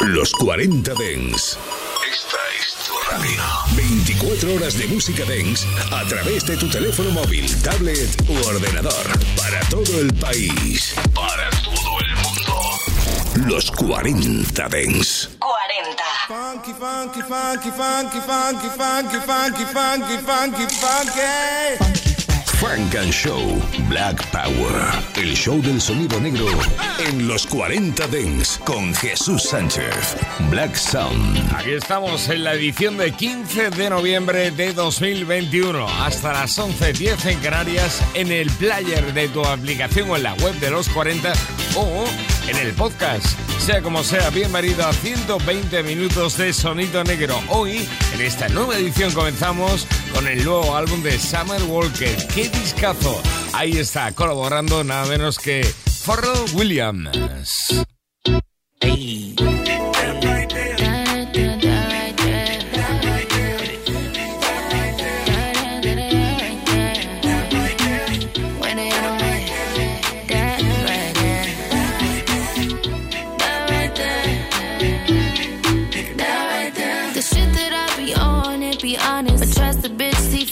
Los 0.00 0.32
40 0.32 0.94
Dens. 0.94 1.58
Esta 2.10 2.38
es 2.58 2.74
tu 2.86 2.94
radio. 3.10 3.42
24 3.76 4.54
horas 4.54 4.78
de 4.78 4.86
música 4.86 5.24
Dens 5.26 5.66
a 5.92 6.04
través 6.06 6.46
de 6.46 6.56
tu 6.56 6.68
teléfono 6.70 7.10
móvil, 7.10 7.46
tablet 7.62 8.08
u 8.26 8.34
ordenador. 8.46 9.06
Para 9.36 9.60
todo 9.68 10.00
el 10.00 10.12
país. 10.14 10.94
Para 11.14 11.50
todo 11.62 12.00
el 12.00 12.16
mundo. 12.16 13.50
Los 13.54 13.70
40 13.72 14.68
Dens. 14.70 15.28
40. 15.38 16.02
Funky, 16.28 16.72
funky, 16.72 17.20
funky, 17.20 17.70
funky, 17.70 18.20
funky, 18.20 18.68
funky, 18.70 19.18
funky, 19.20 19.64
funky, 19.66 20.16
funky, 20.24 20.66
funky. 20.76 22.00
Funk 22.60 22.94
and 22.94 23.10
Show 23.10 23.40
Black 23.88 24.22
Power. 24.32 24.92
El 25.16 25.34
show 25.34 25.62
del 25.62 25.80
sonido 25.80 26.20
negro 26.20 26.46
en 27.06 27.26
los 27.26 27.46
40 27.46 28.06
Dents 28.08 28.58
con 28.64 28.94
Jesús 28.94 29.42
Sánchez. 29.44 30.16
Black 30.50 30.74
Sound. 30.74 31.54
Aquí 31.56 31.70
estamos 31.70 32.28
en 32.28 32.44
la 32.44 32.54
edición 32.54 32.98
de 32.98 33.12
15 33.12 33.70
de 33.70 33.90
noviembre 33.90 34.50
de 34.50 34.72
2021. 34.72 35.88
Hasta 35.88 36.32
las 36.32 36.58
11.10 36.58 37.26
en 37.26 37.38
Canarias 37.40 38.02
en 38.14 38.30
el 38.32 38.50
player 38.50 39.14
de 39.14 39.28
tu 39.28 39.44
aplicación 39.44 40.10
o 40.10 40.16
en 40.16 40.24
la 40.24 40.34
web 40.34 40.54
de 40.60 40.70
los 40.70 40.88
40 40.90 41.32
o 41.76 42.04
en 42.48 42.56
el 42.56 42.72
podcast. 42.74 43.26
Sea 43.58 43.82
como 43.82 44.02
sea, 44.04 44.30
bienvenido 44.30 44.86
a 44.86 44.92
120 44.92 45.82
minutos 45.82 46.36
de 46.36 46.52
sonido 46.52 47.02
negro. 47.04 47.40
Hoy, 47.48 47.88
en 48.14 48.20
esta 48.20 48.48
nueva 48.48 48.76
edición, 48.76 49.12
comenzamos 49.12 49.86
con 50.14 50.26
el 50.26 50.44
nuevo 50.44 50.76
álbum 50.76 51.02
de 51.02 51.18
Summer 51.18 51.62
Walker. 51.64 52.16
¡Qué 52.34 52.48
discazo! 52.48 53.20
Ahí 53.52 53.78
está, 53.78 54.12
colaborando 54.12 54.84
nada 54.84 55.06
menos 55.06 55.38
que 55.38 55.66
Pharrell 56.00 56.54
Williams. 56.54 57.84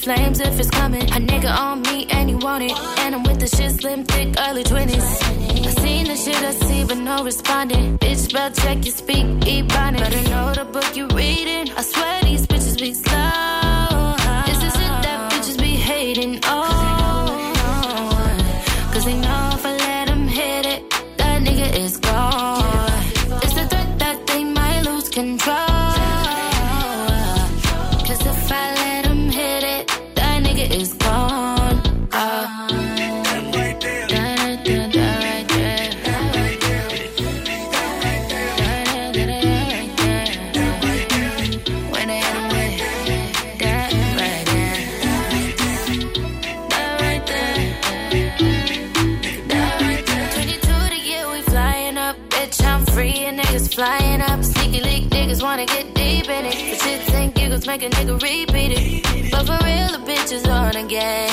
flames 0.09 0.41
if 0.41 0.59
it's 0.59 0.71
coming. 0.71 1.03
A 1.03 1.21
nigga 1.21 1.55
on 1.55 1.83
me 1.83 2.07
and 2.11 2.43
want 2.43 2.65
it. 2.65 2.73
And 3.01 3.15
I'm 3.15 3.23
with 3.25 3.41
the 3.41 3.49
shit 3.49 3.73
slim, 3.73 4.05
thick, 4.05 4.35
early 4.39 4.65
20s. 4.65 5.28
Shit 6.29 6.45
I 6.45 6.51
see, 6.51 6.85
but 6.85 6.99
no 6.99 7.25
responding. 7.25 7.97
Bitch, 7.97 8.29
spell 8.29 8.51
check, 8.51 8.85
you 8.85 8.91
speak, 8.91 9.25
ebonics. 9.49 9.99
Better 9.99 10.29
know 10.29 10.53
the 10.53 10.67
book 10.67 10.95
you're 10.95 11.09
reading. 11.09 11.73
I 11.75 11.81
swear 11.81 12.21
these 12.23 12.47
bitches 12.47 12.79
be 12.79 12.93
slow. 12.93 13.28
Make 57.79 57.93
a 57.93 57.97
nigga 57.97 58.21
repeat 58.21 58.73
it. 58.73 59.31
But 59.31 59.47
for 59.47 59.65
real, 59.65 59.89
the 59.93 60.03
bitch 60.05 60.33
is 60.33 60.47
on 60.47 60.77
again. 60.77 61.28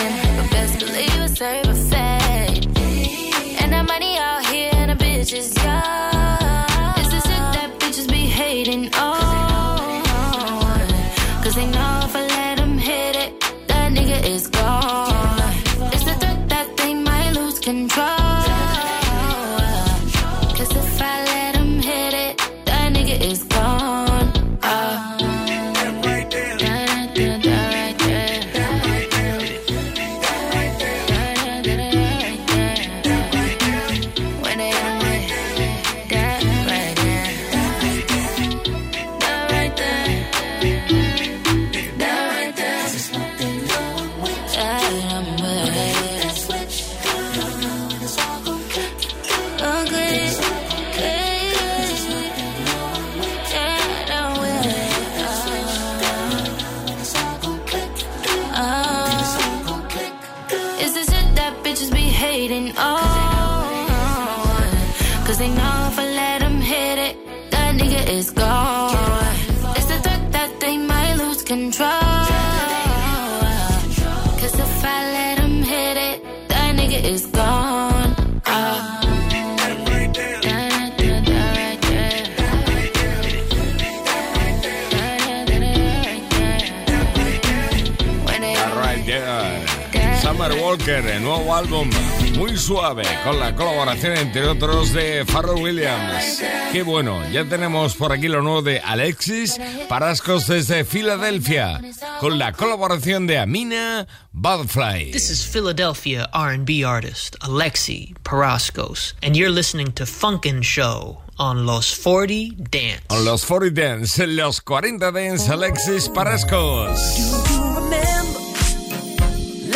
El 90.48 91.24
nuevo 91.24 91.56
álbum 91.56 91.90
muy 92.38 92.56
suave 92.56 93.04
con 93.24 93.40
la 93.40 93.56
colaboración 93.56 94.16
entre 94.16 94.48
otros 94.48 94.94
de 94.94 95.26
Pharrell 95.26 95.64
Williams. 95.64 96.40
Qué 96.72 96.84
bueno, 96.84 97.28
ya 97.32 97.46
tenemos 97.46 97.96
por 97.96 98.12
aquí 98.12 98.28
lo 98.28 98.44
nuevo 98.44 98.62
de 98.62 98.80
Alexis 98.80 99.60
Parascos 99.90 100.46
desde 100.46 100.86
Filadelfia 100.86 101.82
con 102.20 102.38
la 102.38 102.52
colaboración 102.52 103.26
de 103.26 103.40
Amina 103.40 104.08
Butterfly. 104.34 105.12
This 105.12 105.32
is 105.32 105.44
Philadelphia 105.44 106.30
R&B 106.32 106.86
artist 106.86 107.38
Alexi 107.42 108.14
Parascos 108.24 109.16
and 109.24 109.36
you're 109.36 109.52
listening 109.52 109.92
to 109.94 110.06
Funkin' 110.06 110.62
Show 110.62 111.22
on 111.40 111.66
Los 111.66 111.98
40 111.98 112.54
Dance. 112.70 113.02
On 113.10 113.26
Los 113.26 113.46
40 113.46 113.82
Dance, 113.82 114.28
Los 114.28 114.62
40 114.62 115.12
Dance 115.12 115.52
Alexis 115.52 116.08
Parascos. 116.08 118.15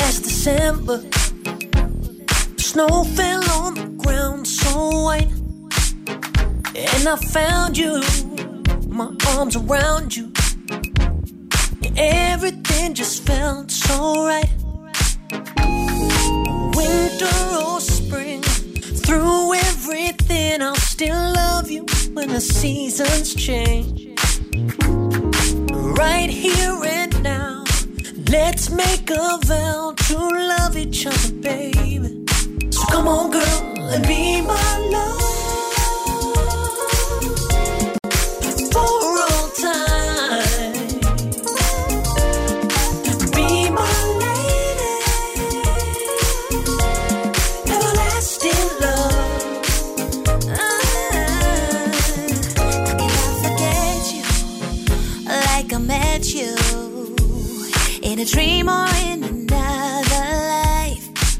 Last 0.10 0.24
December. 0.24 0.98
Snow 2.58 3.04
fell 3.16 3.44
on 3.62 3.76
the 3.76 3.88
ground 4.04 4.48
so 4.48 5.04
white. 5.04 5.32
And 6.76 7.08
I 7.08 7.16
found 7.38 7.78
you, 7.78 8.02
my 8.88 9.14
arms 9.36 9.56
around 9.56 10.16
you. 10.16 10.32
Everything 11.96 12.96
just 12.96 13.24
felt 13.24 13.70
so 13.70 14.26
right. 14.26 14.52
Winter 16.76 17.38
or 17.64 17.80
spring, 17.80 18.42
through 19.06 19.54
everything, 19.54 20.64
I'll 20.64 20.86
still 20.96 21.34
love 21.34 21.70
you 21.70 21.86
when 22.14 22.30
the 22.30 22.42
seasons 22.42 23.36
change. 23.36 24.08
Right 26.02 26.32
here 26.32 26.82
and 26.84 27.22
now 27.22 27.59
Let's 28.32 28.70
make 28.70 29.10
a 29.10 29.40
vow 29.44 29.96
to 29.98 30.18
love 30.18 30.78
each 30.78 31.08
other, 31.08 31.32
baby. 31.42 32.26
So 32.70 32.86
come 32.92 33.08
on, 33.08 33.32
girl, 33.32 33.90
and 33.90 34.06
be 34.06 34.42
my 34.42 34.78
love. 34.92 35.39
Dream 58.32 58.70
or 58.70 58.88
in 59.06 59.24
another 59.24 60.26
life, 60.50 61.40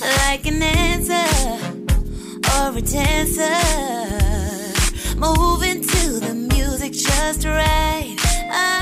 like 0.00 0.46
an 0.46 0.62
answer 0.62 1.28
or 2.54 2.76
a 2.76 2.80
dancer, 2.80 3.58
moving 5.18 5.82
to 5.82 6.20
the 6.20 6.34
music 6.54 6.92
just 6.92 7.44
right. 7.44 8.16
Oh, 8.50 8.77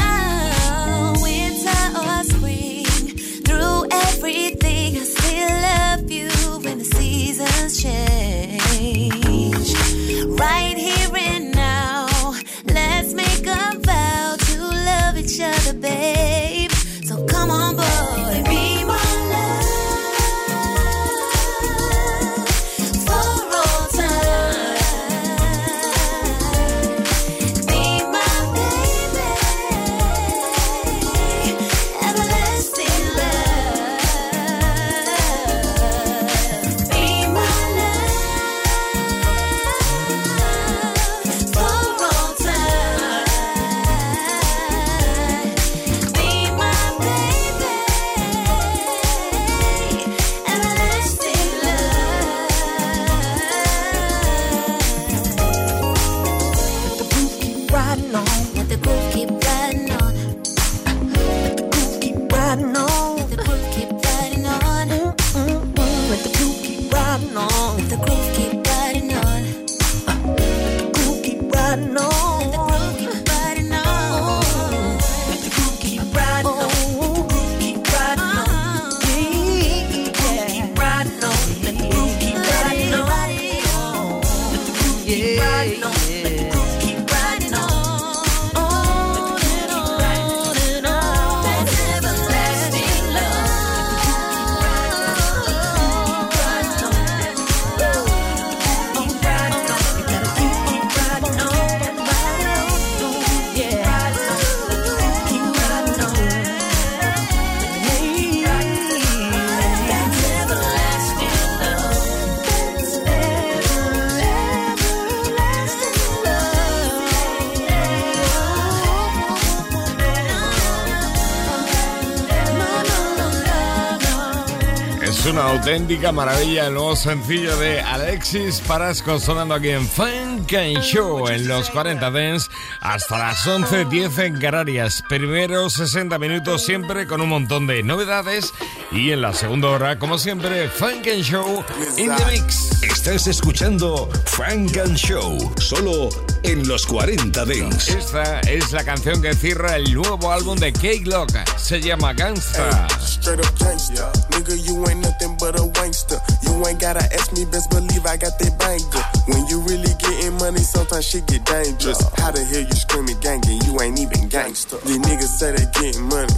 Una 125.29 125.51
auténtica 125.51 126.13
maravilla 126.13 126.69
el 126.69 126.75
nuevo 126.75 126.95
sencillo 126.95 127.57
de 127.57 127.81
Alexis 127.81 128.61
Parasco 128.61 129.19
sonando 129.19 129.55
aquí 129.55 129.71
en 129.71 129.85
Funk 129.89 130.53
and 130.55 130.81
Show 130.83 131.27
en 131.27 131.49
los 131.49 131.69
40 131.71 132.11
Dents 132.13 132.49
hasta 132.81 133.19
las 133.19 133.45
11.10 133.45 134.25
en 134.25 134.39
Canarias. 134.39 135.03
Primeros 135.09 135.73
60 135.75 136.17
minutos 136.21 136.65
siempre 136.65 137.09
con 137.09 137.21
un 137.21 137.29
montón 137.29 137.67
de 137.67 137.83
novedades 137.83 138.55
y 138.93 139.11
en 139.11 139.23
la 139.23 139.33
segunda 139.33 139.69
hora, 139.69 139.99
como 139.99 140.17
siempre, 140.17 140.69
Funk 140.69 141.09
and 141.13 141.25
Show 141.25 141.65
in 141.97 142.15
the 142.15 142.25
Mix. 142.27 142.83
Estás 142.85 143.27
escuchando 143.27 144.09
Frank 144.27 144.77
and 144.77 144.97
Show, 144.97 145.53
solo 145.59 146.09
en 146.47 146.67
los 146.69 146.87
40 146.87 147.45
Dance. 147.45 147.99
Esta 147.99 148.41
es 148.41 148.73
la 148.73 148.85
canción 148.85 149.21
que 149.21 149.35
cierra 149.35 149.77
el 149.77 149.93
nuevo 149.93 150.31
álbum 150.31 150.57
de 150.59 150.73
Key 150.73 151.01
Glock. 151.01 151.31
Se 151.57 151.81
llama 151.81 152.13
Gangsta. 152.13 152.87
Straight 153.01 153.41
up 153.41 153.59
gangsta. 153.59 154.13
Nigga, 154.31 154.55
you 154.67 154.87
ain't 154.87 155.01
nothing 155.03 155.37
but 155.39 155.59
a 155.59 155.65
wankster. 155.81 156.21
You 156.43 156.67
ain't 156.67 156.81
gotta 156.81 157.03
ask 157.15 157.33
me, 157.33 157.45
best 157.47 157.71
believe 157.71 158.07
I 158.07 158.17
got 158.17 158.39
that 158.39 158.55
banger. 158.59 159.03
When 159.27 159.47
you 159.49 159.61
really 159.67 159.91
getting 159.99 160.39
money, 160.39 160.61
sometimes 160.61 161.09
shit 161.09 161.27
get 161.27 161.45
dangerous. 161.45 161.99
How 162.19 162.31
the 162.31 162.45
hell 162.45 162.63
you 162.63 162.77
screaming 162.77 163.19
gangin'? 163.21 163.65
You 163.67 163.81
ain't 163.81 163.99
even 163.99 164.29
gangster. 164.29 164.79
These 164.87 164.99
niggas 164.99 165.33
say 165.39 165.53
they 165.53 165.67
getting 165.75 166.07
money. 166.07 166.35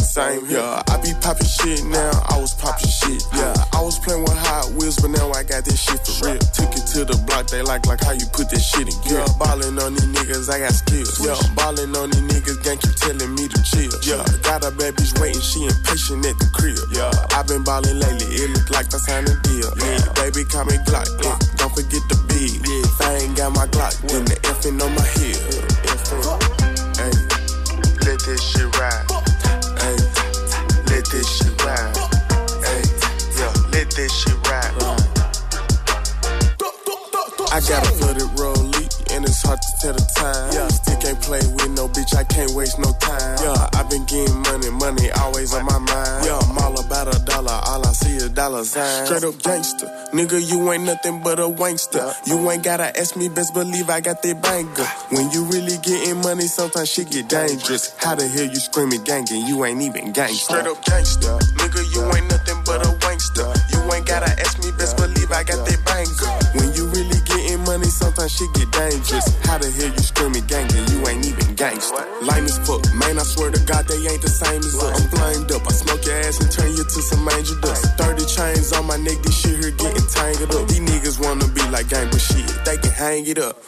Same 0.00 0.46
here. 0.46 0.62
I 0.62 0.96
be 1.02 1.12
poppin' 1.20 1.46
shit 1.46 1.84
now, 1.84 2.12
I 2.30 2.38
was 2.38 2.54
poppin' 2.54 2.88
shit. 2.88 3.22
Yeah, 3.34 3.52
I 3.72 3.82
was 3.82 3.98
playing 3.98 4.22
with 4.22 4.38
Hot 4.48 4.70
Wheels, 4.78 4.96
but 4.96 5.10
now 5.10 5.32
I 5.32 5.42
got 5.42 5.64
this 5.64 5.82
shit 5.82 6.00
for 6.06 6.30
real. 6.30 6.38
Took 6.54 6.72
it 6.72 6.86
to 6.94 7.04
the 7.04 7.18
block, 7.26 7.48
they 7.48 7.62
like 7.62 7.84
like 7.86 8.00
how 8.00 8.12
you 8.12 8.26
put 8.32 8.48
that 8.50 8.62
shit 8.62 8.86
in 8.86 8.96
gear. 9.02 9.24
Ballin' 9.38 9.78
on 9.78 9.94
these 9.94 10.06
niggas, 10.14 10.48
I 10.48 10.58
got 10.60 10.74
skills. 10.74 11.18
Yeah, 11.18 11.34
ballin' 11.54 11.94
on 11.96 12.10
these 12.10 12.22
niggas, 12.22 12.62
gang 12.62 12.78
keep 12.78 12.94
telling 12.94 13.34
me 13.34 13.48
to 13.48 13.58
chill. 13.62 13.90
Yeah, 14.06 14.22
got 14.42 14.62
a 14.62 14.70
bad 14.70 14.94
bitch 14.94 15.18
waiting, 15.20 15.40
she 15.42 15.66
impatient 15.66 16.24
at 16.26 16.38
the 16.38 16.48
crib. 16.54 16.78
Yeah, 16.94 17.10
i 17.34 17.42
been 17.42 17.64
ballin' 17.64 17.98
lately, 17.98 18.30
it 18.30 18.50
look 18.54 18.70
like 18.70 18.86
I 18.94 18.98
signed 18.98 19.28
a 19.28 19.34
deal. 19.42 19.70
Yeah, 19.78 20.06
baby, 20.14 20.44
call 20.46 20.64
me 20.64 20.78
Glock. 20.86 21.10
Yeah, 21.22 21.38
don't 21.58 21.74
forget 21.74 22.02
the 22.06 22.18
beat. 22.30 22.62
Yeah, 22.62 22.86
if 22.86 23.00
I 23.02 23.10
ain't 23.26 23.36
got 23.36 23.50
my 23.54 23.66
Glock, 23.74 23.94
then 24.06 24.24
the 24.24 24.36
effing 24.46 24.78
on 24.78 24.90
my 24.94 25.06
head. 25.18 25.38
Hey, 26.98 27.14
let 28.06 28.18
this 28.22 28.42
shit 28.42 28.70
ride. 28.78 29.06
Hey, 29.82 29.98
let 30.94 31.04
this 31.10 31.26
shit 31.26 31.54
ride. 31.62 31.96
Hey, 32.62 32.82
yeah, 33.38 33.52
let 33.74 33.90
this 33.90 34.12
shit 34.14 34.38
ride. 34.46 34.72
I 37.54 37.60
got 37.60 37.86
a 37.86 37.92
flooded 37.92 38.30
rollie, 38.34 38.73
and 39.14 39.24
it's 39.24 39.42
hard 39.42 39.62
to 39.62 39.70
tell 39.80 39.94
the 39.94 40.06
time. 40.18 40.52
Yeah, 40.52 40.68
still 40.68 40.98
can't 40.98 41.20
play 41.22 41.38
with 41.38 41.70
no 41.70 41.86
bitch, 41.88 42.14
I 42.16 42.24
can't 42.24 42.50
waste 42.52 42.78
no 42.78 42.90
time. 42.98 43.38
Yeah, 43.38 43.78
i 43.78 43.82
been 43.86 44.04
getting 44.06 44.34
money, 44.42 44.70
money 44.70 45.10
always 45.22 45.54
on 45.54 45.64
my 45.64 45.78
mind. 45.78 46.26
Yeah, 46.26 46.38
I'm 46.42 46.58
all 46.58 46.74
about 46.80 47.14
a 47.14 47.18
dollar, 47.24 47.58
all 47.70 47.86
I 47.86 47.92
see 47.92 48.16
is 48.16 48.30
dollar 48.30 48.64
signs. 48.64 49.08
Straight 49.08 49.24
up 49.24 49.40
gangster, 49.42 49.86
nigga, 50.12 50.42
you 50.42 50.72
ain't 50.72 50.84
nothing 50.84 51.22
but 51.22 51.38
a 51.38 51.46
wankster. 51.46 52.02
You 52.26 52.50
ain't 52.50 52.64
gotta 52.64 52.90
ask 52.98 53.16
me, 53.16 53.28
best 53.28 53.54
believe 53.54 53.88
I 53.88 54.00
got 54.00 54.22
that 54.22 54.42
banger. 54.42 54.88
When 55.14 55.30
you 55.30 55.44
really 55.44 55.78
getting 55.78 56.20
money, 56.20 56.46
sometimes 56.46 56.90
shit 56.90 57.10
get 57.10 57.28
dangerous. 57.28 57.94
How 57.98 58.14
the 58.14 58.26
hell 58.26 58.44
you 58.44 58.56
screaming 58.56 59.04
gangin'? 59.04 59.46
You 59.46 59.64
ain't 59.64 59.80
even 59.82 60.12
gangster. 60.12 60.58
Straight 60.58 60.66
up 60.66 60.84
gangster, 60.84 61.38
nigga, 61.62 61.82
you 61.94 62.02
ain't 62.16 62.33
it 83.38 83.42
up. 83.42 83.63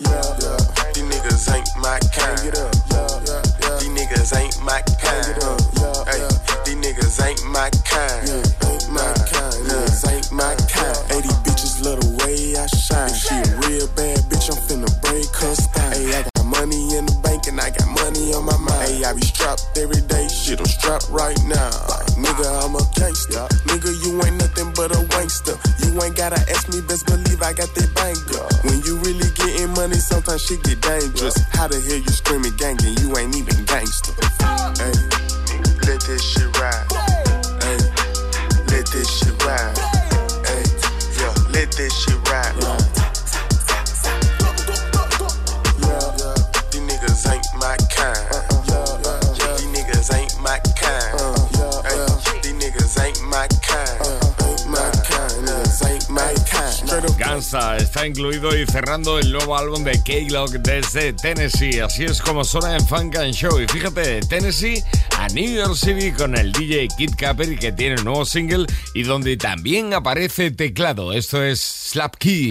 Y 58.36 58.66
cerrando 58.66 59.18
el 59.18 59.32
nuevo 59.32 59.56
álbum 59.56 59.82
de 59.82 59.92
K-Log 59.92 60.50
desde 60.60 61.14
Tennessee. 61.14 61.80
Así 61.80 62.04
es 62.04 62.20
como 62.20 62.44
suena 62.44 62.76
en 62.76 62.86
Funk 62.86 63.16
and 63.16 63.32
Show. 63.32 63.58
Y 63.58 63.66
fíjate, 63.66 64.20
Tennessee 64.20 64.82
a 65.16 65.26
New 65.28 65.54
York 65.54 65.74
City 65.74 66.12
con 66.12 66.36
el 66.36 66.52
DJ 66.52 66.88
Kid 66.98 67.12
Capri 67.16 67.56
que 67.56 67.72
tiene 67.72 67.96
un 67.96 68.04
nuevo 68.04 68.26
single 68.26 68.66
y 68.94 69.04
donde 69.04 69.38
también 69.38 69.94
aparece 69.94 70.50
teclado. 70.50 71.14
Esto 71.14 71.42
es 71.42 71.60
Slap 71.60 72.16
Key. 72.16 72.50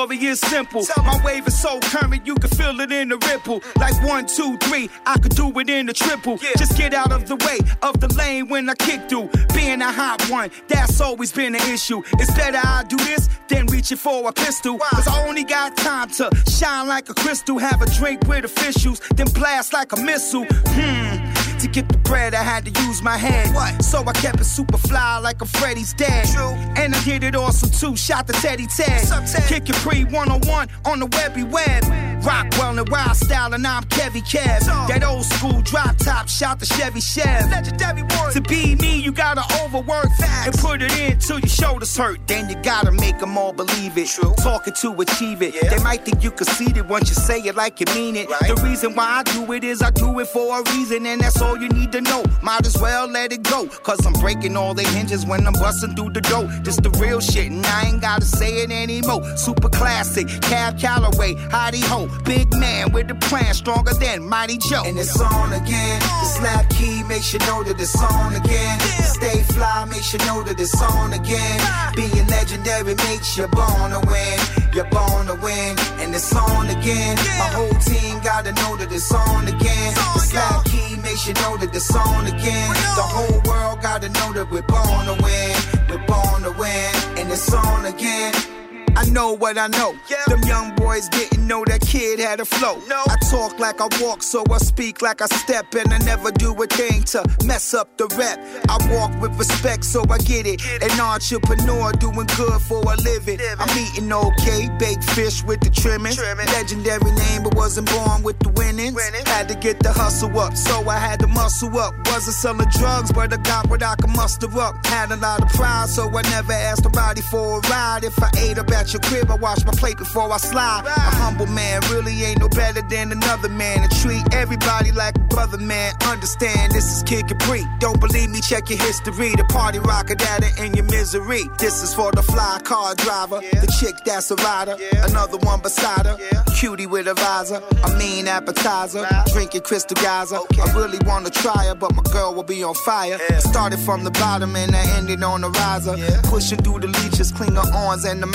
My 0.00 0.06
story 0.06 0.24
is 0.24 0.40
simple. 0.40 0.82
My 0.96 1.20
wave 1.22 1.46
is 1.46 1.60
so 1.60 1.78
current, 1.80 2.26
you 2.26 2.34
can 2.34 2.48
feel 2.48 2.80
it 2.80 2.90
in 2.90 3.10
the 3.10 3.18
ripple. 3.18 3.60
Like 3.76 4.02
one, 4.02 4.24
two, 4.24 4.56
three, 4.56 4.88
I 5.04 5.18
could 5.18 5.34
do 5.34 5.52
it 5.60 5.68
in 5.68 5.84
the 5.84 5.92
triple. 5.92 6.38
Just 6.56 6.78
get 6.78 6.94
out 6.94 7.12
of 7.12 7.28
the 7.28 7.36
way 7.36 7.58
of 7.82 8.00
the 8.00 8.08
lane 8.14 8.48
when 8.48 8.70
I 8.70 8.74
kick 8.76 9.10
through. 9.10 9.28
Being 9.54 9.82
a 9.82 9.92
hot 9.92 10.22
one, 10.30 10.50
that's 10.68 11.02
always 11.02 11.32
been 11.32 11.54
an 11.54 11.68
issue. 11.70 12.02
It's 12.14 12.32
better 12.34 12.60
I 12.64 12.84
do 12.88 12.96
this 12.96 13.28
than 13.48 13.66
reaching 13.66 13.98
for 13.98 14.26
a 14.26 14.32
pistol. 14.32 14.78
Cause 14.78 15.06
I 15.06 15.28
only 15.28 15.44
got 15.44 15.76
time 15.76 16.08
to 16.12 16.30
shine 16.48 16.88
like 16.88 17.10
a 17.10 17.14
crystal, 17.14 17.58
have 17.58 17.82
a 17.82 17.90
drink 17.90 18.26
with 18.26 18.46
officials, 18.46 19.00
then 19.16 19.26
blast 19.34 19.74
like 19.74 19.92
a 19.92 20.00
missile. 20.00 20.46
Hmm. 20.48 21.19
To 21.60 21.68
get 21.68 21.90
the 21.90 21.98
bread, 21.98 22.34
I 22.34 22.42
had 22.42 22.64
to 22.64 22.82
use 22.84 23.02
my 23.02 23.18
head. 23.18 23.54
What? 23.54 23.84
So 23.84 24.02
I 24.06 24.12
kept 24.12 24.40
it 24.40 24.44
super 24.44 24.78
fly 24.78 25.18
like 25.18 25.42
a 25.42 25.46
Freddy's 25.46 25.92
dad. 25.92 26.26
True. 26.28 26.54
And 26.82 26.94
I 26.94 27.04
did 27.04 27.22
it 27.22 27.36
awesome 27.36 27.70
too. 27.70 27.96
Shot 27.96 28.26
the 28.26 28.32
Teddy 28.32 28.66
Ted. 28.66 29.02
Kick 29.46 29.68
it 29.68 29.76
pre 29.76 30.04
101 30.04 30.68
on 30.86 31.00
the 31.00 31.06
webby 31.06 31.44
web. 31.44 32.09
Rockwell 32.22 32.78
and 32.78 32.88
Wild 32.88 33.16
Style, 33.16 33.54
and 33.54 33.66
I'm 33.66 33.84
Kevy 33.84 34.22
Kev. 34.22 34.60
That 34.88 35.04
old 35.04 35.24
school 35.24 35.62
drop 35.62 35.96
top, 35.96 36.28
shout 36.28 36.60
the 36.60 36.66
Chevy 36.66 37.00
Chev. 37.00 37.50
Legendary 37.50 38.02
word. 38.02 38.32
To 38.32 38.40
be 38.42 38.74
me, 38.76 39.00
you 39.00 39.12
gotta 39.12 39.42
overwork 39.64 40.08
fast 40.18 40.46
and 40.48 40.58
put 40.58 40.82
it 40.82 40.92
in 40.98 41.18
till 41.18 41.38
your 41.38 41.48
shoulders 41.48 41.96
hurt. 41.96 42.26
Then 42.26 42.48
you 42.48 42.56
gotta 42.62 42.92
make 42.92 43.18
them 43.18 43.38
all 43.38 43.52
believe 43.52 43.96
it. 43.96 44.08
True. 44.08 44.34
Talking 44.38 44.74
to 44.74 45.00
achieve 45.00 45.42
it. 45.42 45.54
They 45.70 45.82
might 45.82 46.04
think 46.04 46.22
you 46.22 46.30
conceited 46.30 46.88
once 46.88 47.08
you 47.08 47.14
say 47.14 47.40
it 47.40 47.56
like 47.56 47.80
you 47.80 47.86
mean 47.94 48.16
it. 48.16 48.28
The 48.28 48.60
reason 48.62 48.94
why 48.94 49.20
I 49.20 49.22
do 49.22 49.52
it 49.52 49.64
is 49.64 49.82
I 49.82 49.90
do 49.90 50.18
it 50.20 50.28
for 50.28 50.60
a 50.60 50.62
reason, 50.72 51.06
and 51.06 51.20
that's 51.20 51.40
all 51.40 51.56
you 51.56 51.68
need 51.68 51.92
to 51.92 52.00
know. 52.00 52.22
Might 52.42 52.66
as 52.66 52.76
well 52.78 53.06
let 53.06 53.32
it 53.32 53.42
go. 53.42 53.66
Cause 53.66 54.04
I'm 54.04 54.12
breaking 54.14 54.56
all 54.56 54.74
the 54.74 54.82
hinges 54.82 55.24
when 55.24 55.46
I'm 55.46 55.54
busting 55.54 55.96
through 55.96 56.10
the 56.10 56.20
door. 56.20 56.44
This 56.64 56.76
the 56.76 56.90
real 56.90 57.20
shit, 57.20 57.50
and 57.50 57.64
I 57.64 57.86
ain't 57.88 58.00
gotta 58.00 58.26
say 58.26 58.62
it 58.62 58.70
anymore. 58.70 59.24
Super 59.36 59.68
classic, 59.68 60.28
Cab 60.42 60.78
Calloway, 60.78 61.34
hottie 61.34 61.84
ho. 61.84 62.09
Big 62.24 62.54
man 62.54 62.92
with 62.92 63.08
the 63.08 63.14
plan, 63.14 63.54
stronger 63.54 63.94
than 63.94 64.28
Mighty 64.28 64.58
Joe. 64.58 64.82
And 64.84 64.98
it's 64.98 65.20
on 65.20 65.52
again. 65.52 66.00
The 66.00 66.26
slap 66.26 66.68
key 66.70 67.02
makes 67.04 67.32
you 67.32 67.38
know 67.40 67.62
that 67.64 67.80
it's 67.80 68.00
on 68.00 68.34
again. 68.34 68.80
Stay 69.04 69.42
fly 69.54 69.84
makes 69.86 70.12
you 70.12 70.18
know 70.20 70.42
that 70.42 70.58
it's 70.58 70.80
on 70.80 71.12
again. 71.12 71.58
Being 71.94 72.26
legendary 72.28 72.94
makes 73.08 73.36
you 73.36 73.46
born 73.48 73.90
to 73.90 74.00
win. 74.06 74.38
You're 74.72 74.88
born 74.90 75.26
to 75.26 75.34
win, 75.34 75.76
and 76.00 76.14
it's 76.14 76.34
on 76.34 76.68
again. 76.68 77.16
My 77.38 77.50
whole 77.56 77.78
team 77.82 78.20
gotta 78.22 78.52
know 78.52 78.76
that 78.76 78.92
it's 78.92 79.12
on 79.12 79.48
again. 79.48 79.94
The 80.14 80.20
slap 80.20 80.64
key 80.66 80.96
makes 81.02 81.26
you 81.26 81.34
know 81.34 81.56
that 81.56 81.74
it's 81.74 81.94
on 81.94 82.26
again. 82.26 82.70
The 82.94 83.06
whole 83.14 83.40
world 83.50 83.82
gotta 83.82 84.08
know 84.08 84.32
that 84.32 84.50
we're 84.50 84.62
born 84.62 85.02
to 85.10 85.16
win. 85.22 85.54
We're 85.88 86.06
born 86.06 86.42
to 86.42 86.52
win, 86.58 86.90
and 87.18 87.30
it's 87.30 87.52
on 87.52 87.86
again. 87.86 88.59
I 88.96 89.04
know 89.10 89.32
what 89.32 89.58
I 89.58 89.68
know. 89.68 89.94
Them 90.26 90.42
young 90.44 90.74
boys 90.76 91.08
didn't 91.08 91.46
know 91.46 91.64
that 91.66 91.80
kid 91.80 92.18
had 92.18 92.40
a 92.40 92.44
flow. 92.44 92.78
No. 92.88 93.02
I 93.08 93.16
talk 93.30 93.58
like 93.58 93.80
I 93.80 93.88
walk, 94.00 94.22
so 94.22 94.44
I 94.50 94.58
speak 94.58 95.02
like 95.02 95.20
I 95.22 95.26
step, 95.26 95.74
and 95.74 95.92
I 95.92 95.98
never 95.98 96.30
do 96.30 96.52
a 96.62 96.66
thing 96.66 97.02
to 97.12 97.24
mess 97.44 97.74
up 97.74 97.96
the 97.96 98.06
rep. 98.18 98.38
I 98.68 98.76
walk 98.94 99.12
with 99.20 99.36
respect, 99.38 99.84
so 99.84 100.04
I 100.10 100.18
get 100.18 100.46
it. 100.46 100.60
An 100.82 101.00
entrepreneur 101.00 101.92
doing 101.92 102.26
good 102.36 102.60
for 102.62 102.80
a 102.82 102.96
living. 102.96 103.40
I'm 103.58 103.70
eating 103.78 104.12
okay, 104.12 104.68
baked 104.78 105.04
fish 105.04 105.42
with 105.44 105.60
the 105.60 105.70
trimming. 105.70 106.16
Legendary 106.52 107.12
name, 107.12 107.42
but 107.44 107.54
wasn't 107.54 107.90
born 107.90 108.22
with 108.22 108.38
the 108.40 108.50
winnings. 108.50 109.00
Had 109.26 109.48
to 109.48 109.54
get 109.54 109.80
the 109.80 109.92
hustle 109.92 110.38
up, 110.38 110.56
so 110.56 110.88
I 110.88 110.98
had 110.98 111.20
to 111.20 111.26
muscle 111.26 111.76
up. 111.78 111.94
Wasn't 112.06 112.36
selling 112.36 112.68
drugs, 112.70 113.12
but 113.12 113.32
I 113.32 113.36
got 113.38 113.68
what 113.68 113.82
I 113.82 113.94
could 113.96 114.10
muster 114.10 114.48
up. 114.58 114.74
Had 114.86 115.10
a 115.10 115.16
lot 115.16 115.42
of 115.42 115.48
pride, 115.50 115.88
so 115.88 116.08
I 116.08 116.22
never 116.22 116.52
asked 116.52 116.84
nobody 116.84 117.22
for 117.22 117.58
a 117.58 117.60
ride. 117.68 118.04
If 118.04 118.22
I 118.22 118.30
ate 118.38 118.58
up 118.58 118.70
at 118.80 118.92
your 118.94 119.00
crib, 119.02 119.30
I 119.30 119.34
wash 119.34 119.64
my 119.64 119.72
plate 119.72 119.98
before 119.98 120.32
I 120.32 120.38
slide. 120.38 120.84
A 120.86 120.90
humble 121.20 121.46
man 121.46 121.82
really 121.90 122.24
ain't 122.24 122.40
no 122.40 122.48
better 122.48 122.80
than 122.82 123.12
another 123.12 123.48
man. 123.48 123.82
And 123.82 123.92
treat 123.92 124.22
everybody 124.34 124.90
like 124.92 125.16
a 125.16 125.26
brother, 125.34 125.58
man. 125.58 125.92
Understand 126.06 126.72
this 126.72 126.86
is 126.96 127.02
Kid 127.02 127.28
Capri. 127.28 127.62
Don't 127.78 128.00
believe 128.00 128.30
me? 128.30 128.40
Check 128.40 128.70
your 128.70 128.78
history. 128.78 129.36
The 129.36 129.44
party 129.44 129.78
rocker 129.78 130.14
data 130.14 130.48
in 130.64 130.72
your 130.74 130.86
misery. 130.86 131.42
This 131.58 131.82
is 131.82 131.94
for 131.94 132.10
the 132.12 132.22
fly 132.22 132.60
car 132.64 132.94
driver, 132.94 133.40
the 133.40 133.68
chick 133.78 133.96
that's 134.04 134.30
a 134.30 134.36
rider, 134.36 134.76
another 135.08 135.36
one 135.38 135.60
beside 135.60 136.06
her. 136.06 136.16
Cutie 136.56 136.86
with 136.86 137.06
a 137.06 137.14
visor, 137.14 137.62
a 137.84 137.90
mean 137.98 138.28
appetizer. 138.28 139.06
Drinking 139.32 139.62
crystal 139.62 139.96
geyser. 139.96 140.36
I 140.36 140.72
really 140.74 140.98
wanna 141.04 141.30
try 141.30 141.66
her, 141.66 141.74
but 141.74 141.94
my 141.94 142.02
girl 142.12 142.34
will 142.34 142.44
be 142.44 142.62
on 142.64 142.74
fire. 142.74 143.18
Started 143.40 143.78
from 143.80 144.04
the 144.04 144.10
bottom 144.10 144.56
and 144.56 144.74
I 144.74 144.84
ended 144.96 145.22
on 145.22 145.42
the 145.42 145.50
riser. 145.50 145.96
Pushing 146.24 146.58
through 146.62 146.80
the 146.80 146.88
leeches, 146.88 147.30
clean 147.32 147.54
her 147.56 147.70
arms 147.74 148.04
and 148.04 148.22
the 148.22 148.26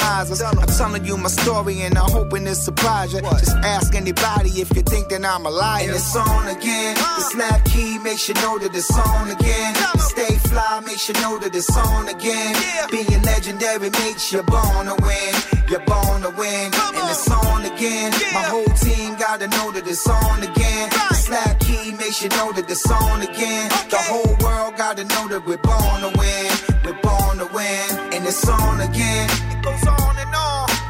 I'm 0.42 0.58
telling 0.77 1.06
you 1.06 1.18
my 1.18 1.30
story 1.30 1.82
and 1.82 1.98
I'm 1.98 2.10
hoping 2.10 2.46
it 2.48 2.56
surprise 2.56 3.13
you. 3.13 3.22
Just 3.22 3.56
ask 3.58 3.96
anybody 3.96 4.50
if 4.62 4.75
you 4.75 4.82
think 4.82 5.10
that 5.10 5.24
I'm 5.24 5.46
a 5.46 5.50
liar. 5.50 5.84
And 5.84 5.96
it's 5.96 6.15
on 6.15 6.48
again. 6.48 6.96
The 6.96 7.22
slap 7.32 7.65
key 7.65 8.00
makes 8.00 8.27
you 8.27 8.36
know 8.36 8.58
that 8.60 8.75
it's 8.75 8.92
on 8.92 9.32
again. 9.32 9.75
Stay 10.00 10.36
fly 10.50 10.82
makes 10.86 11.08
you 11.08 11.15
know 11.15 11.39
that 11.39 11.56
it's 11.56 11.75
on 11.75 12.10
again. 12.10 12.56
Being 12.92 13.22
legendary 13.24 13.89
makes 14.04 14.34
you 14.34 14.44
born 14.44 14.86
to 14.88 14.96
win. 15.01 15.34
You're 15.70 15.86
born 15.86 16.22
to 16.24 16.32
win. 16.32 16.72
And 16.74 17.08
it's 17.12 17.30
on 17.30 17.65
again. 17.65 18.12
My 18.34 18.48
whole 18.51 18.74
team 18.84 19.15
gotta 19.15 19.48
know 19.48 19.72
that 19.72 19.88
it's 19.88 20.08
on 20.08 20.44
again. 20.44 20.89
The 20.89 21.15
slap 21.15 21.60
key 21.60 21.92
makes 21.94 22.22
you 22.24 22.30
know 22.30 22.51
that 22.54 22.70
it's 22.70 22.89
on 22.92 23.22
again. 23.22 23.70
The 23.89 24.01
whole 24.10 24.36
world 24.44 24.75
gotta 24.77 25.04
know 25.04 25.27
that 25.30 25.46
we're 25.46 25.63
born 25.63 25.98
to 26.06 26.12
win. 26.20 26.51
We're 26.84 27.00
born 27.01 27.38
to 27.39 27.48
win. 27.54 28.13
And 28.13 28.25
it's 28.25 28.48
on 28.48 28.82
again. 28.82 29.30
It 29.51 29.63
goes 29.63 29.88
on 29.88 30.04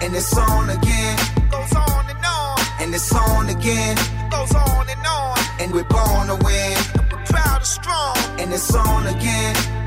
and 0.02 0.16
it's 0.16 0.38
on 0.38 0.70
again. 0.70 1.18
Goes 1.50 1.74
on 1.74 2.10
and 2.10 2.26
on. 2.26 2.60
And 2.80 2.94
it's 2.94 3.14
on 3.14 3.50
again. 3.50 3.96
Goes 4.30 4.54
on 4.54 4.90
and 4.90 5.06
on. 5.06 5.38
And 5.60 5.74
we're 5.74 5.84
born 5.84 6.28
to 6.28 6.36
win. 6.44 6.78
And 6.98 7.12
we're 7.12 7.26
proud 7.26 7.58
and 7.58 7.66
strong. 7.66 8.18
And 8.40 8.54
it's 8.54 8.74
on 8.74 9.08
again. 9.08 9.85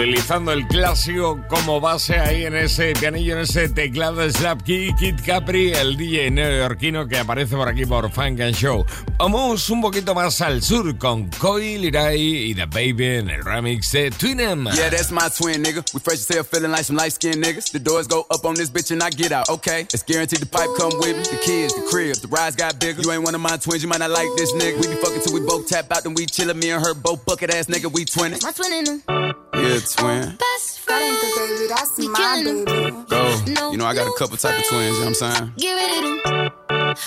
Utilizando 0.00 0.52
el 0.52 0.66
clásico 0.66 1.44
como 1.46 1.78
base 1.78 2.18
ahí 2.18 2.46
en 2.46 2.56
ese 2.56 2.94
pianillo, 2.94 3.34
en 3.34 3.40
ese 3.40 3.68
teclado 3.68 4.16
de 4.16 4.32
Slap 4.32 4.62
Key, 4.62 4.94
Kid 4.98 5.16
Capri, 5.26 5.74
el 5.74 5.98
DJ 5.98 6.30
neoyorquino 6.30 7.06
que 7.06 7.18
aparece 7.18 7.54
por 7.54 7.68
aquí 7.68 7.84
por 7.84 8.10
Funk 8.10 8.40
and 8.40 8.54
Show. 8.54 8.86
Vamos 9.18 9.68
un 9.68 9.82
poquito 9.82 10.14
más 10.14 10.40
al 10.40 10.62
sur 10.62 10.96
con 10.96 11.28
Koi 11.28 11.76
Lirai 11.76 12.18
y 12.18 12.54
The 12.54 12.64
Baby 12.64 13.18
en 13.18 13.28
el 13.28 13.44
remix 13.44 13.92
de 13.92 14.10
Twinem. 14.10 14.64
Yeah, 14.72 14.88
that's 14.88 15.10
my 15.10 15.28
twin, 15.28 15.62
nigga. 15.62 15.84
We 15.92 16.00
fresh 16.00 16.20
as 16.20 16.28
hell, 16.28 16.44
feeling 16.44 16.70
like 16.70 16.84
some 16.84 16.96
light 16.96 17.12
skinned 17.12 17.44
niggas. 17.44 17.70
The 17.70 17.78
doors 17.78 18.06
go 18.06 18.24
up 18.30 18.46
on 18.46 18.54
this 18.54 18.70
bitch 18.70 18.90
and 18.92 19.02
I 19.02 19.10
get 19.10 19.32
out, 19.32 19.50
okay? 19.50 19.82
It's 19.92 20.02
guaranteed 20.02 20.40
the 20.40 20.46
pipe 20.46 20.70
come 20.78 20.98
with 20.98 21.14
me. 21.14 21.24
The 21.24 21.42
kids, 21.44 21.74
the 21.74 21.82
crib, 21.90 22.16
the 22.16 22.28
rides 22.28 22.56
got 22.56 22.80
bigger. 22.80 23.02
You 23.02 23.12
ain't 23.12 23.22
one 23.22 23.34
of 23.34 23.42
my 23.42 23.58
twins, 23.58 23.82
you 23.82 23.88
might 23.90 24.00
not 24.00 24.12
like 24.12 24.28
this 24.38 24.50
nigga. 24.54 24.80
We 24.80 24.88
be 24.88 24.94
fucking 24.94 25.20
till 25.20 25.34
we 25.34 25.40
both 25.40 25.68
tap 25.68 25.92
out, 25.92 26.04
then 26.04 26.14
we 26.14 26.24
chillin'. 26.24 26.56
Me 26.56 26.70
and 26.70 26.82
her 26.82 26.94
both 26.94 27.22
bucket 27.26 27.50
ass 27.50 27.66
nigga, 27.66 27.92
we 27.92 28.06
twinning. 28.06 28.42
My 28.42 28.52
twin 28.52 28.72
in 28.72 28.84
them. 28.84 29.34
Yeah, 29.60 29.78
twin. 29.96 30.36
Best 30.36 30.80
friend. 30.80 31.16
baby, 31.36 31.66
that's 31.68 31.96
We 31.98 32.08
my 32.08 32.18
killing 32.18 32.64
baby. 32.64 32.96
Go. 33.08 33.70
You 33.70 33.76
know, 33.76 33.86
I 33.86 33.94
got 33.94 34.06
a 34.06 34.14
couple 34.18 34.36
type 34.36 34.58
of 34.58 34.64
twins, 34.66 34.96
you 34.96 35.04
know 35.04 35.10
what 35.10 35.22
I'm 35.22 35.34
saying? 35.34 35.52
Get 35.56 35.74
rid 35.74 35.90
of 35.98 36.04
them. 36.24 36.50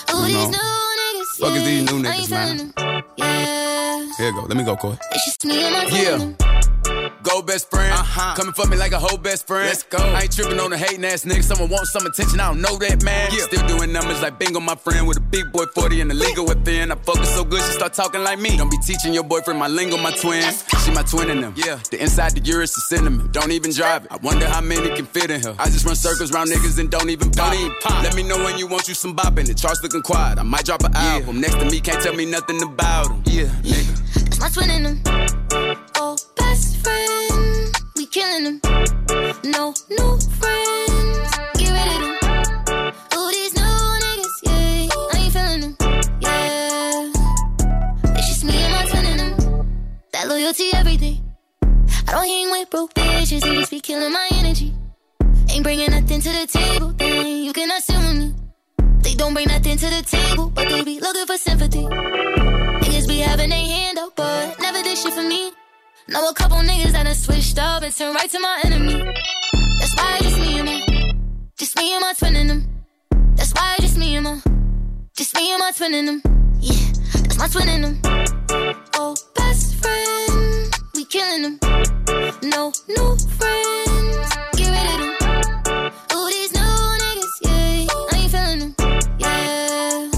Oh, 0.08 0.26
You 0.26 0.36
these 0.36 0.48
new 0.50 0.58
niggas. 1.00 1.38
Fuck 1.40 1.56
is 1.56 1.64
these 1.64 1.90
new 1.90 2.02
niggas, 2.02 2.30
man? 2.30 2.72
Yeah. 3.16 4.12
Here 4.18 4.26
you 4.28 4.34
go. 4.34 4.42
Let 4.42 4.56
me 4.56 4.64
go, 4.64 4.76
Corey. 4.76 4.98
It's 5.12 5.24
just 5.24 5.44
me 5.44 5.64
and 5.64 5.74
my 5.74 5.98
Yeah. 5.98 6.73
Twin. 7.34 7.40
Go 7.40 7.44
old 7.44 7.46
best 7.46 7.70
friend. 7.70 7.92
Uh-huh. 7.92 8.34
Coming 8.36 8.54
for 8.54 8.66
me 8.66 8.76
like 8.76 8.92
a 8.92 8.98
whole 8.98 9.18
best 9.18 9.46
friend. 9.46 9.66
Let's 9.66 9.82
go. 9.82 9.98
I 9.98 10.22
ain't 10.22 10.32
tripping 10.32 10.60
on 10.60 10.70
the 10.70 10.78
hating 10.78 11.04
ass 11.04 11.24
nigga. 11.24 11.42
Someone 11.42 11.70
wants 11.70 11.92
some 11.92 12.06
attention, 12.06 12.40
I 12.40 12.48
don't 12.48 12.60
know 12.60 12.76
that, 12.78 13.02
man. 13.02 13.30
Yeah. 13.32 13.44
Still 13.44 13.66
doing 13.66 13.92
numbers 13.92 14.22
like 14.22 14.38
bingo, 14.38 14.60
my 14.60 14.74
friend, 14.74 15.06
with 15.06 15.18
a 15.18 15.20
big 15.20 15.52
boy 15.52 15.64
40 15.66 16.00
in 16.00 16.08
the 16.08 16.14
legal 16.14 16.46
within. 16.46 16.92
I 16.92 16.96
focus 16.96 17.34
so 17.34 17.44
good, 17.44 17.60
she 17.62 17.72
start 17.72 17.92
talking 17.94 18.22
like 18.22 18.38
me. 18.38 18.56
Don't 18.56 18.70
be 18.70 18.78
teaching 18.78 19.12
your 19.14 19.24
boyfriend 19.24 19.58
my 19.58 19.68
lingo, 19.68 19.96
my 19.96 20.12
twin. 20.12 20.52
She 20.84 20.90
my 20.92 21.02
twin 21.02 21.30
in 21.30 21.40
them. 21.40 21.54
Yeah. 21.56 21.80
The 21.90 22.00
inside 22.00 22.32
the 22.32 22.40
Urus 22.40 22.76
is 22.76 22.88
cinnamon. 22.88 23.30
Don't 23.32 23.52
even 23.52 23.72
drive 23.72 24.04
it. 24.04 24.12
I 24.12 24.16
wonder 24.16 24.48
how 24.48 24.60
many 24.60 24.94
can 24.94 25.06
fit 25.06 25.30
in 25.30 25.40
here. 25.40 25.54
I 25.58 25.66
just 25.66 25.84
run 25.84 25.96
circles 25.96 26.32
around 26.32 26.48
niggas 26.48 26.78
and 26.78 26.90
don't 26.90 27.10
even 27.10 27.30
pop. 27.30 27.52
Don't 27.52 27.60
even 27.60 27.76
pop. 27.80 28.02
Let 28.04 28.14
me 28.14 28.22
know 28.22 28.38
when 28.44 28.58
you 28.58 28.66
want 28.66 28.88
you 28.88 28.94
some 28.94 29.14
bopping. 29.16 29.46
The 29.46 29.54
charts 29.54 29.82
looking 29.82 30.02
quiet. 30.02 30.38
I 30.38 30.42
might 30.42 30.64
drop 30.64 30.84
an 30.84 30.92
yeah. 30.92 31.14
album. 31.14 31.40
Next 31.40 31.56
to 31.56 31.64
me, 31.64 31.80
can't 31.80 32.02
tell 32.02 32.14
me 32.14 32.26
nothing 32.26 32.62
about 32.62 33.10
him. 33.10 33.22
Yeah, 33.26 33.44
nigga. 33.62 33.94
That's 34.14 34.40
my 34.40 34.48
twin 34.48 34.70
in 34.70 34.82
them. 34.82 35.02
Oh, 35.96 36.16
best 36.36 36.36
friend. 36.36 36.43
We 36.43 36.43
killing 38.14 38.44
them. 38.44 38.60
No 39.42 39.74
new 39.90 40.10
friends. 40.38 41.30
Get 41.58 41.70
rid 41.74 41.88
of 41.90 42.00
them. 42.00 42.92
Oh, 43.10 43.28
these 43.34 43.54
new 43.58 43.74
niggas, 44.04 44.36
yeah. 44.44 44.88
I 45.12 45.18
ain't 45.18 45.32
feeling 45.32 45.60
them. 45.62 45.76
Yeah. 46.20 47.10
It's 48.16 48.28
just 48.28 48.44
me 48.44 48.54
and 48.54 48.72
my 48.72 48.86
twin 48.86 49.04
in 49.04 49.16
them. 49.16 49.90
That 50.12 50.28
loyalty 50.28 50.70
every 50.74 50.96
day. 50.96 51.20
I 52.06 52.12
don't 52.12 52.28
hang 52.28 52.50
with 52.52 52.70
broke 52.70 52.94
bitches. 52.94 53.40
They 53.40 53.56
just 53.56 53.72
be 53.72 53.80
killing 53.80 54.12
my 54.12 54.28
energy. 54.34 54.72
Ain't 55.50 55.64
bringing 55.64 55.90
nothing 55.90 56.20
to 56.20 56.28
the 56.28 56.46
table. 56.46 56.92
Then 56.92 57.26
you 57.26 57.52
sit 57.52 57.96
with 57.96 58.16
me. 58.16 58.34
They 59.02 59.14
don't 59.16 59.34
bring 59.34 59.48
nothing 59.48 59.76
to 59.76 59.86
the 59.86 60.02
table, 60.02 60.50
but 60.50 60.68
they 60.68 60.84
be 60.84 61.00
looking 61.00 61.26
for 61.26 61.36
sympathy. 61.36 61.82
Niggas 61.82 63.08
be 63.08 63.18
having 63.18 63.50
a 63.50 63.62
hand 63.74 63.98
up, 63.98 64.14
but 64.14 64.60
never 64.60 64.82
did 64.84 64.96
shit 64.96 65.14
for 65.14 65.22
me. 65.22 65.50
Know 66.06 66.28
a 66.28 66.34
couple 66.34 66.58
niggas 66.58 66.92
that 66.92 67.04
done 67.04 67.14
switched 67.14 67.58
up 67.58 67.82
and 67.82 67.90
turned 67.94 68.14
right 68.14 68.28
to 68.30 68.38
my 68.38 68.60
enemy. 68.66 69.02
That's 69.78 69.96
why 69.96 70.18
just 70.20 70.38
me 70.38 70.58
and 70.58 70.66
my, 70.66 71.12
just 71.56 71.76
me 71.78 71.94
and 71.94 72.02
my 72.02 72.12
twin 72.12 72.36
in 72.36 72.46
them. 72.48 72.84
That's 73.36 73.54
why 73.54 73.76
just 73.80 73.96
me 73.96 74.14
and 74.16 74.24
my, 74.24 74.38
just 75.16 75.34
me 75.34 75.50
and 75.50 75.60
my 75.60 75.72
twin 75.74 75.94
in 75.94 76.04
them. 76.04 76.22
Yeah, 76.60 76.92
that's 77.22 77.38
my 77.38 77.48
twin 77.48 77.68
in 77.70 77.80
them. 77.80 78.00
Oh, 78.96 79.16
best 79.34 79.76
friend, 79.76 80.74
we 80.94 81.06
killing 81.06 81.42
them. 81.42 81.58
No 82.42 82.70
new 82.86 83.16
friends, 83.38 84.36
get 84.56 84.68
rid 84.68 84.86
of 84.86 85.00
them. 85.00 85.92
Ooh, 86.12 86.28
these 86.28 86.52
new 86.52 86.74
niggas, 87.00 87.34
yeah, 87.40 87.86
I 88.12 88.16
ain't 88.16 88.30
feeling 88.30 88.58
them. 88.58 88.74
Yeah, 89.18 90.10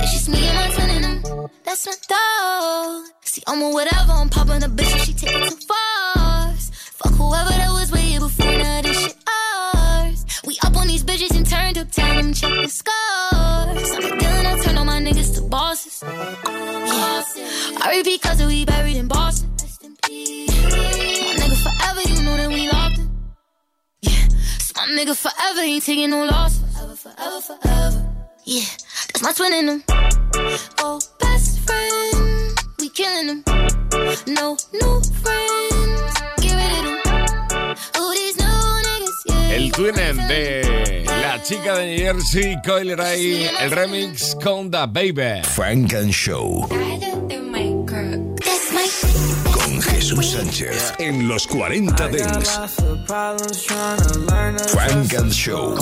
it's 0.00 0.12
just 0.14 0.28
me 0.28 0.48
and 0.48 0.56
my 0.56 0.68
twin 0.74 0.90
in 0.90 1.02
them. 1.22 1.48
That's 1.64 1.86
my 1.86 1.94
dog. 2.08 3.19
See, 3.40 3.44
I'm 3.46 3.62
a 3.62 3.70
whatever, 3.70 4.12
I'm 4.12 4.28
popping 4.28 4.62
a 4.62 4.68
bitch 4.68 4.92
and 4.92 5.00
she 5.00 5.14
take 5.14 5.34
it 5.34 5.48
too 5.48 5.56
far. 5.66 6.52
Fuck 6.52 7.12
whoever 7.14 7.50
that 7.50 7.70
was 7.70 7.90
way 7.90 8.18
before, 8.18 8.52
now 8.52 8.82
this 8.82 9.00
shit 9.00 9.16
ours. 9.74 10.26
We 10.44 10.58
up 10.64 10.76
on 10.76 10.88
these 10.88 11.04
bitches 11.04 11.34
and 11.34 11.46
turned 11.48 11.78
up 11.78 11.86
and 11.98 12.36
check 12.36 12.50
the 12.50 12.68
scars. 12.68 13.90
I'm 13.92 14.18
dealing, 14.18 14.46
I 14.46 14.58
turn 14.62 14.76
all 14.76 14.84
my 14.84 15.00
niggas 15.00 15.36
to 15.36 15.42
bosses. 15.42 16.02
Yeah. 16.04 16.36
I 17.82 17.94
repeat, 17.96 18.20
cause 18.20 18.42
we 18.44 18.66
buried 18.66 18.96
in 18.96 19.08
Boston. 19.08 19.48
My 19.48 19.58
nigga 21.40 21.56
forever, 21.64 22.00
you 22.12 22.22
know 22.22 22.36
that 22.36 22.48
we 22.48 22.68
locked 22.68 22.98
in. 22.98 23.10
Yeah. 24.02 24.28
My 24.76 24.86
nigga 24.98 25.16
forever 25.16 25.60
ain't 25.60 25.84
taking 25.84 26.10
no 26.10 26.24
loss. 26.24 26.58
Forever, 26.58 26.96
forever, 26.96 27.40
forever. 27.40 28.14
Yeah. 28.44 28.68
That's 29.12 29.22
my 29.22 29.32
twin 29.32 29.54
in 29.54 29.66
them. 29.66 29.84
Oh, 30.78 31.00
friend. 32.94 33.42
We 33.42 33.42
killing 33.42 33.42
them. 33.42 34.34
No 34.34 34.56
new 34.72 35.00
friends. 35.22 36.14
Get 36.40 36.54
rid 36.54 36.72
of 36.74 37.04
them. 37.04 37.74
These 38.14 38.36
new 38.38 38.46
niggas, 38.84 39.18
yeah. 39.26 39.56
El 39.56 39.72
twinen 39.72 40.16
de 40.28 41.04
la 41.06 41.42
chica 41.42 41.76
de 41.76 41.86
New 41.86 41.98
Jersey, 41.98 42.56
Coil 42.64 42.96
Ray, 42.96 43.48
el 43.60 43.70
remix 43.70 44.36
con 44.42 44.70
The 44.70 44.86
Baby. 44.86 45.42
Frank 45.44 45.94
and 45.94 46.12
Show. 46.12 46.68
Con 49.52 49.82
Jesús 49.82 50.30
Sánchez 50.30 50.94
en 50.98 51.28
los 51.28 51.46
40 51.46 52.08
Dents. 52.08 52.60
Frank 54.72 55.14
and 55.14 55.32
Show. 55.32 55.76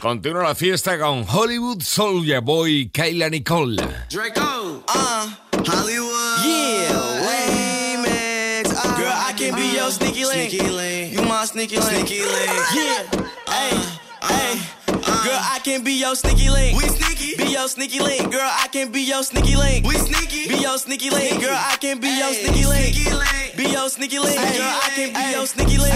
Continúa 0.00 0.42
la 0.42 0.54
fiesta 0.54 0.98
con 0.98 1.24
Hollywood 1.28 1.82
Soulja 1.82 2.40
Boy, 2.40 2.90
Kayla 2.92 3.28
Nicole. 3.30 3.76
Draco, 4.10 4.82
uh, 4.88 5.30
Hollywood. 5.66 6.44
Yeah, 6.44 7.20
remix. 7.22 8.70
Uh, 8.70 8.96
Girl, 8.96 9.12
I 9.14 9.32
can 9.36 9.54
be 9.54 9.74
your 9.76 9.90
sneaky 9.90 10.24
link. 10.24 10.50
Sneaky 10.50 10.70
link. 10.70 11.12
You 11.12 11.22
my 11.22 11.44
sneaky 11.44 11.76
link. 11.76 12.06
Sneaky 12.06 12.22
link. 12.22 12.50
Yeah, 12.74 13.04
hey, 13.48 13.78
hey. 14.22 14.81
Girl, 15.22 15.38
I 15.40 15.60
can 15.62 15.84
be 15.84 15.92
your 15.92 16.16
sneaky 16.16 16.50
link. 16.50 16.76
We 16.76 16.88
sneaky. 16.88 17.36
Be 17.36 17.52
your 17.52 17.68
sneaky 17.68 18.00
link. 18.00 18.32
Girl, 18.32 18.40
I 18.42 18.66
can 18.68 18.90
be 18.90 19.02
your 19.02 19.22
sneaky 19.22 19.54
link. 19.56 19.86
We 19.86 19.94
sneaky. 19.94 20.48
Be 20.48 20.56
your 20.56 20.78
sneaky 20.78 21.10
link. 21.10 21.40
Girl, 21.40 21.54
I 21.54 21.76
can 21.76 22.00
be 22.00 22.08
your 22.08 22.32
sneaky 22.34 22.66
link. 22.66 23.56
Be 23.56 23.64
your 23.70 23.88
sneaky 23.88 24.18
link. 24.18 24.36
Girl, 24.36 24.80
I 24.82 24.90
can 24.96 25.12
be 25.14 25.30
your 25.30 25.46
sneaky 25.46 25.78
link. 25.78 25.94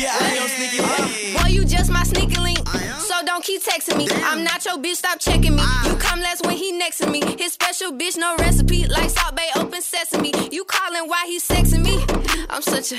Yeah, 0.00 0.16
I'm 0.18 0.34
your 0.34 0.48
sneaky 0.48 0.80
link. 0.82 1.38
Boy, 1.38 1.48
you 1.50 1.64
just 1.64 1.90
my 1.92 2.02
sneaky 2.02 2.40
link. 2.40 2.58
So 3.06 3.14
don't 3.24 3.44
keep 3.44 3.62
texting 3.62 3.96
me. 3.98 4.08
I'm 4.24 4.42
not 4.42 4.64
your 4.64 4.78
bitch, 4.78 4.96
stop 4.96 5.20
checking 5.20 5.54
me. 5.54 5.62
You 5.84 5.94
come 5.94 6.18
last 6.20 6.44
when 6.44 6.56
he 6.56 6.72
next 6.72 6.98
to 6.98 7.06
me. 7.08 7.20
His 7.38 7.52
special 7.52 7.92
bitch, 7.92 8.16
no 8.16 8.34
recipe. 8.38 8.84
Like 8.88 9.10
Salt 9.10 9.36
Bae, 9.36 9.48
open 9.54 9.80
sesame. 9.80 10.32
You 10.50 10.64
calling 10.64 11.08
why 11.08 11.22
he 11.26 11.38
sexing 11.38 11.84
me? 11.84 12.04
I'm 12.50 12.62
such 12.62 12.90
a 12.90 12.96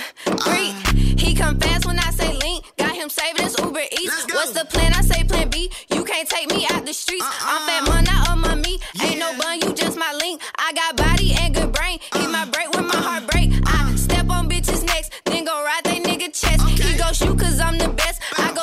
freak. 0.47 0.73
He 1.19 1.35
come 1.35 1.59
fast 1.59 1.85
when 1.85 1.99
I 1.99 2.09
say 2.11 2.31
link. 2.37 2.63
Got 2.77 2.95
him 2.95 3.09
saving 3.09 3.43
his 3.43 3.57
Uber 3.59 3.83
Eats. 3.99 4.25
What's 4.33 4.53
the 4.53 4.63
plan? 4.63 4.93
I 4.93 5.01
say 5.01 5.25
plan 5.25 5.49
B. 5.49 5.69
You 5.89 6.05
can't 6.05 6.29
take 6.29 6.49
me 6.49 6.65
out 6.71 6.85
the 6.85 6.93
streets. 6.93 7.25
I'm 7.41 7.67
fat 7.67 7.93
man, 7.93 8.05
not 8.05 8.29
on 8.29 8.39
my 8.39 8.55
meat. 8.55 8.81
Ain't 9.01 9.19
no 9.19 9.37
bun, 9.37 9.59
you 9.59 9.73
just 9.73 9.97
my 9.97 10.13
link. 10.21 10.41
I 10.57 10.71
got 10.71 10.95
body 10.95 11.33
and 11.33 11.53
good 11.53 11.73
brain. 11.73 11.99
Hit 12.13 12.29
my 12.29 12.45
break 12.45 12.73
when 12.73 12.87
my 12.87 12.95
heart 12.95 13.27
break. 13.27 13.36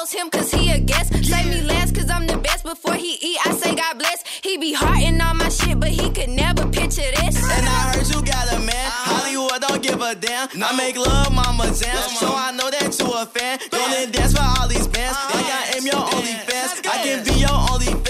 Best. 0.05 0.15
I 0.15 0.19
goes 0.19 0.23
him 0.23 0.31
cause 0.31 0.51
he 0.53 0.71
a 0.71 0.79
guest. 0.79 1.13
Say 1.25 1.49
me 1.49 1.63
last 1.63 1.95
cause 1.95 2.11
I'm 2.11 2.27
the 2.27 2.37
best. 2.39 2.65
Before 2.65 2.95
he 2.95 3.17
eat, 3.21 3.39
I 3.45 3.53
say 3.53 3.75
God 3.75 3.99
bless. 3.99 4.25
He 4.43 4.57
be 4.57 4.73
hearting 4.73 5.21
all 5.21 5.35
my 5.35 5.49
shit, 5.49 5.79
but 5.81 5.89
he 5.89 6.11
could 6.11 6.31
never 6.31 6.67
picture 6.69 7.11
this. 7.21 7.37
And 7.37 7.67
I 7.67 7.95
heard 7.95 8.09
you 8.09 8.23
got 8.23 8.53
a 8.53 8.61
man. 8.61 8.91
Hollywood 8.91 9.61
don't 9.61 9.83
give 9.83 10.01
a 10.01 10.15
damn. 10.15 10.49
I 10.63 10.77
make 10.77 10.97
love, 10.97 11.33
mama 11.33 11.67
jam. 11.75 11.97
So 12.21 12.29
I 12.35 12.53
know 12.53 12.71
that 12.71 12.99
you 12.99 13.07
a 13.13 13.27
fan. 13.27 13.59
Go 13.71 13.79
and 13.79 14.13
dance 14.13 14.35
for 14.35 14.43
all 14.43 14.69
these 14.69 14.87
bands. 14.89 15.19
Like 15.35 15.47
I 15.47 15.77
am 15.77 15.87
your 15.87 16.03
only 16.15 16.35
fans. 16.47 16.81
I 16.85 17.03
can 17.03 17.25
be 17.25 17.41
your 17.41 17.59
only 17.71 18.04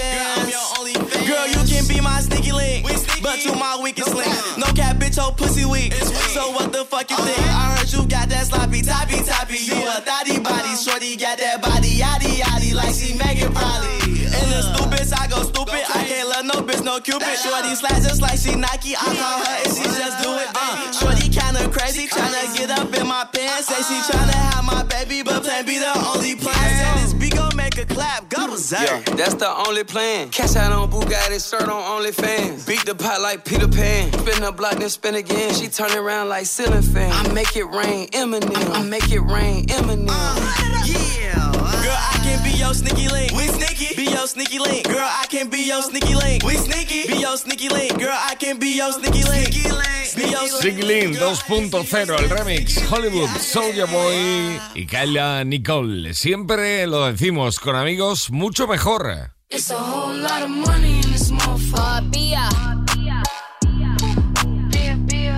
My 3.75 3.83
weakest 3.83 4.15
link. 4.15 4.31
No 4.57 4.67
cap, 4.71 4.95
bitch, 4.95 5.17
your 5.17 5.33
pussy 5.33 5.65
weak. 5.65 5.91
So 6.31 6.51
what 6.51 6.71
the 6.71 6.85
fuck 6.85 7.11
you 7.11 7.17
think? 7.17 7.43
I 7.43 7.75
heard 7.75 7.91
you 7.91 8.07
got 8.07 8.29
that 8.29 8.47
sloppy, 8.47 8.81
toppy, 8.81 9.19
toppy. 9.19 9.59
You 9.67 9.75
a 9.83 9.99
thotty 9.99 10.39
body. 10.39 10.71
Shorty 10.79 11.17
got 11.17 11.37
that 11.39 11.61
body, 11.61 11.99
yaddy, 11.99 12.39
yaddy. 12.39 12.71
Like 12.73 12.95
she 12.95 13.19
Megan 13.19 13.51
probably. 13.51 14.23
In 14.31 14.47
the 14.47 14.63
stupid, 14.63 15.03
I 15.11 15.27
go 15.27 15.43
stupid. 15.43 15.83
I 15.91 16.07
can't 16.07 16.29
let 16.29 16.45
no 16.45 16.63
bitch, 16.63 16.85
no 16.87 17.01
cupid. 17.03 17.35
Shorty 17.35 17.75
slash 17.75 17.99
just 18.07 18.21
like 18.21 18.39
she 18.39 18.55
Nike. 18.55 18.95
I 18.95 19.11
call 19.11 19.43
her 19.43 19.55
and 19.67 19.71
she 19.75 19.83
just 19.83 20.23
do 20.23 20.31
it. 20.39 20.47
Uh, 20.55 20.95
shorty 20.95 21.27
kinda 21.27 21.67
crazy, 21.67 22.07
tryna 22.07 22.55
get 22.55 22.71
up 22.71 22.87
in 22.95 23.03
my 23.03 23.27
pants. 23.27 23.67
Say 23.67 23.83
she 23.83 23.99
tryna 24.07 24.39
have 24.55 24.63
my 24.63 24.83
baby, 24.87 25.19
but 25.19 25.43
plan 25.43 25.65
be 25.67 25.79
the 25.83 25.91
only 26.15 26.39
plan. 26.39 26.55
Said 26.55 27.03
this 27.03 27.11
beat 27.11 27.35
gon' 27.35 27.51
make 27.59 27.75
a 27.77 27.83
clap, 27.83 28.29
go. 28.55 28.77
Yeah, 28.83 29.01
that's 29.15 29.35
the 29.35 29.49
only 29.67 29.83
plan. 29.83 30.29
Cash 30.29 30.55
out 30.55 30.71
on 30.71 30.89
Bugatti, 30.89 31.39
shirt 31.39 31.67
on 31.69 32.01
OnlyFans. 32.01 32.67
Beat 32.67 32.85
the 32.85 32.95
pot 32.95 33.21
like 33.21 33.45
Peter 33.45 33.67
Pan. 33.67 34.11
Spin 34.13 34.41
the 34.41 34.51
block, 34.51 34.77
then 34.77 34.89
spin 34.89 35.15
again. 35.15 35.53
She 35.53 35.67
turn 35.67 35.91
around 35.91 36.29
like 36.29 36.45
ceiling 36.45 36.81
fan. 36.81 37.11
I 37.11 37.31
make 37.33 37.55
it 37.55 37.65
rain, 37.65 38.07
Eminem. 38.09 38.71
I 38.71 38.83
make 38.83 39.11
it 39.11 39.21
rain, 39.21 39.65
Eminem. 39.65 40.07
Yeah. 40.85 41.51
Girl, 41.83 41.93
I 41.93 42.19
can 42.23 42.43
be 42.43 42.57
your 42.57 42.73
sneaky 42.73 43.09
link. 43.09 43.31
We 43.33 43.47
sneaky. 43.47 43.95
Be 43.95 44.11
your 44.11 44.27
sneaky 44.27 44.59
link. 44.59 44.87
Girl, 44.87 44.97
I 44.99 45.25
can 45.29 45.49
be 45.49 45.61
your 45.61 45.81
sneaky 45.81 46.15
link. 46.15 46.43
We 46.43 46.55
sneaky. 46.55 47.07
Be 47.07 47.19
your 47.19 47.37
sneaky 47.37 47.69
link. 47.69 47.99
Girl, 47.99 48.09
I 48.11 48.35
can 48.35 48.59
be 48.59 48.69
your 48.75 48.91
sneaky 48.91 49.23
link. 49.23 49.53
Be 50.15 50.29
your 50.29 50.47
Siglin 50.61 51.13
2.0, 51.13 52.15
el 52.17 52.29
remix 52.29 52.81
Hollywood, 52.89 53.29
Soulja 53.39 53.85
Boy 53.85 54.59
y 54.73 54.85
Kayla 54.85 55.43
Nicole. 55.43 56.13
Siempre 56.13 56.87
lo 56.87 57.05
decimos 57.05 57.59
con 57.59 57.75
amigos, 57.75 58.31
mucho 58.45 58.67
mejor. 58.67 59.31
It's 59.49 59.71
a 59.71 59.75
whole 59.75 60.13
lot 60.13 60.43
of 60.43 60.49
money 60.51 60.97
in 60.97 61.11
this 61.11 61.31
motherfucker. 61.31 62.11
Bia. 62.11 62.47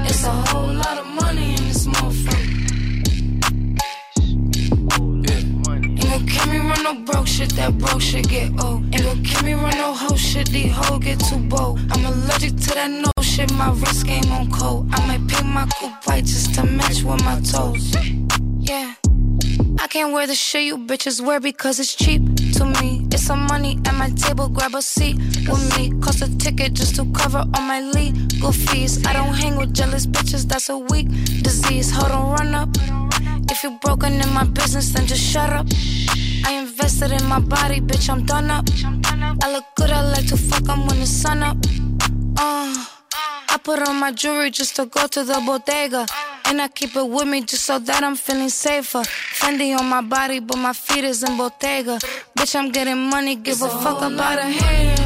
It's 0.10 0.24
a 0.26 0.32
whole 0.50 0.74
lot 0.74 0.98
of 0.98 1.08
money 1.22 1.56
in 1.56 1.64
this 1.70 1.88
motherfucker. 1.88 2.48
Ain't 5.90 6.10
gon' 6.12 6.28
kill 6.28 6.48
me 6.52 6.58
run 6.58 6.84
no 6.84 6.96
broke 7.06 7.28
shit, 7.28 7.52
that 7.56 7.78
broke 7.78 8.02
shit 8.02 8.28
get 8.28 8.52
old. 8.62 8.84
Ain't 8.94 9.04
gon' 9.04 9.24
kill 9.24 9.44
me 9.44 9.54
run 9.54 9.78
no 9.78 9.94
hoe 9.94 10.18
shit, 10.18 10.50
these 10.50 10.74
hoes 10.74 11.00
get 11.00 11.18
too 11.22 11.40
bold. 11.48 11.80
I'm 11.92 12.04
allergic 12.04 12.58
to 12.58 12.74
that 12.74 12.92
no 12.92 13.12
shit, 13.22 13.50
my 13.54 13.72
wrist 13.72 14.06
game 14.06 14.30
on 14.34 14.52
cold. 14.52 14.90
I 14.92 15.00
might 15.08 15.26
paint 15.30 15.46
my 15.46 15.66
coupe 15.80 16.06
white 16.06 16.26
just 16.26 16.54
to 16.56 16.64
match 16.66 17.04
with 17.04 17.24
my 17.24 17.40
toes. 17.40 17.96
Yeah. 18.60 18.96
I 19.80 19.88
can't 19.88 20.12
wear 20.12 20.28
the 20.28 20.36
shit 20.36 20.64
you 20.64 20.78
bitches 20.78 21.22
wear 21.22 21.40
because 21.40 21.80
it's 21.80 21.96
cheap 21.96 22.22
to 22.58 22.66
me. 22.82 23.08
It's 23.12 23.24
some 23.24 23.46
money 23.48 23.80
at 23.86 23.94
my 23.94 24.10
table, 24.10 24.50
grab 24.50 24.76
a 24.76 24.82
seat 24.82 25.18
with 25.48 25.78
me. 25.78 25.92
Cost 26.02 26.22
a 26.22 26.38
ticket 26.38 26.74
just 26.74 26.96
to 26.96 27.06
cover 27.14 27.40
all 27.54 27.62
my 27.62 27.82
legal 27.82 28.52
fees. 28.52 29.06
I 29.06 29.14
don't 29.14 29.34
hang 29.34 29.56
with 29.58 29.74
jealous 29.74 30.06
bitches, 30.06 30.48
that's 30.48 30.70
a 30.70 30.78
weak 30.78 31.08
disease. 31.44 31.92
Hold 31.92 32.12
on, 32.12 32.32
run 32.32 32.56
up. 32.56 32.70
If 33.50 33.64
you're 33.64 33.80
broken 33.80 34.14
in 34.14 34.34
my 34.34 34.44
business, 34.44 34.90
then 34.90 35.06
just 35.08 35.22
shut 35.22 35.52
up. 35.52 35.68
I 36.46 36.54
invested 36.54 37.12
in 37.12 37.26
my 37.28 37.40
body, 37.40 37.80
bitch, 37.80 38.10
I'm 38.10 38.26
done 38.26 38.50
up. 38.50 38.66
I 39.44 39.52
look 39.52 39.66
good, 39.76 39.92
I 39.92 40.02
like 40.12 40.28
to 40.28 40.38
fuck, 40.38 40.68
I'm 40.70 40.88
when 40.88 41.00
the 41.00 41.08
sun 41.08 41.44
up. 41.44 41.58
Uh, 42.38 42.86
I 43.58 43.60
put 43.60 43.88
on 43.90 43.96
my 43.96 44.12
jewelry 44.12 44.52
just 44.52 44.76
to 44.76 44.86
go 44.86 45.08
to 45.08 45.24
the 45.24 45.42
bodega. 45.44 46.06
And 46.46 46.62
I 46.62 46.68
keep 46.68 46.96
it 46.96 47.10
with 47.10 47.28
me 47.28 47.42
just 47.42 47.66
so 47.66 47.80
that 47.80 48.04
I'm 48.04 48.16
feeling 48.16 48.50
safer. 48.50 49.00
Fendi 49.00 49.76
on 49.76 49.88
my 49.90 50.02
body, 50.02 50.40
but 50.40 50.58
my 50.58 50.74
feet 50.74 51.04
is 51.04 51.24
in 51.24 51.36
Bottega. 51.38 51.98
Bitch, 52.38 52.56
I'm 52.56 52.72
getting 52.72 53.10
money, 53.10 53.36
give 53.36 53.64
a 53.64 53.70
fuck 53.70 54.04
about 54.04 54.38
a 54.38 54.44
haters, 54.44 54.97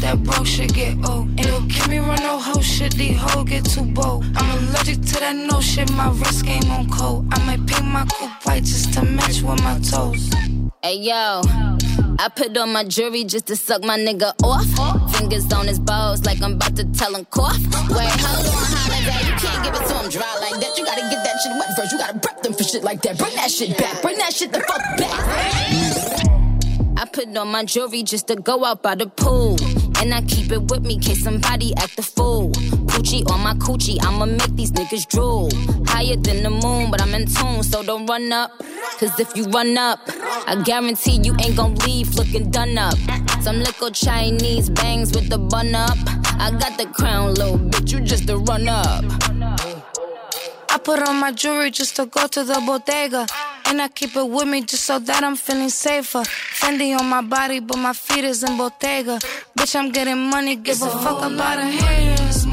that 0.00 0.22
broke 0.22 0.46
shit 0.46 0.72
get 0.74 0.96
old. 1.08 1.28
Ain't 1.38 1.48
gon' 1.48 1.68
kill 1.68 1.88
me 1.88 1.98
run 1.98 2.22
no 2.22 2.38
hoe 2.38 2.60
shit, 2.60 2.94
these 2.94 3.16
hoes 3.18 3.48
get 3.48 3.64
too 3.64 3.84
bold. 3.84 4.24
I'm 4.36 4.58
allergic 4.58 5.02
to 5.02 5.20
that 5.20 5.36
no 5.36 5.60
shit, 5.60 5.90
my 5.92 6.10
wrist 6.10 6.44
game 6.44 6.70
on 6.70 6.88
cold. 6.90 7.26
I 7.32 7.44
might 7.44 7.66
paint 7.66 7.86
my 7.86 8.04
coupe 8.06 8.46
white 8.46 8.64
just 8.64 8.92
to 8.94 9.04
match 9.04 9.42
with 9.42 9.62
my 9.62 9.78
toes. 9.80 10.30
Hey 10.82 10.96
yo, 10.96 11.42
I 12.18 12.28
put 12.34 12.56
on 12.56 12.72
my 12.72 12.84
jewelry 12.84 13.24
just 13.24 13.46
to 13.48 13.56
suck 13.56 13.82
my 13.84 13.98
nigga 13.98 14.32
off. 14.42 15.16
Fingers 15.16 15.52
on 15.52 15.66
his 15.66 15.78
balls 15.78 16.24
like 16.24 16.42
I'm 16.42 16.54
about 16.54 16.76
to 16.76 16.84
tell 16.92 17.14
him 17.14 17.26
cough. 17.26 17.58
Wait, 17.90 18.08
hold 18.24 18.46
on, 18.46 18.64
holiday, 18.74 19.26
you 19.28 19.36
can't 19.36 19.64
give 19.64 19.74
it 19.74 19.86
to 19.86 19.94
him 19.94 20.10
dry 20.10 20.38
like 20.40 20.60
that. 20.60 20.78
You 20.78 20.84
gotta 20.84 21.02
get 21.02 21.22
that 21.24 21.36
shit 21.42 21.52
wet 21.52 21.76
first. 21.76 21.92
You 21.92 21.98
gotta 21.98 22.18
prep 22.18 22.42
them 22.42 22.54
for 22.54 22.64
shit 22.64 22.82
like 22.82 23.02
that. 23.02 23.18
Bring 23.18 23.34
that 23.36 23.50
shit 23.50 23.76
back. 23.76 24.02
Bring 24.02 24.16
that 24.18 24.32
shit 24.32 24.52
the 24.52 24.60
fuck 24.60 24.80
back. 24.96 26.29
I 27.00 27.06
put 27.06 27.34
on 27.34 27.48
my 27.48 27.64
jewelry 27.64 28.02
just 28.02 28.26
to 28.26 28.36
go 28.36 28.62
out 28.62 28.82
by 28.82 28.94
the 28.94 29.06
pool. 29.06 29.56
And 30.02 30.12
I 30.12 30.20
keep 30.20 30.52
it 30.52 30.60
with 30.70 30.84
me 30.84 30.98
case 30.98 31.24
somebody 31.24 31.74
act 31.78 31.98
a 31.98 32.02
fool. 32.02 32.50
Poochie 32.92 33.26
on 33.30 33.40
my 33.40 33.54
coochie, 33.54 33.96
I'ma 34.04 34.26
make 34.26 34.54
these 34.54 34.70
niggas 34.72 35.08
drool. 35.08 35.48
Higher 35.86 36.16
than 36.16 36.42
the 36.42 36.50
moon, 36.50 36.90
but 36.90 37.00
I'm 37.00 37.14
in 37.14 37.24
tune, 37.24 37.62
so 37.62 37.82
don't 37.82 38.04
run 38.04 38.30
up. 38.30 38.50
Cause 38.98 39.18
if 39.18 39.34
you 39.34 39.44
run 39.44 39.78
up, 39.78 40.00
I 40.46 40.60
guarantee 40.62 41.20
you 41.22 41.34
ain't 41.40 41.56
gon' 41.56 41.74
leave 41.86 42.14
looking 42.16 42.50
done 42.50 42.76
up. 42.76 42.98
Some 43.40 43.60
little 43.60 43.90
Chinese 43.90 44.68
bangs 44.68 45.14
with 45.14 45.30
the 45.30 45.38
bun 45.38 45.74
up. 45.74 45.96
I 46.38 46.50
got 46.50 46.76
the 46.76 46.84
crown, 46.84 47.32
little 47.32 47.58
bitch, 47.58 47.92
you 47.92 48.00
just 48.00 48.28
a 48.28 48.36
run 48.36 48.68
up. 48.68 49.04
I 50.68 50.78
put 50.84 51.00
on 51.08 51.16
my 51.16 51.32
jewelry 51.32 51.70
just 51.70 51.96
to 51.96 52.04
go 52.04 52.26
to 52.26 52.44
the 52.44 52.62
bodega. 52.66 53.26
And 53.70 53.80
I 53.80 53.86
keep 53.86 54.16
it 54.16 54.28
with 54.28 54.48
me 54.48 54.62
just 54.62 54.84
so 54.84 54.98
that 54.98 55.22
I'm 55.22 55.36
feeling 55.36 55.68
safer. 55.68 56.22
Fendi 56.58 56.98
on 56.98 57.06
my 57.08 57.20
body, 57.20 57.60
but 57.60 57.78
my 57.78 57.92
feet 57.92 58.24
is 58.24 58.42
in 58.42 58.56
Bottega. 58.58 59.20
Bitch, 59.56 59.76
I'm 59.76 59.92
getting 59.92 60.18
money, 60.28 60.56
give 60.56 60.82
a 60.82 60.90
fuck 60.90 61.24
about 61.24 61.58
a 61.58 61.66
haters, 61.66 62.46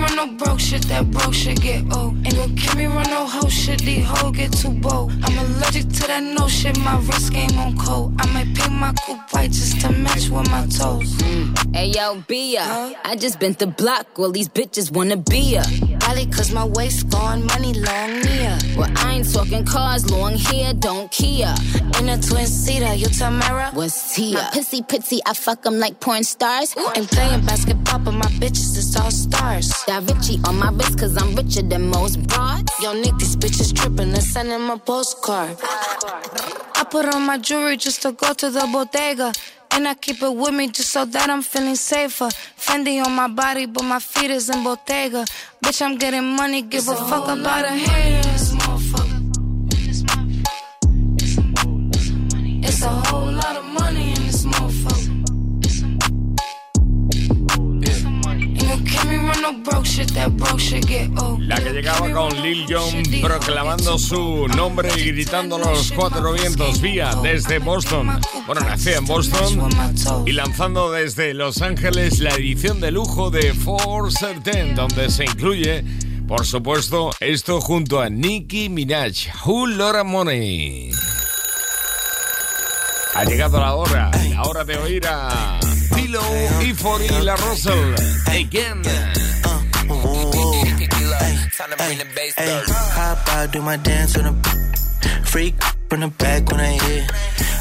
me 0.00 0.06
run 0.06 0.16
no 0.16 0.26
broke 0.36 0.60
shit, 0.60 0.82
that 0.88 1.10
broke 1.10 1.34
shit 1.34 1.60
get 1.60 1.84
old. 1.94 2.14
Ain't 2.26 2.36
gon' 2.36 2.56
kill 2.56 2.76
me 2.76 2.86
run 2.86 3.08
no 3.10 3.26
hoe 3.26 3.48
shit, 3.48 3.80
these 3.80 4.04
hoes 4.06 4.36
get 4.36 4.52
too 4.52 4.70
bold. 4.70 5.12
I'm 5.22 5.38
allergic 5.38 5.88
to 5.88 6.06
that 6.06 6.22
no 6.22 6.48
shit, 6.48 6.78
my 6.78 6.98
wrist 7.00 7.32
game 7.32 7.58
on 7.58 7.76
cold. 7.76 8.14
I 8.18 8.26
might 8.32 8.54
paint 8.56 8.72
my 8.72 8.92
coupe 9.04 9.32
white 9.32 9.50
just 9.50 9.80
to 9.82 9.92
match 9.92 10.28
with 10.28 10.50
my 10.50 10.66
toes. 10.66 11.12
Mm. 11.22 11.74
Hey 11.74 11.86
yo, 11.88 12.22
Bia, 12.26 12.94
I 13.04 13.16
just 13.16 13.38
been 13.38 13.54
the 13.54 13.66
block, 13.66 14.06
all 14.18 14.30
these 14.30 14.48
bitches 14.48 14.90
wanna 14.90 15.16
be 15.16 15.56
ya. 15.56 15.62
Probably 16.00 16.26
cause 16.26 16.52
my 16.52 16.64
waist 16.64 17.10
gone, 17.10 17.44
money 17.46 17.74
long 17.74 18.20
near. 18.22 18.58
Well, 18.76 18.90
I 18.96 19.14
ain't 19.16 19.32
talking 19.32 19.64
cars, 19.64 20.10
long 20.10 20.36
hair, 20.36 20.72
don't 20.74 21.10
Kia. 21.10 21.54
In 21.98 22.08
a 22.08 22.18
twin 22.20 22.46
seater, 22.46 22.94
you 22.94 23.06
Tamara? 23.06 23.70
What's 23.74 24.14
Tia? 24.14 24.34
My 24.34 24.40
pissy 24.54 24.86
pretty, 24.86 25.20
I 25.26 25.34
fuck 25.34 25.66
'em 25.66 25.78
like 25.78 26.00
porn 26.00 26.24
stars. 26.24 26.74
Ain't 26.96 27.10
playing 27.10 27.44
basketball, 27.44 27.98
but 27.98 28.14
my 28.14 28.30
bitches 28.40 28.76
is 28.76 28.96
all 28.96 29.10
stars. 29.10 29.72
Da 29.90 29.98
Vinci 29.98 30.38
on 30.46 30.56
my 30.56 30.70
wrist, 30.70 31.00
cause 31.00 31.16
I'm 31.16 31.34
richer 31.34 31.62
than 31.62 31.90
most 31.90 32.24
broads. 32.28 32.72
Yo, 32.80 32.92
Nick, 32.92 33.18
these 33.18 33.34
bitches 33.34 33.74
trippin' 33.74 34.14
and 34.14 34.22
sending 34.22 34.60
my 34.60 34.78
postcard. 34.78 35.56
I 36.76 36.86
put 36.88 37.12
on 37.12 37.22
my 37.22 37.38
jewelry 37.38 37.76
just 37.76 38.00
to 38.02 38.12
go 38.12 38.32
to 38.34 38.50
the 38.50 38.68
bodega. 38.72 39.32
And 39.72 39.88
I 39.88 39.94
keep 39.94 40.22
it 40.22 40.32
with 40.32 40.54
me 40.54 40.68
just 40.68 40.90
so 40.92 41.04
that 41.06 41.28
I'm 41.28 41.42
feeling 41.42 41.74
safer. 41.74 42.28
Fendi 42.56 43.04
on 43.04 43.10
my 43.16 43.26
body, 43.26 43.66
but 43.66 43.82
my 43.82 43.98
feet 43.98 44.30
is 44.30 44.48
in 44.48 44.62
Bottega. 44.62 45.24
Bitch, 45.60 45.82
I'm 45.82 45.98
getting 45.98 46.36
money, 46.36 46.62
give 46.62 46.86
a 46.86 46.94
fuck 46.94 47.26
about 47.26 47.64
a 47.64 47.70
haters, 47.70 48.29
La 61.38 61.56
que 61.56 61.70
llegaba 61.70 62.10
con 62.10 62.42
Lil 62.42 62.64
Jon 62.68 63.02
proclamando 63.20 63.98
su 63.98 64.46
nombre 64.48 64.90
y 64.96 65.10
gritando 65.12 65.56
a 65.56 65.58
los 65.58 65.92
cuatro 65.92 66.32
vientos 66.32 66.80
vía 66.80 67.10
desde 67.22 67.58
Boston. 67.58 68.20
Bueno, 68.46 68.60
nació 68.62 68.98
en 68.98 69.06
Boston 69.06 69.68
y 70.26 70.32
lanzando 70.32 70.92
desde 70.92 71.34
Los 71.34 71.62
Ángeles 71.62 72.20
la 72.20 72.30
edición 72.30 72.80
de 72.80 72.90
lujo 72.90 73.30
de 73.30 73.52
For 73.54 74.12
Certain, 74.12 74.74
donde 74.74 75.10
se 75.10 75.24
incluye, 75.24 75.84
por 76.28 76.46
supuesto, 76.46 77.10
esto 77.20 77.60
junto 77.60 78.00
a 78.00 78.08
Nicki 78.08 78.68
Minaj, 78.68 79.28
Who 79.44 79.66
Lotta 79.66 80.04
Money. 80.04 80.92
Ha 83.14 83.24
llegado 83.24 83.58
la 83.58 83.74
hora, 83.74 84.10
la 84.30 84.42
hora 84.42 84.64
de 84.64 84.76
oír 84.76 85.06
a 85.06 85.58
Philo 86.00 86.22
y 86.62 86.72
Fori 86.72 87.08
La 87.22 87.36
Russell. 87.36 87.94
Again. 88.26 88.82
Hop 92.96 93.28
out, 93.28 93.52
do 93.52 93.60
my 93.60 93.76
dance 93.76 94.16
on 94.16 94.26
a 94.26 95.26
freak 95.26 95.54
from 95.88 96.00
the 96.00 96.08
back 96.08 96.50
when 96.50 96.60
I 96.60 96.72
hit. 96.72 97.10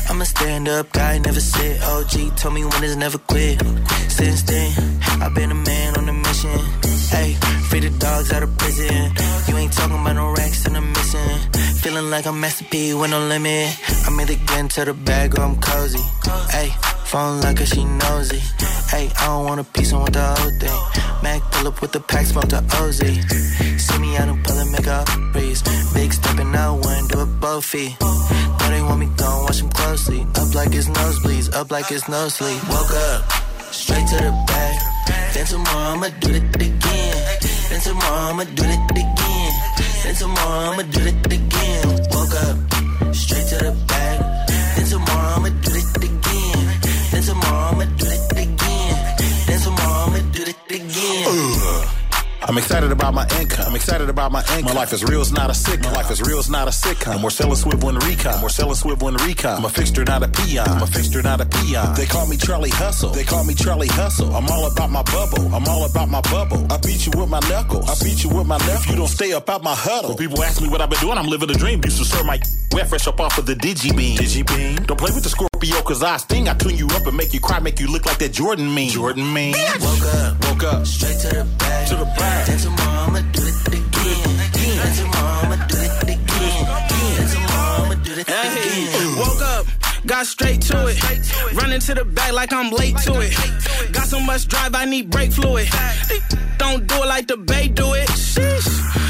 I'm 0.10 0.21
a 0.21 0.25
stand 0.25 0.69
up 0.69 0.91
guy, 0.93 1.17
never 1.19 1.41
sit. 1.41 1.82
OG 1.84 2.38
told 2.38 2.54
me 2.54 2.63
winners 2.63 2.95
never 2.95 3.17
quit. 3.17 3.62
Since 4.08 4.43
then, 4.43 4.71
I've 5.21 5.34
been 5.36 5.52
a 5.52 5.56
man 5.56 5.97
on 5.97 6.08
a 6.08 6.13
mission. 6.13 6.60
Hey, 7.12 7.34
free 7.69 7.82
the 7.82 7.89
dogs 7.99 8.32
out 8.32 8.43
of 8.43 8.58
prison. 8.58 9.12
You 9.47 9.58
ain't 9.58 9.73
talking 9.73 9.99
about 9.99 10.15
no 10.15 10.32
racks 10.32 10.65
and 10.65 10.78
I'm 10.78 10.89
missing. 10.93 11.39
Feeling 11.81 12.09
like 12.09 12.27
I'm 12.27 12.41
Master 12.41 12.65
P 12.65 12.93
with 12.93 13.09
no 13.09 13.19
limit. 13.27 13.73
I'm 14.05 14.19
either 14.19 14.35
getting 14.35 14.67
to 14.67 14.83
the 14.83 14.93
bag 14.93 15.39
or 15.39 15.43
I'm 15.43 15.55
cozy. 15.61 16.03
Hey, 16.51 16.69
phone 17.05 17.39
like 17.39 17.59
her, 17.59 17.65
she 17.65 17.85
nosy. 17.85 18.39
Hey, 18.91 19.09
I 19.17 19.27
don't 19.27 19.45
want 19.45 19.61
a 19.61 19.63
piece, 19.63 19.93
I 19.93 19.97
want 19.97 20.11
the 20.11 20.19
whole 20.19 20.51
thing. 20.59 21.23
Mac 21.23 21.41
pull 21.51 21.69
up 21.69 21.81
with 21.81 21.93
the 21.93 22.01
pack, 22.01 22.25
smoke 22.25 22.49
the 22.49 22.59
OZ. 22.83 22.99
See 23.79 23.97
me 23.99 24.17
out 24.17 24.27
pull 24.43 24.59
and 24.59 24.71
make 24.73 24.87
up 24.87 25.07
breeze. 25.31 25.63
Big 25.93 26.11
stepping 26.11 26.53
out, 26.53 26.83
one, 26.83 27.07
do 27.07 27.21
it 27.21 27.39
both 27.39 27.63
feet. 27.63 27.95
Know 28.01 28.69
they 28.69 28.81
want 28.81 28.99
me 28.99 29.07
gone, 29.15 29.43
watch 29.45 29.59
them 29.59 29.69
closely. 29.69 30.27
Up 30.35 30.53
like 30.53 30.75
it's 30.75 30.89
nosebleeds, 30.89 31.53
up 31.55 31.71
like 31.71 31.91
it's 31.91 32.09
no 32.09 32.27
sleep. 32.27 32.61
Woke 32.67 32.91
up, 32.91 33.31
straight 33.71 34.05
to 34.07 34.15
the 34.15 34.31
bag. 34.47 34.75
Then 35.33 35.45
tomorrow 35.45 35.93
I'ma 35.95 36.09
do 36.19 36.33
it 36.33 36.55
again. 36.55 37.37
Then 37.69 37.79
tomorrow 37.79 38.31
I'ma 38.31 38.43
do 38.43 38.63
it 38.63 38.91
again. 38.91 39.28
Then 40.10 40.15
tomorrow 40.15 40.72
I'ma 40.72 40.82
do 40.89 41.02
it 41.02 41.26
again. 41.32 41.88
Woke 42.10 42.34
up, 42.34 43.13
straight 43.13 43.45
to 43.50 43.58
the 43.62 43.78
bag. 43.86 44.38
Excited 52.60 52.91
about 52.91 53.13
my 53.13 53.28
income. 53.39 53.65
I'm 53.67 53.76
excited 53.76 54.10
about 54.10 54.32
my 54.32 54.41
income. 54.54 54.65
My 54.65 54.74
life 54.74 54.93
is 54.93 55.04
real, 55.04 55.22
it's 55.22 55.32
not 55.32 55.50
a 55.50 55.54
sitcom. 55.54 55.84
My 55.84 55.93
life 55.93 56.12
is 56.12 56.22
real, 56.22 56.39
it's 56.39 56.50
not 56.50 56.67
a 56.67 56.72
sitcom. 56.72 57.24
We're 57.24 57.30
selling 57.30 57.56
swivel 57.56 57.89
and 57.89 58.04
recon. 58.04 58.41
We're 58.41 58.50
selling 58.50 58.76
swivel 58.76 59.08
and 59.08 59.22
recon. 59.22 59.58
I'm 59.58 59.65
a 59.65 59.69
fixture, 59.69 60.04
not 60.04 60.24
a 60.24 60.28
peon. 60.28 60.67
I'm 60.67 60.84
a 60.84 60.88
fixture, 60.88 61.22
not 61.24 61.41
a 61.41 61.45
peon. 61.45 61.95
They 61.95 62.06
call 62.06 62.28
me 62.28 62.38
Charlie 62.38 62.69
Hustle. 62.69 63.12
They 63.12 63.24
call 63.24 63.43
me 63.45 63.54
Charlie 63.54 63.88
Hustle. 63.88 64.36
I'm 64.36 64.48
all 64.48 64.72
about 64.72 64.91
my 64.91 65.04
bubble. 65.04 65.54
I'm 65.56 65.67
all 65.67 65.86
about 65.86 66.10
my 66.10 66.22
bubble. 66.22 66.72
I 66.72 66.78
beat 66.78 67.06
you 67.06 67.13
with 67.19 67.30
my 67.30 67.39
knuckles. 67.50 67.89
I 67.89 67.95
beat 68.04 68.24
you 68.24 68.30
with 68.30 68.45
my 68.45 68.58
knuckles. 68.58 68.86
If 68.86 68.89
you 68.91 68.95
don't 68.98 69.08
stay 69.08 69.34
up 69.34 69.50
out 69.50 69.63
my 69.63 69.76
huddle. 69.76 70.10
When 70.10 70.17
people 70.17 70.43
ask 70.43 70.62
me 70.62 70.69
what 70.69 70.82
I've 70.82 70.89
been 70.89 71.00
doing, 71.00 71.17
I'm 71.17 71.28
living 71.28 71.50
a 71.50 71.54
dream. 71.54 71.82
Used 71.84 71.98
to 71.98 72.06
serve 72.06 72.26
my 72.26 72.39
wet 72.72 72.89
fresh 72.89 73.08
up 73.08 73.19
off 73.19 73.38
of 73.38 73.45
the 73.45 73.56
digi 73.56 73.95
beam. 73.95 74.17
Digi 74.17 74.45
beam. 74.45 74.76
Don't 74.86 75.00
play 75.00 75.12
with 75.13 75.24
the 75.24 75.30
score. 75.30 75.48
Scorpio, 75.60 75.82
cause 75.84 76.04
I 76.04 76.17
sting. 76.17 76.48
I 76.48 76.54
clean 76.54 76.78
you 76.78 76.88
up 76.88 77.06
and 77.06 77.17
make 77.17 77.34
you 77.34 77.41
cry, 77.41 77.60
make 77.60 77.80
you 77.80 77.88
look 77.88 78.06
like 78.06 78.17
that 78.19 78.32
Jordan 78.32 78.74
mean. 78.74 78.91
Jordan 78.91 79.34
mean. 79.34 79.54
Woke 79.82 80.06
up, 80.15 80.45
woke 80.45 80.63
up. 80.63 80.88
Straight 80.88 81.19
to 81.19 81.28
the 81.28 81.43
back. 81.58 81.88
To 81.89 81.95
the 81.95 82.06
back. 82.06 82.48
Then 82.48 82.60
tomorrow 82.60 83.08
I'ma 83.08 83.19
do 83.34 83.41
it 83.43 83.67
again. 83.67 84.38
Then 84.54 84.95
tomorrow 84.95 85.39
I'ma 85.43 85.67
do 85.67 85.78
it 85.78 86.04
again. 86.04 86.26
Then 87.17 87.28
tomorrow 87.28 87.84
I'ma 87.84 87.95
do 88.04 88.12
it 88.12 88.19
again. 88.19 89.17
Woke 89.17 89.41
up. 89.41 89.65
Got 90.06 90.28
straight 90.28 90.62
to 90.62 90.88
it. 90.88 91.54
Running 91.54 91.82
to 91.82 91.93
the 91.93 92.06
back 92.06 92.32
like 92.32 92.54
I'm 92.54 92.72
late 92.72 92.98
to 93.00 93.19
it. 93.19 93.34
Got 93.91 94.08
so 94.08 94.19
much 94.22 94.48
drive, 94.48 94.74
I 94.76 94.86
need 94.86 95.10
brake 95.10 95.34
fluid. 95.34 95.67
Don't 96.58 96.88
do 96.88 96.95
it 96.95 97.08
like 97.08 97.28
the 97.28 97.36
bay 97.36 97.67
do 97.67 97.93
it. 97.93 98.08
Sheesh. 98.10 98.69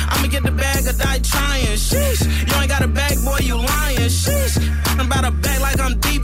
I'ma 0.10 0.28
get 0.28 0.42
the 0.44 0.52
bag 0.52 0.88
or 0.88 0.94
die 0.94 1.20
trying. 1.20 1.78
Sheesh. 1.78 2.26
You 2.26 2.60
ain't 2.60 2.70
got 2.70 2.82
a 2.82 2.88
bag, 2.88 3.18
boy, 3.24 3.38
you 3.44 3.56
lying. 3.56 4.10
Sheesh. 4.10 4.58
I'm 4.98 5.06
about 5.06 5.26
a 5.26 5.32
bag 5.32 5.62
like 5.62 5.80
I'm 5.80 5.94
DB. 6.00 6.19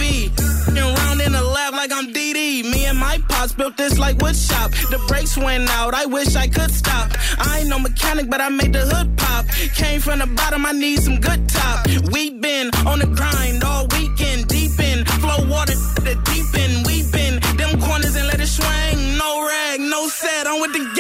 Built 3.54 3.78
this 3.78 4.00
like 4.00 4.18
wood 4.22 4.36
shop. 4.36 4.72
The 4.72 5.00
brakes 5.08 5.38
went 5.38 5.70
out, 5.70 5.94
I 5.94 6.06
wish 6.06 6.36
I 6.36 6.48
could 6.48 6.72
stop. 6.72 7.12
I 7.38 7.60
ain't 7.60 7.70
no 7.70 7.80
mechanic, 7.80 8.30
but 8.30 8.42
I 8.42 8.50
made 8.50 8.74
the 8.74 8.82
hood 8.82 9.18
pop. 9.18 9.46
Came 9.76 10.00
from 10.02 10.20
the 10.20 10.28
bottom, 10.28 10.66
I 10.66 10.72
need 10.72 11.00
some 11.00 11.20
good 11.20 11.48
top. 11.50 11.88
We 12.12 12.32
been 12.32 12.72
on 12.86 13.00
the 13.00 13.08
grind 13.08 13.64
all 13.64 13.88
weekend, 13.88 14.48
deep 14.48 14.80
in. 14.80 15.06
Flow 15.22 15.48
water, 15.50 15.76
the 16.08 16.16
deep 16.26 16.48
end. 16.64 16.86
We 16.88 17.04
been 17.12 17.40
them 17.58 17.80
corners 17.82 18.16
and 18.16 18.28
let 18.28 18.40
it 18.40 18.48
swing. 18.48 19.18
No 19.18 19.46
rag, 19.46 19.80
no 19.80 20.08
set, 20.08 20.48
I'm 20.48 20.62
with 20.62 20.74
the. 20.74 20.95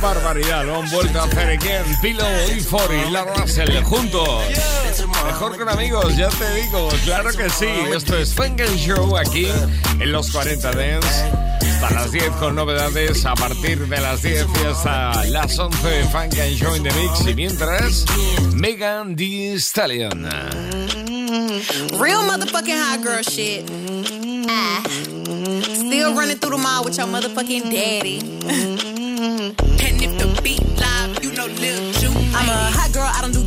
Barbaridad, 0.00 0.64
lo 0.64 0.82
han 0.82 0.90
vuelto 0.90 1.20
a 1.20 1.24
hacer 1.24 1.58
again. 1.58 1.84
Pilo 2.00 2.24
y 2.54 2.60
Fori, 2.60 3.10
la 3.10 3.24
Russell, 3.24 3.82
juntos. 3.82 4.40
Mejor 5.24 5.56
con 5.56 5.68
amigos, 5.68 6.16
ya 6.16 6.28
te 6.28 6.54
digo, 6.54 6.88
claro 7.04 7.30
que 7.30 7.48
sí. 7.50 7.66
Esto 7.94 8.16
es 8.16 8.34
Funk 8.34 8.60
Show 8.76 9.16
aquí 9.16 9.48
en 9.98 10.12
los 10.12 10.30
40 10.30 10.72
Dents. 10.72 11.06
Hasta 11.60 11.90
las 11.94 12.12
10 12.12 12.30
con 12.40 12.54
novedades, 12.54 13.24
a 13.26 13.34
partir 13.34 13.86
de 13.86 14.00
las 14.00 14.22
10 14.22 14.46
y 14.62 14.66
hasta 14.66 15.24
las 15.24 15.58
11 15.58 15.88
de 15.88 16.04
Funk 16.04 16.38
and 16.38 16.56
Show 16.56 16.74
in 16.76 16.82
the 16.82 16.92
Mix. 16.92 17.26
Y 17.26 17.34
mientras, 17.34 18.04
Megan 18.52 19.16
Thee 19.16 19.56
Stallion. 19.58 20.24
Real 21.98 22.22
motherfucking 22.22 22.78
hot 22.78 23.02
girl 23.02 23.22
shit. 23.22 23.64
Ah. 24.48 24.82
Still 25.74 26.14
running 26.14 26.38
through 26.38 26.56
the 26.56 26.58
mall 26.58 26.84
with 26.84 26.96
your 26.96 27.06
motherfucking 27.06 27.70
daddy. 27.70 28.20
I'm 31.66 32.48
a 32.48 32.70
hot 32.76 32.92
girl, 32.92 33.08
I 33.10 33.22
don't 33.22 33.32
do. 33.32 33.43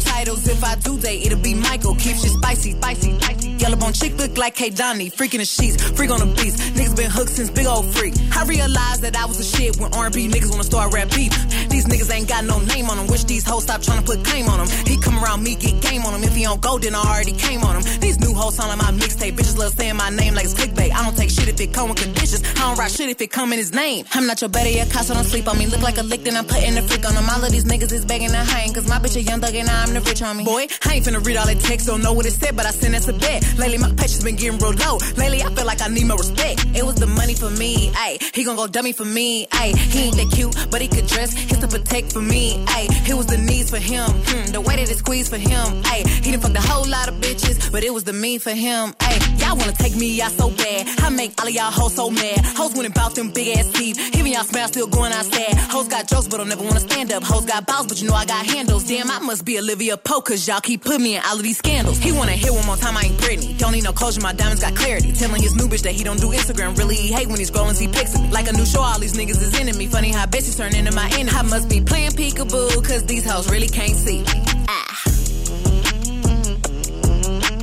If 0.47 0.63
I 0.63 0.75
do 0.75 0.97
date, 0.97 1.25
it'll 1.25 1.39
be 1.39 1.53
Michael. 1.53 1.95
Keeps 1.95 2.23
you 2.23 2.29
spicy, 2.29 2.71
spicy, 2.71 3.19
spicy. 3.19 3.49
Yellow 3.59 3.75
bone 3.75 3.93
chick 3.93 4.17
look 4.17 4.37
like 4.37 4.55
K 4.55 4.69
Donnie. 4.69 5.09
Freaking 5.09 5.39
the 5.39 5.45
sheets, 5.45 5.81
freak 5.91 6.09
on 6.09 6.19
the 6.19 6.25
beats. 6.25 6.57
Niggas 6.71 6.95
been 6.95 7.09
hooked 7.09 7.31
since 7.31 7.49
big 7.49 7.65
old 7.65 7.85
freak. 7.93 8.13
I 8.35 8.43
realized 8.45 9.01
that 9.01 9.15
I 9.15 9.25
was 9.25 9.39
a 9.39 9.43
shit 9.43 9.77
when 9.77 9.93
R&B 9.93 10.27
niggas 10.29 10.51
wanna 10.51 10.63
start 10.63 10.93
rap 10.93 11.09
beef. 11.09 11.33
These 11.69 11.85
niggas 11.85 12.11
ain't 12.13 12.27
got 12.27 12.45
no 12.45 12.59
name 12.59 12.89
on 12.89 12.97
them. 12.97 13.07
Wish 13.07 13.23
these 13.25 13.43
hoes 13.43 13.63
stop 13.63 13.81
trying 13.81 13.99
to 13.99 14.05
put 14.05 14.23
claim 14.23 14.47
on 14.47 14.59
them. 14.59 14.67
He 14.85 14.97
come 15.01 15.21
around 15.21 15.43
me, 15.43 15.55
get 15.55 15.81
game 15.81 16.05
on 16.05 16.13
him. 16.13 16.23
If 16.23 16.35
he 16.35 16.43
don't 16.43 16.61
go, 16.61 16.77
then 16.77 16.95
I 16.95 17.01
already 17.01 17.33
came 17.33 17.63
on 17.63 17.75
him. 17.75 17.99
These 17.99 18.19
new 18.19 18.33
hoes 18.33 18.57
like 18.59 18.77
my 18.77 18.91
mixtape. 18.91 19.33
Bitches 19.33 19.57
love 19.57 19.73
saying 19.73 19.97
my 19.97 20.09
name 20.09 20.33
like 20.35 20.45
it's 20.45 20.53
clickbait. 20.53 20.91
I 20.93 21.03
don't 21.03 21.17
take 21.17 21.29
shit 21.29 21.47
if 21.47 21.59
it 21.59 21.73
come 21.73 21.89
with 21.89 21.99
conditions. 21.99 22.43
I 22.55 22.69
don't 22.69 22.77
rock 22.77 22.89
shit 22.89 23.09
if 23.09 23.19
it 23.21 23.31
come 23.31 23.51
in 23.53 23.59
his 23.59 23.73
name. 23.73 24.05
I'm 24.13 24.27
not 24.27 24.41
your 24.41 24.49
better 24.49 24.69
yet, 24.69 24.87
so 24.87 25.13
don't 25.13 25.23
sleep 25.25 25.47
on 25.47 25.57
me. 25.57 25.65
Look 25.67 25.81
like 25.81 25.97
a 25.97 26.03
lick, 26.03 26.23
then 26.23 26.37
I'm 26.37 26.45
putting 26.45 26.75
the 26.75 26.83
freak 26.83 27.05
on 27.07 27.15
them. 27.15 27.29
All 27.29 27.43
of 27.43 27.51
these 27.51 27.65
niggas 27.65 27.91
is 27.91 28.05
begging 28.05 28.29
to 28.29 28.43
hang. 28.53 28.73
Cause 28.73 28.87
my 28.87 28.99
bitch 28.99 29.15
a 29.15 29.21
young 29.21 29.41
thug 29.41 29.55
and 29.55 29.69
I'm 29.69 29.93
the 29.93 30.01
rich 30.01 30.21
homie. 30.21 30.36
Boy, 30.45 30.67
I 30.85 30.95
ain't 30.95 31.05
finna 31.05 31.25
read 31.25 31.37
all 31.37 31.45
that 31.45 31.59
text, 31.59 31.87
don't 31.87 32.01
know 32.01 32.13
what 32.13 32.25
it 32.25 32.31
said, 32.31 32.55
but 32.55 32.65
I 32.65 32.71
sent 32.71 32.93
that 32.93 33.03
to 33.03 33.13
bed. 33.13 33.43
Lately, 33.57 33.77
my 33.77 33.91
patience 33.93 34.23
been 34.23 34.35
getting 34.35 34.59
real 34.59 34.73
low. 34.73 34.97
Lately, 35.15 35.41
I 35.41 35.53
feel 35.53 35.65
like 35.65 35.81
I 35.81 35.87
need 35.87 36.05
more 36.05 36.17
respect. 36.17 36.65
It 36.75 36.85
was 36.85 36.95
the 36.95 37.07
money 37.07 37.33
for 37.33 37.49
me, 37.49 37.91
ayy. 37.91 38.35
He 38.35 38.43
gon' 38.43 38.55
go 38.55 38.67
dummy 38.67 38.93
for 38.93 39.05
me, 39.05 39.47
ayy. 39.47 39.75
He 39.77 39.99
ain't 40.07 40.15
that 40.17 40.31
cute, 40.31 40.55
but 40.71 40.81
he 40.81 40.87
could 40.87 41.07
dress. 41.07 41.33
He's 41.33 41.59
to 41.59 41.67
protect 41.67 42.13
for 42.13 42.21
me, 42.21 42.63
ayy. 42.65 43.09
It 43.09 43.15
was 43.15 43.27
the 43.27 43.37
needs 43.37 43.69
for 43.69 43.77
him, 43.77 44.09
hmm, 44.09 44.51
the 44.51 44.61
way 44.61 44.75
that 44.75 44.89
it 44.89 44.97
squeezed 44.97 45.29
for 45.31 45.37
him, 45.37 45.83
ayy. 45.83 46.07
He 46.23 46.31
done 46.31 46.41
fucked 46.41 46.57
a 46.57 46.61
whole 46.61 46.87
lot 46.87 47.07
of 47.09 47.15
bitches, 47.15 47.71
but 47.71 47.83
it 47.83 47.93
was 47.93 48.03
the 48.03 48.13
me 48.13 48.37
for 48.37 48.51
him, 48.51 48.93
ayy. 48.99 49.39
Y'all 49.41 49.57
wanna 49.57 49.73
take 49.73 49.95
me 49.95 50.21
out 50.21 50.31
so 50.31 50.49
bad. 50.49 50.87
I 50.99 51.09
make 51.09 51.39
all 51.41 51.47
of 51.47 51.53
y'all 51.53 51.71
hoes 51.71 51.95
so 51.95 52.09
mad. 52.09 52.39
Hoes 52.45 52.73
went 52.75 52.87
about 52.87 53.15
them 53.15 53.31
big 53.31 53.57
ass 53.57 53.71
teeth. 53.71 53.97
Even 54.15 54.31
y'all 54.31 54.43
smile 54.43 54.67
still 54.67 54.87
going 54.87 55.13
outside. 55.13 55.55
Hoes 55.71 55.87
got 55.87 56.07
jokes, 56.07 56.27
but 56.27 56.37
don't 56.37 56.49
never 56.49 56.63
wanna 56.63 56.79
stand 56.79 57.11
up. 57.11 57.23
Hoes 57.23 57.45
got 57.45 57.65
balls, 57.65 57.87
but 57.87 58.01
you 58.01 58.07
know 58.07 58.15
I 58.15 58.25
got 58.25 58.45
handles. 58.45 58.83
Damn, 58.87 59.09
I 59.09 59.19
must 59.19 59.45
be 59.45 59.57
Olivia 59.57 59.97
Pope, 59.97 60.26
cause 60.27 60.45
y'all 60.45 60.59
keep 60.59 60.83
putting 60.83 61.03
me 61.03 61.15
in 61.15 61.21
all 61.25 61.37
of 61.37 61.43
these 61.43 61.57
scandals. 61.57 61.97
He 61.99 62.11
wanna 62.11 62.33
hear 62.33 62.51
one 62.51 62.65
more 62.65 62.75
time, 62.75 62.97
I 62.97 63.03
ain't 63.03 63.17
Britney. 63.17 63.57
Don't 63.57 63.71
need 63.71 63.85
no 63.85 63.93
closure, 63.93 64.19
my 64.19 64.33
diamonds 64.33 64.61
got 64.61 64.75
clarity. 64.75 65.13
Telling 65.13 65.41
his 65.41 65.55
new 65.55 65.67
bitch 65.69 65.83
that 65.83 65.93
he 65.93 66.03
don't 66.03 66.19
do 66.19 66.31
Instagram. 66.31 66.77
Really, 66.77 66.95
he 66.95 67.13
hate 67.13 67.27
when 67.27 67.39
he's 67.39 67.49
scrolling, 67.49 67.75
see 67.75 67.87
pics 67.87 68.19
me. 68.19 68.29
Like 68.29 68.49
a 68.49 68.53
new 68.53 68.65
show, 68.65 68.81
all 68.81 68.99
these 68.99 69.13
niggas 69.13 69.41
is 69.41 69.57
into 69.57 69.77
me. 69.77 69.87
Funny 69.87 70.11
how 70.11 70.25
bitches 70.25 70.57
turn 70.57 70.75
into 70.75 70.91
my 70.93 71.09
enemy. 71.13 71.31
I 71.31 71.43
must 71.43 71.69
be 71.69 71.79
playing 71.79 72.11
peekaboo, 72.11 72.85
cause 72.85 73.05
these 73.05 73.25
hoes 73.25 73.49
really 73.49 73.69
can't 73.69 73.95
see. 73.95 74.23
Ah. 74.67 75.01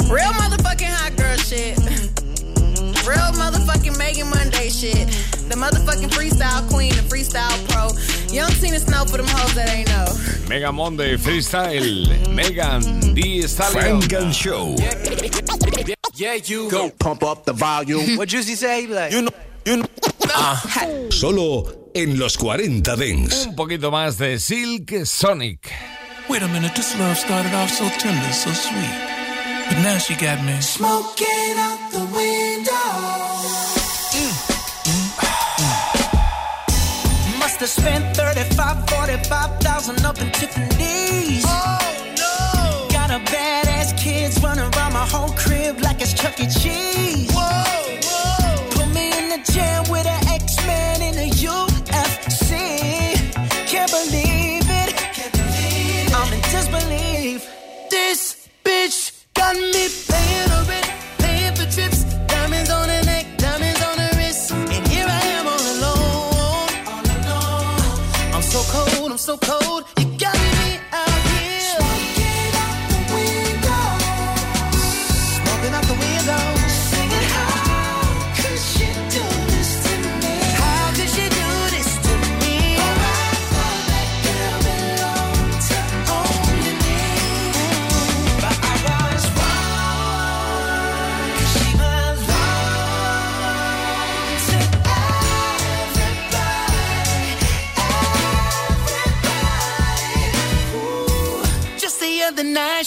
Real 0.08 0.32
motherfucking 0.32 0.94
hot 0.94 1.16
girl 1.16 1.36
shit. 1.36 2.10
Real 3.06 3.32
motherfucking 3.36 3.98
Megan 3.98 4.30
Monday 4.30 4.70
shit. 4.70 5.06
The 5.48 5.56
motherfucking 5.56 6.08
freestyle 6.10 6.66
queen, 6.70 6.90
the 6.90 7.02
freestyle 7.02 7.52
pro. 7.68 7.90
Young 8.34 8.50
Tina 8.52 8.78
Snow 8.78 9.04
for 9.04 9.18
them 9.18 9.26
hoes 9.28 9.54
that 9.54 9.68
ain't 9.68 9.88
know. 9.88 10.48
Mega 10.48 10.72
Monday 10.72 11.16
Freestyle, 11.16 12.08
Megan 12.34 13.14
Thee 13.14 13.42
Stallion. 13.42 14.02
And 14.10 14.34
Show. 14.34 14.74
Yeah, 16.14 16.34
you 16.34 16.70
Go 16.70 16.90
pump 16.90 17.22
up 17.22 17.44
the 17.44 17.52
volume. 17.52 18.16
What 18.16 18.28
Juicy 18.28 18.54
say? 18.54 18.82
He 18.82 18.86
be 18.86 18.94
like, 18.94 19.12
You 19.12 19.22
know, 19.22 19.30
you 19.66 19.76
know. 19.78 21.10
Solo 21.10 21.90
en 21.94 22.18
los 22.18 22.36
40 22.36 22.96
Dents. 22.96 23.46
Un 23.46 23.54
poquito 23.54 23.90
más 23.90 24.16
de 24.16 24.38
Silk 24.38 25.04
Sonic. 25.04 25.70
Wait 26.28 26.42
a 26.42 26.48
minute, 26.48 26.74
this 26.74 26.98
love 26.98 27.18
started 27.18 27.52
off 27.54 27.70
so 27.70 27.86
tender, 27.98 28.32
so 28.32 28.50
sweet. 28.50 29.13
But 29.68 29.78
now 29.82 29.98
she 29.98 30.14
got 30.14 30.44
me. 30.44 30.60
Smoking 30.60 31.54
out 31.58 31.80
the 31.90 32.04
window. 32.18 32.90
Mm, 34.18 34.32
mm, 34.90 35.08
mm. 35.60 37.38
Must 37.40 37.60
have 37.60 37.68
spent 37.70 38.16
35, 38.16 38.88
45,000 38.90 40.04
up 40.04 40.20
in 40.20 40.30
Tiffany's. 40.32 41.44
Oh 41.46 41.78
no! 42.22 42.88
Got 42.90 43.10
a 43.10 43.20
badass 43.32 43.96
kids 43.98 44.42
running 44.42 44.68
around 44.74 44.92
my 44.92 45.06
whole 45.06 45.30
crib 45.30 45.80
like 45.80 45.93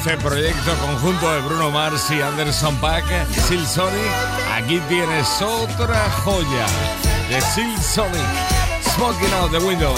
Este 0.00 0.16
proyecto 0.16 0.74
conjunto 0.80 1.30
de 1.30 1.40
Bruno 1.42 1.70
Mars 1.70 2.10
y 2.10 2.22
Anderson 2.22 2.74
Paak, 2.76 3.04
Sil 3.44 3.60
Sonic. 3.66 4.00
Aquí 4.54 4.80
tienes 4.88 5.42
otra 5.42 6.08
joya 6.24 6.66
de 7.28 7.38
Sil 7.44 7.68
Sonic, 7.76 8.16
Smoking 8.94 9.32
Out 9.34 9.50
the 9.50 9.58
Window. 9.58 9.94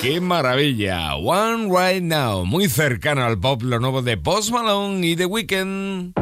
¡Qué 0.00 0.20
maravilla! 0.20 1.16
One 1.16 1.66
Right 1.66 2.04
Now, 2.04 2.44
muy 2.44 2.68
cercano 2.68 3.24
al 3.24 3.40
pop, 3.40 3.62
lo 3.62 3.80
nuevo 3.80 4.02
de 4.02 4.16
Post 4.16 4.52
Malone 4.52 5.04
y 5.04 5.16
The 5.16 5.26
Weeknd. 5.26 6.21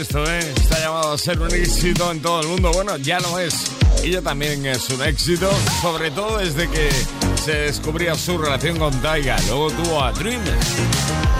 Esto, 0.00 0.24
¿eh? 0.24 0.38
Está 0.38 0.78
llamado 0.80 1.12
a 1.12 1.18
ser 1.18 1.38
un 1.40 1.52
éxito 1.54 2.10
en 2.10 2.22
todo 2.22 2.40
el 2.40 2.48
mundo. 2.48 2.70
Bueno, 2.72 2.96
ya 2.96 3.20
lo 3.20 3.38
es. 3.38 3.70
Ella 4.02 4.22
también 4.22 4.64
es 4.64 4.88
un 4.88 5.02
éxito, 5.02 5.50
sobre 5.82 6.10
todo 6.10 6.38
desde 6.38 6.68
que 6.68 6.88
se 7.44 7.52
descubría 7.52 8.14
su 8.14 8.38
relación 8.38 8.78
con 8.78 8.92
Taiga. 9.02 9.36
Luego 9.46 9.70
tuvo 9.70 10.02
a 10.02 10.12
Dream 10.12 10.40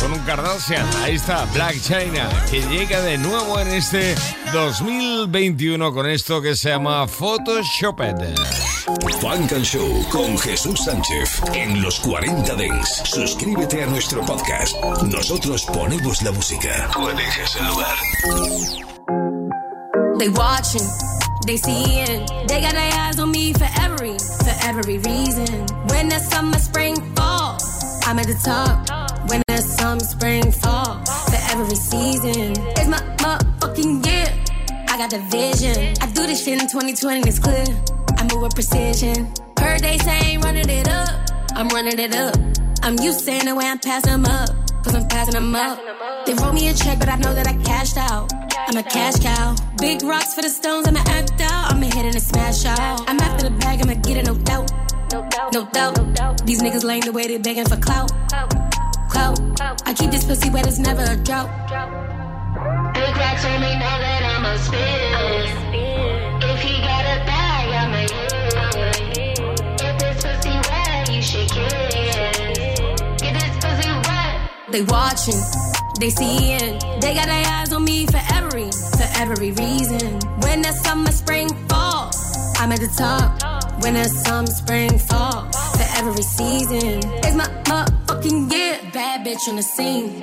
con 0.01 0.13
un 0.13 0.19
Kardashian. 0.21 0.87
Ahí 1.03 1.15
está, 1.15 1.47
Black 1.55 1.81
China, 1.81 2.29
que 2.51 2.61
llega 2.69 3.01
de 3.01 3.17
nuevo 3.19 3.59
en 3.61 3.69
este 3.69 4.15
2021 4.53 5.93
con 5.93 6.09
esto 6.09 6.43
que 6.43 6.55
se 6.55 6.69
llama 6.69 7.09
Photoshoped. 7.09 8.60
Funk 9.21 9.53
and 9.53 9.65
Show 9.65 10.03
con 10.11 10.39
Jesús 10.39 10.85
Sánchez 10.85 11.43
en 11.55 11.83
los 11.83 12.01
40 12.01 12.55
Dents. 12.55 13.03
Suscríbete 13.05 13.83
a 13.83 13.87
nuestro 13.87 14.25
podcast. 14.25 14.75
Nosotros 15.03 15.65
ponemos 15.67 16.23
la 16.23 16.33
música. 16.33 16.89
Tú 16.93 17.09
eliges 17.09 17.57
el 17.57 17.67
lugar. 17.67 17.97
They 20.19 20.29
watching, 20.29 20.87
they 21.47 21.57
seeing, 21.57 22.27
they 22.47 22.61
got 22.61 22.73
their 22.73 22.93
eyes 22.95 23.19
on 23.19 23.31
me 23.31 23.53
for 23.53 23.69
every, 23.81 24.17
for 24.19 24.55
every 24.65 24.99
reason. 24.99 25.67
When 25.89 26.09
the 26.09 26.19
summer, 26.19 26.59
spring, 26.59 26.97
fall, 27.15 27.59
I'm 28.07 28.19
at 28.19 28.27
the 28.27 28.39
top. 28.43 28.89
When 29.29 29.43
the 29.47 29.59
summer, 29.59 30.01
spring, 30.01 30.53
fall, 30.53 31.03
for 31.05 31.41
every 31.53 31.77
season. 31.77 32.53
It's 32.77 32.89
my 32.89 33.01
motherfucking 33.19 34.07
year. 34.07 34.27
I 34.89 34.97
got 34.97 35.11
the 35.11 35.21
vision. 35.31 35.95
I 36.01 36.07
do 36.13 36.27
this 36.27 36.45
shit 36.45 36.61
in 36.61 36.69
2020, 36.69 37.29
it's 37.29 37.39
clear. 37.39 37.65
I 38.21 38.25
move 38.25 38.43
with 38.43 38.55
precision. 38.55 39.33
Per 39.57 39.79
day 39.79 39.97
saying 39.97 40.43
running 40.43 40.69
it 40.69 40.87
up. 40.89 41.09
I'm 41.55 41.69
running 41.69 41.99
it 41.99 42.15
up. 42.15 42.37
I'm 42.83 42.99
used 42.99 43.21
saying 43.21 43.47
the 43.47 43.55
way 43.55 43.65
I'm 43.65 43.79
passing 43.79 44.13
them 44.13 44.27
up. 44.27 44.51
Cause 44.85 44.95
I'm 44.95 45.09
passing 45.09 45.33
them 45.33 45.55
up. 45.55 45.81
They 46.27 46.35
wrote 46.35 46.53
me 46.53 46.69
a 46.69 46.75
check, 46.75 46.99
but 46.99 47.09
I 47.09 47.17
know 47.17 47.33
that 47.33 47.47
I 47.47 47.55
cashed 47.63 47.97
out. 47.97 48.31
I'm 48.69 48.77
a 48.77 48.83
cash 48.83 49.21
cow. 49.21 49.57
Big 49.79 50.03
rocks 50.03 50.35
for 50.35 50.43
the 50.43 50.51
stones, 50.51 50.87
I'ma 50.87 51.01
act 51.07 51.41
out. 51.41 51.73
I'ma 51.73 51.87
hit 51.87 52.05
it 52.05 52.15
and 52.15 52.23
smash 52.23 52.67
out. 52.67 53.09
I'm 53.09 53.19
after 53.21 53.49
the 53.49 53.57
bag, 53.57 53.81
I'ma 53.81 53.95
get 53.95 54.19
it, 54.19 54.27
no 54.27 54.35
doubt. 54.35 54.71
No 55.11 55.27
doubt. 55.73 55.97
no 55.97 56.13
doubt. 56.13 56.45
These 56.45 56.61
niggas 56.63 56.85
lame 56.85 57.01
the 57.01 57.13
way 57.13 57.27
they 57.27 57.39
begging 57.39 57.65
for 57.65 57.79
clout. 57.79 58.13
Clout. 59.09 59.41
I 59.87 59.95
keep 59.95 60.11
this 60.11 60.25
pussy 60.27 60.51
wet, 60.51 60.67
it's 60.67 60.79
never 60.79 61.05
a 61.05 61.17
drought. 61.17 61.49
Big 62.93 63.17
rocks 63.17 63.47
on 63.47 63.61
me 63.63 63.73
know 63.81 63.97
that 64.05 64.23
I'm 64.29 64.45
a 64.45 65.90
They 74.73 74.83
watching, 74.83 75.35
they 75.99 76.11
seeing. 76.11 76.79
They 77.01 77.15
got 77.15 77.27
their 77.27 77.45
eyes 77.45 77.73
on 77.73 77.83
me 77.83 78.07
for 78.07 78.21
every, 78.33 78.71
for 78.71 79.09
every 79.17 79.51
reason. 79.51 80.21
When 80.43 80.63
the 80.63 80.73
summer, 80.85 81.11
spring, 81.11 81.49
fall, 81.67 82.13
I'm 82.57 82.71
at 82.71 82.79
the 82.79 82.93
top. 82.97 83.83
When 83.83 83.95
the 83.95 84.05
summer, 84.05 84.47
spring, 84.47 84.97
fall, 84.97 85.51
for 85.51 85.87
every 85.99 86.23
season. 86.23 87.01
It's 87.25 87.35
my 87.35 87.49
motherfucking 87.65 88.53
year. 88.53 88.79
Bad 88.93 89.27
bitch 89.27 89.49
on 89.49 89.57
the 89.57 89.63
scene. 89.63 90.23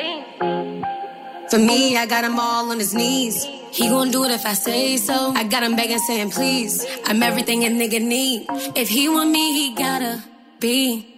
For 1.50 1.58
me, 1.60 1.98
I 1.98 2.06
got 2.06 2.24
him 2.24 2.40
all 2.40 2.72
on 2.72 2.80
his 2.80 2.94
knees. 2.94 3.44
He 3.72 3.90
gon' 3.90 4.12
do 4.12 4.24
it 4.24 4.32
if 4.32 4.46
I 4.46 4.54
say 4.54 4.96
so. 4.96 5.34
I 5.36 5.44
got 5.44 5.64
him 5.64 5.76
begging, 5.76 6.00
saying 6.00 6.32
please. 6.32 6.86
I'm 7.06 7.22
everything 7.22 7.66
a 7.66 7.68
nigga 7.68 8.02
need. 8.02 8.46
If 8.78 8.88
he 8.88 9.10
want 9.10 9.30
me, 9.30 9.52
he 9.52 9.76
gotta 9.76 10.24
be 10.62 11.17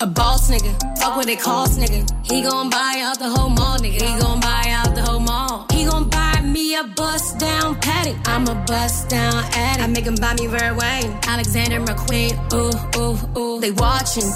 a 0.00 0.06
boss 0.06 0.50
nigga. 0.50 0.72
Fuck 0.98 1.16
what 1.16 1.28
it 1.28 1.40
cost, 1.40 1.78
nigga. 1.78 2.02
He 2.26 2.42
gon' 2.42 2.70
buy 2.70 3.00
out 3.04 3.18
the 3.18 3.28
whole 3.28 3.50
mall, 3.50 3.78
nigga. 3.78 4.02
He 4.02 4.20
gon' 4.20 4.40
buy 4.40 4.64
out 4.68 4.94
the 4.94 5.02
whole 5.02 5.20
mall. 5.20 5.66
He 5.72 5.84
gon' 5.84 6.08
buy 6.08 6.40
me 6.40 6.74
a 6.76 6.84
bust 6.84 7.38
down 7.38 7.76
patty. 7.80 8.14
I'm 8.26 8.46
a 8.48 8.54
bust 8.66 9.08
down 9.08 9.34
addict. 9.54 9.82
I 9.82 9.86
make 9.86 10.04
him 10.04 10.16
buy 10.16 10.34
me 10.34 10.46
Red 10.46 10.76
Wayne. 10.76 11.18
Alexander 11.26 11.80
McQueen. 11.80 12.32
Ooh, 12.52 13.00
ooh, 13.00 13.40
ooh. 13.40 13.60
They 13.60 13.70
watching. 13.70 14.30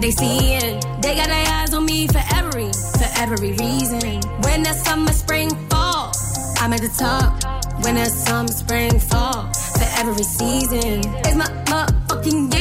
They 0.00 0.10
seeing. 0.10 0.80
They 1.00 1.14
got 1.14 1.28
their 1.28 1.46
eyes 1.56 1.72
on 1.72 1.84
me 1.86 2.06
for 2.08 2.22
every, 2.34 2.70
for 2.98 3.08
every 3.16 3.52
reason. 3.52 4.20
When 4.42 4.62
the 4.62 4.72
summer, 4.84 5.12
spring, 5.12 5.50
fall. 5.68 6.12
I'm 6.58 6.72
at 6.72 6.80
the 6.80 6.92
top. 6.98 7.84
When 7.84 7.94
the 7.94 8.06
summer, 8.06 8.48
spring, 8.48 8.98
fall. 8.98 9.52
For 9.76 9.88
every 10.00 10.24
season. 10.24 11.00
It's 11.24 11.36
my 11.36 11.46
motherfucking 11.68 12.55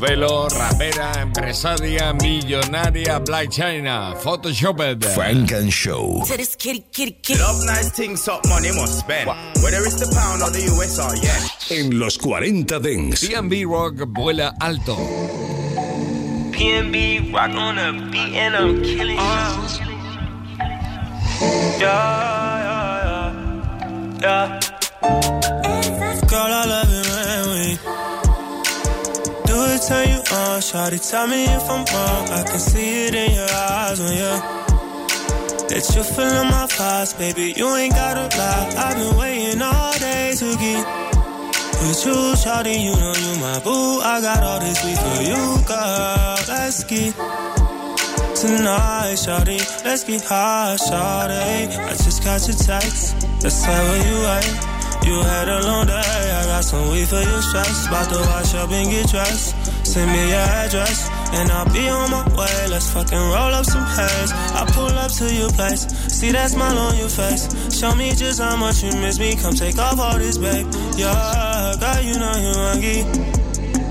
Modelo, 0.00 0.48
rapera, 0.48 1.12
empresaria, 1.20 2.14
millonaria, 2.14 3.20
Black 3.22 3.50
China, 3.50 4.14
Photoshopped. 4.16 5.04
Frank 5.14 5.52
and 5.52 5.70
Show. 5.70 6.22
To 6.26 6.36
this 6.38 6.56
kitty, 6.56 6.86
kitty, 6.90 7.18
kitty. 7.22 7.38
Love 7.38 7.60
nice 7.66 7.90
things, 7.90 8.26
up 8.26 8.40
money 8.48 8.70
must 8.74 9.00
spend. 9.00 9.28
Whether 9.62 9.84
it's 9.84 10.00
the 10.00 10.08
pound 10.16 10.40
or 10.40 10.48
the 10.48 10.62
US 10.72 10.98
or 10.98 11.14
yen. 11.20 11.84
En 11.84 11.98
los 12.00 12.16
40 12.16 12.80
Dents. 12.80 13.28
PNB 13.28 13.66
Rock 13.66 13.96
vuela 14.16 14.54
alto. 14.58 14.96
PNB 16.56 17.30
rock 17.34 17.50
on 17.50 17.78
a 17.78 17.92
beat 18.10 18.36
and 18.36 18.56
I'm 18.56 18.82
killing. 18.82 19.16
Yeah, 21.78 21.90
yeah, 22.58 23.04
yeah. 24.18 24.60
Yeah. 24.60 24.60
Girl, 26.26 26.52
I 26.52 26.64
love 26.64 26.89
turn 29.80 30.08
you 30.08 30.20
on. 30.36 30.60
Shawty, 30.60 31.00
tell 31.10 31.26
me 31.26 31.44
if 31.44 31.62
I'm 31.68 31.84
wrong. 31.92 32.28
I 32.28 32.42
can 32.44 32.58
see 32.58 33.06
it 33.06 33.14
in 33.14 33.32
your 33.32 33.50
eyes 33.50 33.98
when 33.98 34.12
you 34.12 34.32
that 35.70 35.84
you 35.94 36.02
feeling 36.02 36.50
my 36.50 36.66
vibes, 36.66 37.16
baby. 37.16 37.54
You 37.56 37.68
ain't 37.76 37.94
gotta 37.94 38.26
lie. 38.36 38.74
I've 38.76 38.96
been 38.96 39.16
waiting 39.16 39.62
all 39.62 39.92
day 39.98 40.34
to 40.36 40.48
get 40.58 40.84
with 41.80 42.06
you, 42.06 42.18
Shawty. 42.42 42.76
You 42.84 42.94
know 42.98 43.14
you 43.14 43.40
my 43.40 43.60
boo. 43.60 44.00
I 44.00 44.20
got 44.20 44.42
all 44.42 44.60
this 44.60 44.80
sweet 44.80 44.98
for 44.98 45.22
you, 45.22 45.40
girl. 45.64 46.36
Let's 46.48 46.84
get 46.84 47.14
tonight, 48.36 49.14
Shawty. 49.14 49.84
Let's 49.84 50.04
get 50.04 50.22
high, 50.24 50.76
Shawty. 50.76 51.78
I 51.78 51.90
just 51.92 52.24
got 52.24 52.46
your 52.46 52.56
text. 52.56 53.20
Tell 53.40 53.84
where 53.84 54.06
you 54.06 54.26
at. 54.26 54.80
You 55.04 55.22
had 55.22 55.48
a 55.48 55.66
long 55.66 55.86
day, 55.86 55.94
I 55.94 56.44
got 56.44 56.62
some 56.62 56.90
weed 56.90 57.08
for 57.08 57.16
your 57.16 57.42
stress. 57.42 57.86
About 57.86 58.10
to 58.10 58.18
wash 58.20 58.54
up 58.54 58.70
and 58.70 58.90
get 58.90 59.08
dressed. 59.08 59.69
Send 59.90 60.12
me 60.12 60.22
your 60.28 60.38
address, 60.38 61.10
and 61.32 61.50
I'll 61.50 61.66
be 61.72 61.88
on 61.88 62.12
my 62.12 62.22
way. 62.38 62.68
Let's 62.70 62.92
fucking 62.92 63.18
roll 63.18 63.52
up 63.58 63.64
some 63.64 63.82
haze. 63.82 64.30
I 64.54 64.64
pull 64.70 64.86
up 64.86 65.10
to 65.18 65.34
your 65.34 65.50
place, 65.50 65.82
see 66.06 66.30
that 66.30 66.50
smile 66.52 66.78
on 66.78 66.96
your 66.96 67.08
face. 67.08 67.50
Show 67.76 67.96
me 67.96 68.14
just 68.14 68.40
how 68.40 68.54
much 68.54 68.84
you 68.84 68.92
miss 69.02 69.18
me. 69.18 69.34
Come 69.34 69.52
take 69.52 69.78
off 69.78 69.98
all 69.98 70.16
this, 70.16 70.38
babe. 70.38 70.64
Yeah, 70.94 71.74
girl, 71.80 72.00
you 72.06 72.14
know 72.22 72.36
you 72.38 72.52
hungry. 72.54 73.02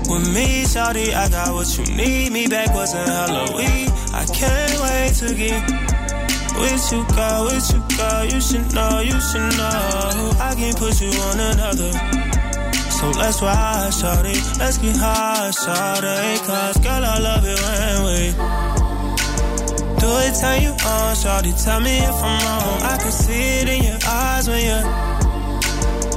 With 0.08 0.24
me, 0.32 0.64
shawty, 0.64 1.12
I 1.12 1.28
got 1.28 1.52
what 1.52 1.68
you 1.76 1.84
need. 1.94 2.32
Me 2.32 2.46
backwards 2.48 2.94
and 2.94 3.06
hella 3.06 3.54
weed. 3.54 3.92
I 4.16 4.24
can't 4.24 4.80
wait 4.80 5.12
to 5.20 5.34
get 5.36 5.60
with 6.56 6.92
you, 6.92 7.04
girl, 7.14 7.44
with 7.44 7.72
you, 7.72 7.96
girl, 7.98 8.24
you 8.24 8.40
should 8.40 8.72
know, 8.72 9.00
you 9.00 9.20
should 9.20 9.52
know. 9.52 10.32
I 10.40 10.54
can 10.56 10.72
put 10.80 10.98
you 10.98 11.12
on 11.28 11.40
another. 11.40 12.29
So 13.00 13.08
let's 13.12 13.40
ride, 13.40 13.88
shawty. 13.92 14.36
Let's 14.58 14.76
get 14.76 14.94
high, 14.94 15.48
shawty. 15.56 16.46
Cause 16.46 16.76
girl, 16.84 17.02
I 17.02 17.18
love 17.18 17.44
it 17.48 17.58
when 17.64 17.96
we 18.04 18.20
do 19.96 20.10
it, 20.20 20.36
turn 20.36 20.60
you 20.60 20.72
on, 20.84 21.16
shawty. 21.16 21.56
Tell 21.64 21.80
me 21.80 21.96
if 21.96 22.12
I'm 22.12 22.44
wrong. 22.44 22.82
I 22.82 22.98
can 23.00 23.10
see 23.10 23.60
it 23.60 23.68
in 23.70 23.84
your 23.84 23.98
eyes 24.06 24.48
when 24.48 24.60
you 24.60 24.80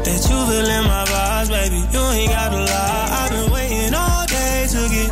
that 0.04 0.22
you 0.28 0.38
feeling 0.52 0.84
my 0.84 1.06
vibes, 1.08 1.50
baby. 1.56 1.80
You 1.88 2.04
ain't 2.20 2.32
gotta 2.36 2.60
lie. 2.60 3.08
I've 3.16 3.32
been 3.32 3.50
waiting 3.54 3.94
all 3.96 4.26
day 4.28 4.68
to 4.68 4.82
get 4.92 5.12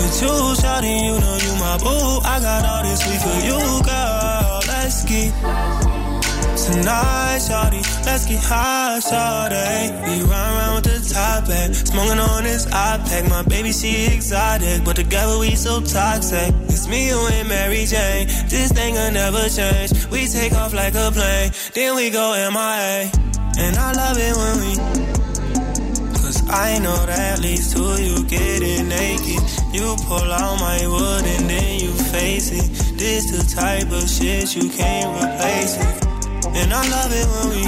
with 0.00 0.22
you, 0.24 0.34
shawty. 0.56 1.04
You 1.04 1.20
know 1.20 1.36
you 1.36 1.52
my 1.60 1.76
boo. 1.84 2.24
I 2.24 2.40
got 2.40 2.64
all 2.64 2.82
this 2.82 3.04
sweet 3.04 3.20
for 3.20 3.38
you, 3.44 3.60
girl. 3.84 4.60
Let's 4.72 5.04
get 5.04 5.91
tonight, 6.64 7.40
shawty. 7.40 7.82
Let's 8.06 8.26
get 8.26 8.42
high, 8.42 9.00
shawty. 9.00 9.90
We 10.06 10.22
run 10.22 10.48
around 10.54 10.74
with 10.76 10.84
the 10.84 11.14
top 11.14 11.48
back, 11.48 11.74
smoking 11.74 12.18
on 12.18 12.44
this 12.44 12.66
iPad. 12.66 13.28
My 13.28 13.42
baby, 13.42 13.72
she 13.72 14.06
exotic, 14.14 14.84
but 14.84 14.96
together 14.96 15.38
we 15.38 15.54
so 15.54 15.80
toxic. 15.80 16.54
It's 16.68 16.88
me, 16.88 17.08
you, 17.08 17.18
and 17.32 17.48
Mary 17.48 17.84
Jane. 17.84 18.26
This 18.48 18.70
thing 18.72 18.94
will 18.94 19.12
never 19.12 19.48
change. 19.48 19.90
We 20.10 20.26
take 20.26 20.52
off 20.52 20.72
like 20.72 20.94
a 20.94 21.10
plane, 21.10 21.50
then 21.74 21.96
we 21.96 22.10
go 22.10 22.32
MIA. 22.32 23.10
And 23.58 23.76
I 23.76 23.92
love 23.92 24.16
it 24.18 24.34
when 24.36 24.54
we 24.62 25.12
Cause 26.32 26.48
I 26.48 26.78
know 26.78 26.96
that 27.06 27.40
leads 27.40 27.74
to 27.74 28.02
you 28.02 28.24
getting 28.24 28.88
naked. 28.88 29.42
You 29.74 29.96
pull 30.06 30.32
out 30.32 30.58
my 30.60 30.80
wood 30.86 31.24
and 31.26 31.50
then 31.50 31.80
you 31.80 31.92
face 31.92 32.50
it. 32.52 32.98
This 32.98 33.30
the 33.30 33.54
type 33.54 33.90
of 33.92 34.08
shit 34.08 34.56
you 34.56 34.70
can't 34.70 35.12
replace 35.22 35.76
it. 35.76 36.11
And 36.54 36.72
I 36.72 36.82
love 36.90 37.12
it 37.12 37.26
when 37.32 37.48
we 37.52 37.62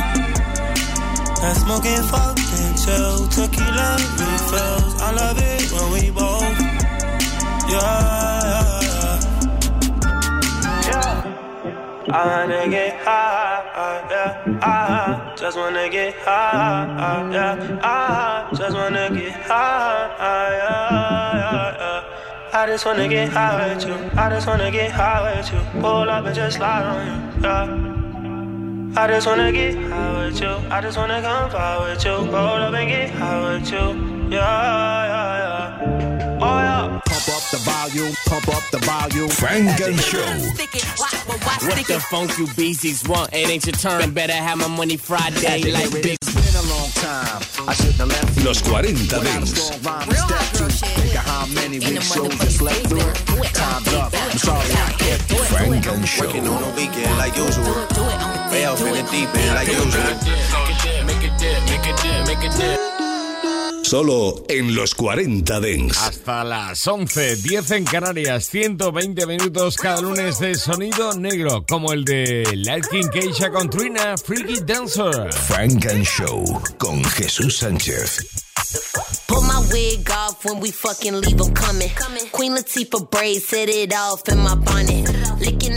not 1.45 1.57
smoking, 1.57 2.03
fucking 2.09 2.75
chill. 2.81 3.29
Tequila 3.29 3.97
refills. 4.17 5.01
I 5.01 5.13
love 5.13 5.39
it 5.39 5.73
when 5.73 5.93
we 5.93 6.11
both. 6.11 6.43
Yeah, 7.69 8.81
yeah, 8.83 9.21
yeah. 10.89 12.11
I 12.13 12.27
wanna 12.27 12.69
get 12.69 12.97
high, 13.05 14.07
yeah. 14.11 14.59
I 14.63 15.35
just 15.37 15.57
wanna 15.57 15.89
get 15.89 16.15
high, 16.17 17.31
yeah. 17.33 17.81
I 17.83 18.49
just 18.57 18.75
wanna 18.77 19.11
get 19.11 19.33
high, 19.33 20.17
yeah, 20.19 20.61
yeah, 20.61 21.77
yeah. 21.81 22.61
I 22.61 22.67
just 22.67 22.87
wanna 22.87 23.09
get 23.09 23.29
high 23.31 23.75
with 23.75 23.87
you. 23.87 23.97
I 24.17 24.31
just 24.31 24.47
wanna 24.47 24.71
get 24.71 24.93
high 24.93 25.37
with 25.37 25.53
you. 25.53 25.81
Pull 25.81 26.09
up 26.09 26.25
and 26.27 26.35
just 26.35 26.57
slide 26.57 26.85
on 26.85 27.07
you, 27.07 27.43
yeah. 27.43 27.94
I 28.97 29.09
just 29.09 29.27
wanna 29.27 29.51
get 29.53 29.75
high 29.75 30.25
with 30.27 30.41
you. 30.41 30.49
I 30.71 30.81
just 30.81 30.97
wanna 30.97 31.21
come 31.21 31.51
fly 31.51 31.91
with 31.91 32.05
you. 32.05 32.13
Roll 32.13 32.63
up 32.63 32.75
and 32.75 32.89
get 32.89 33.11
high 33.11 33.53
with 33.55 33.71
you. 33.71 34.31
Yeah, 34.31 34.39
yeah, 35.11 35.79
yeah. 35.81 36.39
Oh 36.41 36.59
yeah. 36.61 37.01
Pump 37.05 37.29
up 37.29 37.43
the 37.51 37.59
volume, 37.65 38.15
pump 38.27 38.49
up 38.49 38.63
the 38.71 38.79
volume. 38.79 39.29
Funk 39.29 39.81
and 39.81 40.01
Show. 40.01 40.25
What 41.67 41.87
the 41.87 41.99
funk 42.11 42.39
you 42.39 42.47
beasties 42.57 43.07
want? 43.09 43.33
It 43.33 43.49
ain't 43.51 43.67
your 43.67 43.75
turn. 43.75 44.13
Better 44.13 44.33
have 44.33 44.59
my 44.59 44.69
money 44.69 44.97
Friday 44.97 45.73
like 45.73 45.91
big. 45.91 46.17
It's 46.23 46.33
been 46.35 46.65
a 46.65 46.67
long 46.73 46.89
time. 46.91 47.43
I 47.69 47.75
shouldn't 47.75 47.97
have 47.97 48.09
left. 48.09 48.45
Los 48.45 48.61
40 48.61 48.93
Without 48.93 49.23
a 49.23 49.25
Dance. 49.25 49.51
strong 49.61 49.83
rhyme 49.83 50.09
to 50.09 50.17
step 50.17 50.53
to. 50.59 50.87
Think 50.87 51.15
of 51.17 51.25
how 51.25 51.47
many 51.47 51.79
big 51.81 52.01
shows 52.03 52.41
I 52.41 52.47
slept 52.47 52.87
through. 52.87 53.43
Time's 53.53 53.93
up. 53.95 54.13
I'm 54.15 54.39
sorry 54.39 54.71
I 54.71 54.93
kept 54.99 55.31
you. 55.33 55.39
Funk 55.51 55.87
and 55.87 56.07
Show. 56.09 56.27
Working 56.27 56.47
on 56.47 56.63
the 56.63 56.71
weekend 56.77 57.19
like 57.19 57.37
usual. 57.37 58.44
Way 58.55 58.67
off 58.67 58.81
in 58.83 58.93
the 58.93 59.03
deep 59.11 59.35
end 59.35 59.55
like 59.57 59.69
usual. 59.69 60.15
Solo 63.83 64.45
en 64.49 64.77
los 64.77 64.95
40 64.95 65.59
Dents. 65.59 65.99
Hasta 65.99 66.45
las 66.45 66.87
11, 66.87 67.37
10 67.37 67.71
en 67.73 67.85
Canarias, 67.85 68.49
120 68.49 69.27
minutos 69.27 69.77
cada 69.77 70.01
lunes 70.01 70.39
de 70.39 70.55
sonido 70.55 71.15
negro, 71.15 71.65
como 71.69 71.93
el 71.93 72.05
de 72.05 72.45
Light 72.55 72.87
King 72.87 73.09
Keisha 73.13 73.51
con 73.51 73.69
Trina, 73.69 74.15
Freaky 74.17 74.61
Dancer. 74.65 75.33
Frank 75.33 75.87
and 75.87 76.05
Show 76.05 76.45
con 76.79 77.03
Jesús 77.05 77.59
Sánchez. 77.59 78.25
Pull 79.27 79.43
my 79.43 79.59
wig 79.73 80.09
off 80.11 80.45
when 80.45 80.61
we 80.61 80.71
fucking 80.71 81.21
leave 81.21 81.41
'em 81.41 81.53
coming. 81.55 81.91
Queen 82.31 82.55
Latifah 82.55 83.11
braids, 83.11 83.49
set 83.49 83.69
it 83.69 83.93
off 83.93 84.23
in 84.29 84.39
my 84.39 84.55
bonnet. 84.55 85.04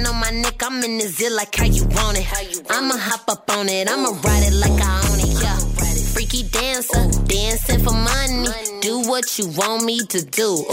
On 0.08 0.16
my 0.22 0.30
neck, 0.30 0.64
I'm 0.64 0.82
in 0.84 1.00
the 1.00 1.08
zit 1.08 1.34
like 1.34 1.54
how 1.54 1.66
you 1.66 1.84
want 1.84 2.18
it. 2.18 2.26
I'ma 2.70 2.96
hop 2.96 3.28
up 3.28 3.52
on 3.52 3.68
it, 3.68 3.90
I'ma 3.90 4.10
ride 4.24 4.44
it 4.48 4.54
like 4.54 4.80
I 4.80 5.04
own 5.12 5.20
it, 5.20 5.42
yeah. 5.44 5.58
Freaky 6.14 6.44
dancer, 6.44 7.12
dancing 7.28 7.84
for 7.84 7.92
money. 7.92 8.48
Do 8.80 9.02
what 9.10 9.38
you 9.38 9.50
want 9.50 9.84
me 9.84 10.00
to 10.00 10.24
do. 10.24 10.64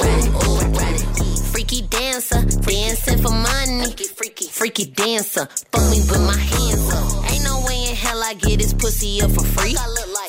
Freaky 1.51 1.83
dancer, 1.83 2.43
dancing 2.63 3.19
for 3.19 3.31
money. 3.31 3.91
Freaky 4.53 4.85
dancer, 4.87 5.47
fuck 5.73 5.83
me 5.91 5.99
with 6.07 6.23
my 6.23 6.39
hands 6.39 6.93
up. 6.93 7.33
Ain't 7.33 7.43
no 7.43 7.65
way 7.67 7.91
in 7.91 7.97
hell 7.97 8.23
I 8.23 8.35
get 8.35 8.61
this 8.61 8.73
pussy 8.73 9.21
up 9.21 9.33
for 9.33 9.45
free. 9.45 9.75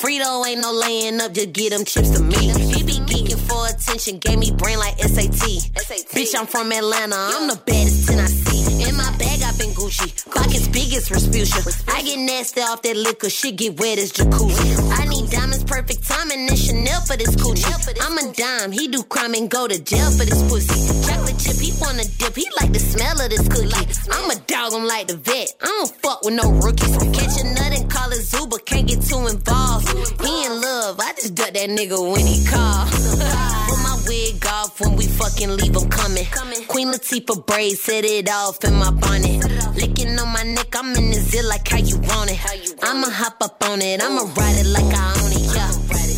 Frito 0.02 0.48
ain't 0.48 0.62
no 0.62 0.72
laying 0.74 1.22
up, 1.22 1.32
just 1.34 1.54
get 1.54 1.70
them 1.70 1.86
chips 1.86 2.10
to 2.10 2.24
me. 2.24 2.36
He 2.74 2.82
be 2.82 2.94
geeking 3.06 3.40
for 3.48 3.68
attention, 3.68 4.18
gave 4.18 4.40
me 4.40 4.52
brain 4.52 4.80
like 4.80 4.98
SAT. 5.00 5.70
Bitch, 6.14 6.34
I'm 6.38 6.48
from 6.48 6.72
Atlanta, 6.72 7.16
I'm 7.16 7.48
the 7.48 7.56
baddest 7.56 8.08
10 8.10 8.20
I 8.20 8.26
see. 8.26 8.75
In 8.88 8.96
my 8.98 9.10
bag, 9.18 9.42
I've 9.42 9.58
been 9.58 9.72
Gucci. 9.72 10.14
Pockets 10.30 10.68
big 10.68 10.94
as 10.94 11.10
Respucia. 11.10 11.62
I 11.90 12.04
get 12.04 12.20
nasty 12.20 12.62
off 12.62 12.82
that 12.84 12.96
liquor, 12.96 13.30
shit 13.30 13.56
get 13.56 13.80
wet 13.80 13.98
as 13.98 14.12
jacuzzi. 14.14 14.78
I 15.00 15.06
need 15.06 15.30
diamonds, 15.32 15.64
perfect 15.64 16.08
timing, 16.08 16.48
and 16.50 16.58
Chanel 16.58 17.02
for 17.02 17.18
this 17.18 17.36
coochie. 17.36 17.66
I'm 18.02 18.18
a 18.18 18.34
dime, 18.34 18.72
he 18.72 18.88
do 18.88 19.02
crime 19.04 19.34
and 19.34 19.50
go 19.50 19.68
to 19.68 19.82
jail 19.82 20.12
for 20.12 20.26
this 20.26 20.42
pussy. 20.50 21.08
Chocolate 21.08 21.40
chip, 21.40 21.58
he 21.58 21.74
wanna 21.82 22.06
dip, 22.20 22.36
he 22.36 22.48
like 22.62 22.74
the 22.74 22.80
smell 22.80 23.20
of 23.20 23.30
this 23.30 23.48
cookie. 23.48 23.74
I'm 24.12 24.30
a 24.30 24.36
dog, 24.46 24.74
I'm 24.74 24.86
like 24.86 25.08
the 25.08 25.18
vet. 25.18 25.56
I 25.62 25.66
don't 25.66 25.92
fuck 26.02 26.24
with 26.24 26.36
no 26.36 26.52
rookies. 26.52 26.96
Catch 26.98 27.42
a 27.42 27.54
nut 27.54 27.74
and 27.74 27.90
call 27.90 28.12
it 28.12 28.22
Zuba, 28.22 28.60
can't 28.60 28.88
get 28.88 29.02
too 29.02 29.26
involved. 29.28 29.90
He 30.22 30.46
in 30.46 30.62
love, 30.62 31.00
I 31.00 31.14
just 31.14 31.34
duck 31.34 31.54
that 31.54 31.70
nigga 31.70 31.98
when 32.00 32.26
he 32.26 32.46
call. 32.46 33.62
Wig 34.08 34.46
off 34.48 34.80
when 34.80 34.96
we 34.96 35.08
fucking 35.08 35.56
leave 35.58 35.76
him 35.76 35.90
coming. 35.90 36.26
Queen 36.68 36.90
Latifah 36.90 37.46
braids, 37.46 37.82
set 37.82 38.06
it 38.06 38.30
off 38.30 38.64
in 38.64 38.74
my 38.74 38.92
bonnet. 38.92 39.44
Licking 39.76 40.18
on 40.20 40.30
my 40.30 40.44
neck, 40.44 40.76
I'm 40.76 40.96
in 40.96 41.12
the 41.12 41.20
zit 41.20 41.46
like 41.46 41.68
how 41.68 41.78
you 41.78 41.98
want 41.98 42.32
it. 42.32 42.38
how 42.38 42.54
you 42.54 42.74
I'ma 42.84 43.10
hop 43.10 43.42
up 43.42 43.64
on 43.64 43.82
it, 43.82 44.02
I'ma 44.04 44.24
ride 44.36 44.58
it 44.58 44.68
like 44.68 44.94
I 44.94 45.14
own 45.22 45.32
it, 45.32 45.56
yeah. 45.56 45.72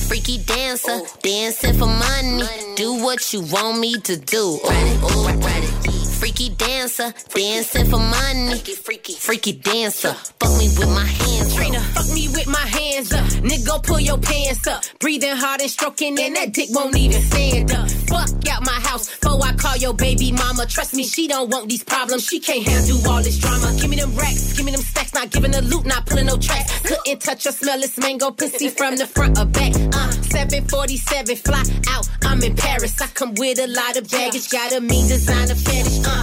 Freaky 0.08 0.38
dancer, 0.40 1.00
dancing 1.22 1.74
for 1.74 1.88
money. 1.88 2.44
Do 2.76 3.04
what 3.04 3.34
you 3.34 3.42
want 3.42 3.80
me 3.80 3.96
to 4.02 4.18
do. 4.18 4.60
Ooh, 4.64 5.92
ooh. 5.92 5.97
Freaky 6.20 6.50
dancer, 6.50 7.14
dancing 7.34 7.86
for 7.86 8.00
money. 8.00 8.58
Freaky, 8.58 9.14
freaky 9.14 9.54
dancer, 9.54 10.14
fuck 10.14 10.58
me 10.58 10.68
with 10.78 10.90
my 10.90 11.06
hands 11.06 11.52
up. 11.52 11.58
Trina, 11.58 11.80
fuck 11.80 12.10
me 12.14 12.28
with 12.30 12.48
my 12.48 12.68
hands 12.78 13.14
up. 13.14 13.26
Nigga, 13.44 13.84
pull 13.84 14.00
your 14.00 14.18
pants 14.18 14.66
up. 14.68 14.84
Breathing 15.00 15.36
hard 15.36 15.62
and 15.62 15.70
stroking, 15.70 16.20
and 16.20 16.36
that 16.36 16.54
dick 16.54 16.70
won't 16.72 16.98
even 16.98 17.22
stand 17.22 17.72
up. 17.72 17.90
Fuck 18.10 18.30
out 18.50 18.66
my 18.66 18.80
house 18.88 19.10
before 19.20 19.44
I 19.44 19.54
call 19.54 19.78
your 19.78 19.94
baby 19.94 20.32
mama. 20.32 20.66
Trust 20.66 20.96
me, 20.96 21.04
she 21.04 21.28
don't 21.28 21.50
want 21.50 21.70
these 21.70 21.84
problems. 21.84 22.26
She 22.26 22.40
can't 22.40 22.68
handle 22.68 23.08
all 23.10 23.22
this 23.22 23.38
drama. 23.38 23.72
Give 23.80 23.90
me 23.90 23.98
them 23.98 24.16
racks, 24.16 24.54
give 24.54 24.66
me 24.66 24.72
them 24.72 24.82
stacks. 24.82 25.14
Not 25.14 25.30
giving 25.30 25.54
a 25.54 25.62
loot, 25.62 25.86
not 25.86 26.06
pulling 26.06 26.26
no 26.26 26.38
tracks. 26.38 26.80
Couldn't 26.82 27.22
touch 27.22 27.46
or 27.46 27.52
smell 27.52 27.80
this 27.80 27.98
mango 27.98 28.32
pussy 28.32 28.70
from 28.70 28.96
the 28.96 29.06
front 29.06 29.38
or 29.38 29.46
back. 29.46 29.74
Uh, 29.76 30.12
747 30.34 31.36
fly 31.38 31.64
out. 31.90 32.08
I'm 32.24 32.42
in 32.44 32.56
Paris. 32.56 33.00
I 33.02 33.08
come 33.08 33.34
with 33.36 33.60
a 33.60 33.68
lot 33.68 33.98
of 33.98 34.10
baggage. 34.12 34.50
Got 34.50 34.74
a 34.74 34.82
mean 34.82 35.08
designer 35.08 35.56
fetish. 35.56 36.06
Uh, 36.06 36.17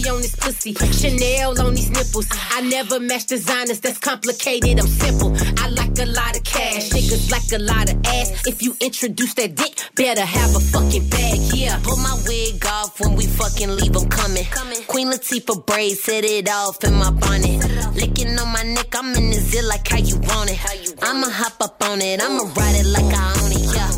On 0.00 0.16
this 0.22 0.34
pussy, 0.34 0.72
Chanel 0.72 1.60
on 1.60 1.74
these 1.74 1.90
nipples. 1.90 2.26
I 2.52 2.62
never 2.62 2.98
match 2.98 3.26
designers. 3.26 3.80
That's 3.80 3.98
complicated. 3.98 4.80
I'm 4.80 4.86
simple. 4.86 5.36
I 5.58 5.68
like 5.68 5.98
a 5.98 6.06
lot 6.06 6.36
of 6.36 6.42
cash. 6.42 6.88
Niggas 6.88 7.30
like 7.30 7.52
a 7.52 7.62
lot 7.62 7.92
of 7.92 7.98
ass. 8.06 8.46
If 8.46 8.62
you 8.62 8.74
introduce 8.80 9.34
that 9.34 9.54
dick, 9.54 9.78
better 9.96 10.24
have 10.24 10.56
a 10.56 10.60
fucking 10.60 11.06
bag. 11.10 11.38
Yeah. 11.52 11.78
Pull 11.82 11.98
my 11.98 12.18
wig 12.26 12.64
off 12.66 12.98
when 12.98 13.14
we 13.14 13.26
fucking 13.26 13.76
leave 13.76 13.94
him 13.94 14.08
coming. 14.08 14.46
Queen 14.86 15.08
Latifah 15.08 15.66
braids, 15.66 16.02
set 16.02 16.24
it 16.24 16.48
off 16.48 16.82
in 16.82 16.94
my 16.94 17.10
bonnet. 17.10 17.60
Licking 18.00 18.38
on 18.38 18.48
my 18.48 18.62
neck, 18.62 18.94
I'm 18.96 19.14
in 19.14 19.28
the 19.28 19.36
zit 19.36 19.62
like 19.64 19.86
how 19.86 19.98
you 19.98 20.16
want 20.20 20.48
it. 20.50 20.58
I'ma 21.02 21.28
hop 21.28 21.60
up 21.60 21.84
on 21.84 22.00
it, 22.00 22.22
I'ma 22.22 22.44
ride 22.56 22.76
it 22.76 22.86
like 22.86 23.14
I 23.14 23.34
own 23.42 23.52
it, 23.52 23.74
yeah. 23.74 23.90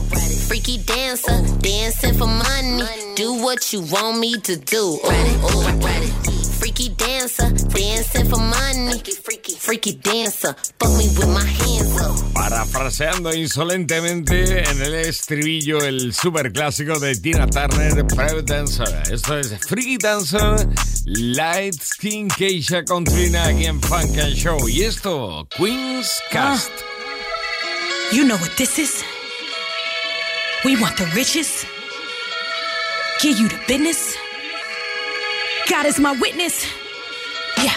Freaky 0.48 0.78
dancer, 0.78 1.40
dancing 1.61 2.14
for 2.14 2.26
money. 2.26 2.82
Do 3.14 3.34
what 3.34 3.72
you 3.72 3.82
want 3.82 4.18
me 4.18 4.40
to 4.40 4.57
do. 4.57 4.98
Ooh, 5.05 5.07
ooh. 5.07 6.41
Freaky 6.62 6.90
dancer, 6.90 7.50
dancing 7.74 8.30
for 8.30 8.38
money. 8.38 9.02
Freaky, 9.24 9.56
freaky 9.56 9.94
dancer, 9.94 10.54
fuck 10.78 10.90
me 10.96 11.08
with 11.08 11.26
my 11.26 11.44
hands 11.44 12.00
up. 12.00 12.34
Parafraseando 12.34 13.34
insolentemente 13.34 14.62
en 14.62 14.80
el 14.80 14.94
estribillo 14.94 15.78
el 15.78 16.14
super 16.14 16.52
clásico 16.52 17.00
de 17.00 17.16
Tina 17.16 17.48
Turner, 17.48 18.06
Private 18.06 18.42
Dancer. 18.42 18.86
Esto 19.10 19.38
es 19.38 19.58
Freaky 19.66 19.96
Dancer, 19.98 20.68
Light 21.04 21.74
Skin 21.82 22.28
Keisha 22.28 22.84
con 22.84 23.02
Trina 23.02 23.46
aquí 23.46 23.66
en 23.66 23.80
Funk 23.82 24.16
and 24.18 24.36
Show. 24.36 24.68
Y 24.68 24.82
esto, 24.82 25.48
Queen's 25.56 26.22
Cast. 26.30 26.70
You 28.12 28.22
know 28.22 28.36
what 28.36 28.56
this 28.56 28.78
is? 28.78 29.02
We 30.64 30.80
want 30.80 30.96
the 30.96 31.06
riches. 31.06 31.66
Give 33.20 33.36
you 33.36 33.48
the 33.48 33.58
business. 33.66 34.16
God 35.68 35.86
is 35.86 35.98
my 35.98 36.12
witness. 36.20 36.66
Yeah. 37.62 37.74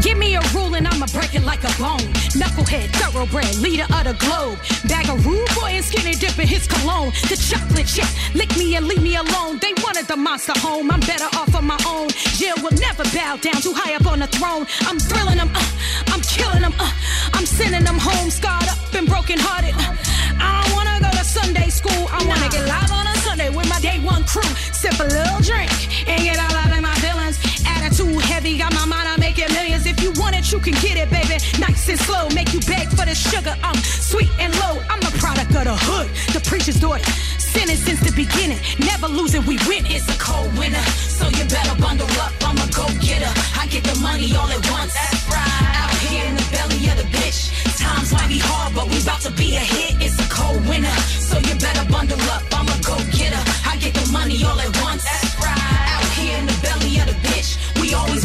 Give 0.00 0.18
me 0.18 0.34
a 0.34 0.40
rule 0.54 0.74
and 0.74 0.86
I'ma 0.86 1.06
break 1.12 1.34
it 1.34 1.44
like 1.44 1.62
a 1.64 1.72
bone. 1.78 2.06
Knucklehead, 2.34 2.88
thoroughbred, 2.96 3.54
leader 3.58 3.86
of 3.94 4.04
the 4.04 4.14
globe. 4.18 4.58
Bag 4.88 5.08
of 5.08 5.24
rude 5.24 5.48
boy 5.54 5.70
and 5.78 5.84
skinny 5.84 6.14
dip 6.14 6.38
in 6.38 6.48
his 6.48 6.66
cologne. 6.66 7.12
The 7.28 7.36
chocolate 7.36 7.86
chip, 7.86 8.08
lick 8.34 8.56
me 8.56 8.74
and 8.76 8.86
leave 8.86 9.02
me 9.02 9.16
alone. 9.16 9.58
They 9.60 9.72
wanted 9.84 10.06
the 10.06 10.16
monster 10.16 10.58
home, 10.58 10.90
I'm 10.90 11.00
better 11.00 11.28
off 11.36 11.54
on 11.54 11.66
my 11.66 11.78
own. 11.86 12.08
Jill 12.38 12.56
will 12.62 12.76
never 12.78 13.04
bow 13.14 13.36
down, 13.36 13.60
too 13.62 13.74
high 13.74 13.94
up 13.94 14.06
on 14.06 14.18
the 14.20 14.26
throne. 14.26 14.66
I'm 14.88 14.98
thrilling 14.98 15.36
them, 15.36 15.50
uh, 15.54 15.62
I'm 16.08 16.20
killing 16.22 16.62
them, 16.62 16.74
uh, 16.78 16.92
I'm 17.34 17.46
sending 17.46 17.84
them 17.84 17.98
home, 17.98 18.30
scarred 18.30 18.68
up 18.68 18.78
and 18.94 19.06
broken 19.06 19.38
hearted. 19.38 19.74
I 20.40 20.64
don't 20.64 20.74
wanna 20.74 20.98
go 21.00 21.10
to 21.16 21.24
Sunday 21.24 21.70
school, 21.70 22.08
I 22.10 22.24
wanna 22.26 22.48
get 22.48 22.66
live 22.66 22.90
on 22.90 23.06
a 23.06 23.14
Sunday 23.18 23.50
with 23.50 23.68
my 23.68 23.78
day 23.80 23.98
one 24.00 24.24
crew. 24.24 24.50
Sip 24.72 24.98
a 24.98 25.04
little 25.04 25.40
drink 25.40 25.70
and 26.08 26.22
get 26.22 26.38
out 26.38 26.51
heavy, 28.42 28.58
got 28.58 28.74
my 28.74 28.84
mind 28.84 29.08
on 29.08 29.20
making 29.20 29.50
millions. 29.54 29.86
If 29.86 30.02
you 30.02 30.10
want 30.20 30.34
it, 30.34 30.50
you 30.52 30.58
can 30.58 30.74
get 30.74 30.96
it, 30.96 31.08
baby. 31.10 31.38
Nice 31.58 31.88
and 31.88 31.98
slow, 31.98 32.28
make 32.34 32.52
you 32.52 32.60
beg 32.60 32.88
for 32.90 33.06
the 33.06 33.14
sugar. 33.14 33.54
I'm 33.62 33.76
sweet 33.76 34.30
and 34.38 34.52
low, 34.60 34.82
I'm 34.90 35.02
a 35.02 35.12
product 35.22 35.54
of 35.54 35.64
the 35.64 35.76
hood, 35.76 36.08
the 36.34 36.40
preacher's 36.48 36.80
daughter. 36.80 37.04
Sinning 37.38 37.76
since 37.76 38.00
the 38.00 38.12
beginning, 38.12 38.58
never 38.80 39.06
losing, 39.06 39.44
we 39.46 39.56
win. 39.68 39.86
It's 39.86 40.08
a 40.08 40.18
cold 40.18 40.50
winter, 40.58 40.82
so 41.18 41.28
you 41.28 41.44
better 41.46 41.74
bundle 41.80 42.08
up. 42.18 42.32
I'm 42.42 42.58
a 42.58 42.66
go 42.72 42.86
getter. 43.00 43.32
I 43.60 43.66
get 43.68 43.84
the 43.84 43.96
money 44.00 44.34
all 44.34 44.48
at 44.48 44.62
once. 44.70 44.92
That's 44.94 45.22
right. 45.30 45.74
Out 45.82 45.94
here 46.08 46.26
in 46.26 46.34
the 46.34 46.46
belly 46.50 46.80
of 46.90 46.96
the 46.98 47.06
bitch. 47.14 47.52
Times 47.78 48.12
might 48.12 48.28
be 48.28 48.40
hard, 48.40 48.74
but 48.74 48.88
we 48.88 48.98
about 49.02 49.20
to 49.22 49.32
be 49.32 49.56
a 49.56 49.64
hit. 49.74 50.00
It's 50.00 50.18
a 50.18 50.28
cold 50.28 50.66
winter, 50.66 50.96
so 51.28 51.38
you 51.38 51.54
better 51.60 51.84
bundle 51.92 52.20
up. 52.32 52.42
I'm 52.50 52.66
a 52.66 52.76
go 52.82 52.96
getter. 53.12 53.42
I 53.68 53.76
get 53.76 53.94
the 53.94 54.06
money 54.10 54.42
all 54.44 54.58
at 54.58 54.72
once. 54.82 55.04
That's 55.04 55.36
right. 55.38 55.86
Out 55.94 56.08
here 56.18 56.38
in 56.38 56.46
the 56.46 56.58
belly 56.64 56.98
of 56.98 57.06
the 57.06 57.18
bitch. 57.28 57.50
We 57.80 57.92
always 57.94 58.24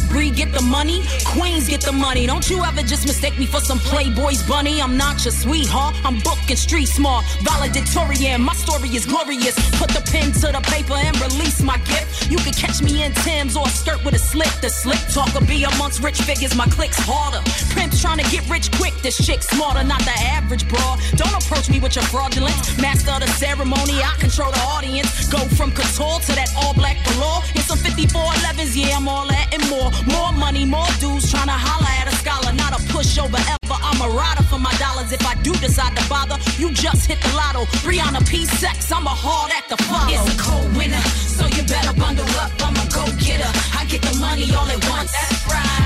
get 0.29 0.51
the 0.51 0.61
money, 0.61 1.01
Queens 1.25 1.67
get 1.67 1.81
the 1.81 1.91
money. 1.91 2.27
Don't 2.27 2.49
you 2.49 2.63
ever 2.63 2.81
just 2.81 3.07
mistake 3.07 3.37
me 3.39 3.45
for 3.45 3.59
some 3.59 3.79
Playboy's 3.79 4.43
bunny. 4.43 4.81
I'm 4.81 4.97
not 4.97 5.23
your 5.25 5.31
sweetheart. 5.31 5.95
I'm 6.03 6.19
booking 6.19 6.57
street 6.57 6.87
smart, 6.87 7.25
valedictorian. 7.41 8.41
My 8.41 8.53
story 8.53 8.89
is 8.89 9.05
glorious. 9.05 9.55
Put 9.79 9.89
the 9.89 10.03
pen 10.11 10.31
to 10.43 10.51
the 10.51 10.61
paper 10.67 10.93
and 10.93 11.19
release 11.21 11.61
my 11.61 11.77
gift. 11.89 12.29
You 12.29 12.37
can 12.37 12.53
catch 12.53 12.81
me 12.81 13.03
in 13.03 13.13
Tim's 13.23 13.55
or 13.55 13.65
a 13.65 13.69
skirt 13.69 14.03
with 14.03 14.13
a 14.13 14.19
slit. 14.19 14.51
The 14.61 14.69
slick 14.69 14.99
talker 15.13 15.43
be 15.45 15.63
amongst 15.63 16.03
rich 16.03 16.21
figures. 16.21 16.55
My 16.55 16.67
clicks 16.67 16.99
harder. 16.99 17.41
Pimps 17.73 18.01
trying 18.01 18.19
to 18.19 18.29
get 18.29 18.47
rich 18.49 18.71
quick. 18.73 18.93
This 19.01 19.17
chick 19.25 19.41
smarter, 19.41 19.83
not 19.83 20.01
the 20.01 20.15
average 20.37 20.67
broad. 20.67 20.99
Don't 21.15 21.33
approach 21.33 21.69
me 21.69 21.79
with 21.79 21.95
your 21.95 22.05
fraudulence. 22.05 22.77
Master 22.77 23.17
the 23.19 23.27
ceremony, 23.39 24.03
I 24.03 24.13
control 24.19 24.51
the 24.51 24.59
audience. 24.75 25.27
Go 25.29 25.39
from 25.55 25.71
couture 25.71 26.19
to 26.19 26.31
that 26.35 26.51
all 26.57 26.73
black 26.73 26.97
galore. 27.05 27.41
In 27.55 27.61
some 27.61 27.79
5411s, 27.79 28.75
yeah, 28.75 28.97
I'm 28.97 29.07
all 29.07 29.27
that 29.27 29.47
and 29.53 29.63
more. 29.69 29.89
More 30.11 30.31
money, 30.33 30.65
more 30.65 30.91
dudes 30.99 31.31
trying 31.31 31.47
to 31.47 31.59
holler 31.67 31.93
at 32.01 32.07
a 32.11 32.15
scholar, 32.17 32.53
not 32.53 32.73
a 32.73 32.81
pushover 32.91 33.41
ever. 33.53 33.77
I'm 33.81 34.01
a 34.01 34.09
rider 34.13 34.43
for 34.43 34.59
my 34.59 34.73
dollars. 34.77 35.11
If 35.11 35.25
I 35.25 35.35
do 35.41 35.53
decide 35.53 35.95
to 35.97 36.03
bother, 36.09 36.37
you 36.57 36.71
just 36.73 37.07
hit 37.07 37.19
the 37.21 37.31
lotto. 37.35 37.65
Brianna 37.83 38.21
P. 38.27 38.45
Sex, 38.45 38.91
I'm 38.91 39.05
a 39.05 39.09
hard 39.09 39.51
act 39.51 39.69
to 39.69 39.77
follow. 39.83 40.11
It's 40.13 40.35
a 40.35 40.37
cold 40.37 40.75
winter, 40.75 41.03
so 41.35 41.45
you 41.55 41.63
better 41.63 41.93
bundle 41.99 42.25
up. 42.43 42.51
I'm 42.59 42.75
a 42.75 42.85
go 42.91 43.05
getter. 43.19 43.51
I 43.77 43.85
get 43.85 44.01
the 44.01 44.15
money 44.19 44.47
all 44.53 44.67
at 44.67 44.81
once. 44.89 45.11
That's 45.11 45.47
right. 45.47 45.80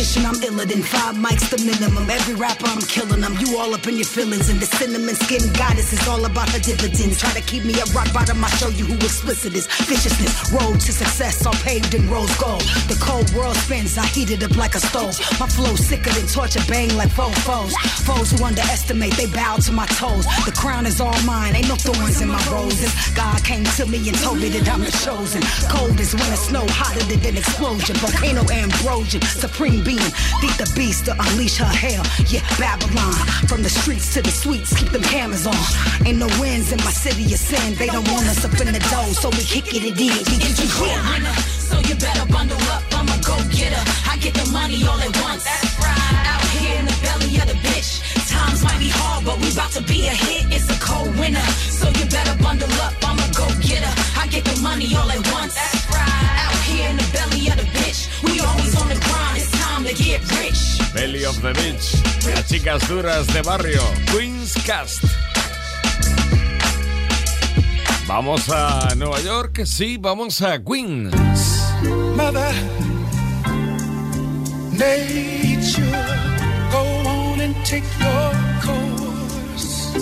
I'm 0.00 0.40
iller 0.40 0.64
than 0.64 0.80
five 0.80 1.14
mics 1.14 1.52
the 1.52 1.60
minimum. 1.60 2.08
Every 2.08 2.32
rapper, 2.32 2.64
I'm 2.64 2.80
killing 2.80 3.20
them. 3.20 3.36
You 3.36 3.58
all 3.58 3.74
up 3.74 3.86
in 3.86 3.96
your 3.96 4.08
feelings. 4.08 4.48
And 4.48 4.58
the 4.58 4.64
cinnamon 4.64 5.14
skin 5.14 5.44
goddess 5.52 5.92
is 5.92 6.08
all 6.08 6.24
about 6.24 6.48
her 6.56 6.58
dividends. 6.58 7.20
Try 7.20 7.34
to 7.34 7.42
keep 7.42 7.66
me 7.66 7.74
at 7.76 7.92
rock 7.92 8.10
bottom, 8.10 8.42
I 8.42 8.48
show 8.56 8.68
you 8.68 8.86
who 8.86 8.94
explicit 8.96 9.52
is. 9.52 9.66
Viciousness, 9.84 10.52
road 10.56 10.80
to 10.80 10.92
success, 10.92 11.44
all 11.44 11.52
paved 11.60 11.92
in 11.92 12.08
rose 12.08 12.32
gold. 12.40 12.64
The 12.88 12.96
cold 12.96 13.28
world 13.36 13.56
spins, 13.56 13.98
I 13.98 14.06
heat 14.06 14.30
it 14.30 14.42
up 14.42 14.56
like 14.56 14.74
a 14.74 14.80
stove. 14.80 15.20
My 15.38 15.46
flow 15.46 15.76
sicker 15.76 16.08
than 16.16 16.26
torture, 16.28 16.64
bang 16.66 16.96
like 16.96 17.10
foes. 17.10 17.36
Foes, 17.44 17.76
foes 18.08 18.32
who 18.32 18.42
underestimate, 18.42 19.12
they 19.20 19.26
bow 19.26 19.56
to 19.68 19.72
my 19.72 19.84
toes. 20.00 20.24
The 20.48 20.54
crown 20.56 20.86
is 20.86 20.98
all 21.02 21.20
mine, 21.28 21.54
ain't 21.54 21.68
no 21.68 21.76
thorns 21.76 22.22
in 22.22 22.28
my 22.28 22.40
roses. 22.48 22.88
God 23.12 23.44
came 23.44 23.64
to 23.76 23.84
me 23.84 24.00
and 24.08 24.16
told 24.24 24.40
me 24.40 24.48
that 24.48 24.64
I'm 24.64 24.80
the 24.80 24.92
chosen. 25.04 25.44
Cold 25.68 26.00
as 26.00 26.16
winter 26.16 26.40
snow, 26.40 26.64
hotter 26.72 27.04
than 27.04 27.20
an 27.20 27.36
explosion. 27.36 27.96
Volcano 28.00 28.48
ambrosia, 28.48 29.20
supreme 29.20 29.84
being. 29.90 30.12
Beat 30.40 30.56
the 30.62 30.70
beast 30.76 31.06
to 31.06 31.12
unleash 31.18 31.58
her 31.58 31.74
hell. 31.84 32.04
Yeah, 32.30 32.46
Babylon. 32.58 33.18
From 33.50 33.62
the 33.62 33.70
streets 33.70 34.14
to 34.14 34.22
the 34.22 34.30
suites, 34.30 34.70
keep 34.78 34.90
them 34.90 35.02
cameras 35.02 35.46
on. 35.46 35.62
Ain't 36.06 36.18
no 36.18 36.30
winds 36.38 36.70
in 36.72 36.78
my 36.86 36.94
city 36.94 37.24
of 37.34 37.40
sin. 37.40 37.74
They 37.74 37.86
don't 37.86 38.06
want 38.14 38.26
us 38.30 38.44
up 38.44 38.54
in 38.60 38.72
the 38.72 38.82
dough, 38.92 39.12
so 39.22 39.28
we 39.30 39.42
kick 39.42 39.74
it 39.74 39.82
in. 39.82 39.94
It's 39.98 40.62
a 40.62 40.68
cold 40.78 41.02
winter, 41.10 41.34
so 41.68 41.76
you 41.88 41.94
better 41.98 42.26
bundle 42.30 42.62
up. 42.74 42.82
I'm 42.94 43.08
a 43.10 43.18
go 43.26 43.36
getter. 43.50 43.82
I 44.06 44.14
get 44.22 44.34
the 44.34 44.46
money 44.52 44.78
all 44.86 45.00
at 45.00 45.12
once. 45.26 45.44
That's 45.44 45.74
right. 45.82 46.24
Out 46.32 46.46
here 46.54 46.78
in 46.78 46.86
the 46.86 46.96
belly 47.02 47.32
of 47.42 47.46
the 47.50 47.58
bitch. 47.66 47.90
Times 48.30 48.62
might 48.62 48.78
be 48.78 48.90
hard, 48.94 49.24
but 49.24 49.36
we 49.42 49.50
about 49.50 49.72
to 49.72 49.82
be 49.82 50.06
a 50.06 50.14
hit. 50.14 50.46
It's 50.54 50.68
a 50.70 50.78
cold 50.78 51.10
winter, 51.18 51.46
so 51.80 51.88
you 51.98 52.06
better 52.06 52.36
bundle 52.42 52.70
up. 52.86 52.94
I'm 53.02 53.18
a 53.18 53.28
go 53.34 53.46
getter. 53.58 53.92
I 54.14 54.28
get 54.30 54.44
the 54.44 54.56
money 54.62 54.88
all 54.94 55.10
at 55.10 55.22
once. 55.34 55.54
That's 55.54 55.82
right. 55.90 56.34
Out 56.46 56.60
here 56.70 56.88
in 56.90 56.96
the 56.96 57.08
belly 57.12 57.42
of 57.50 57.56
the 57.58 57.66
bitch. 57.74 58.06
We 58.22 58.38
always 58.38 58.72
on 58.80 58.88
the 58.88 59.09
Belly 60.94 61.24
of 61.24 61.40
the 61.42 61.52
Beach. 61.52 61.94
Las 62.32 62.46
chicas 62.46 62.86
duras 62.86 63.26
de 63.26 63.42
barrio. 63.42 63.82
Queen's 64.12 64.54
Cast. 64.64 65.02
Vamos 68.06 68.48
a 68.50 68.94
Nueva 68.96 69.20
York, 69.20 69.64
sí, 69.64 69.96
vamos 69.98 70.42
a 70.42 70.62
Queens. 70.62 71.12
Mother 72.14 72.54
Nature, 74.70 75.82
go 76.70 76.82
on 77.08 77.40
and 77.40 77.56
take 77.64 77.84
your 77.98 78.32
course. 78.62 79.96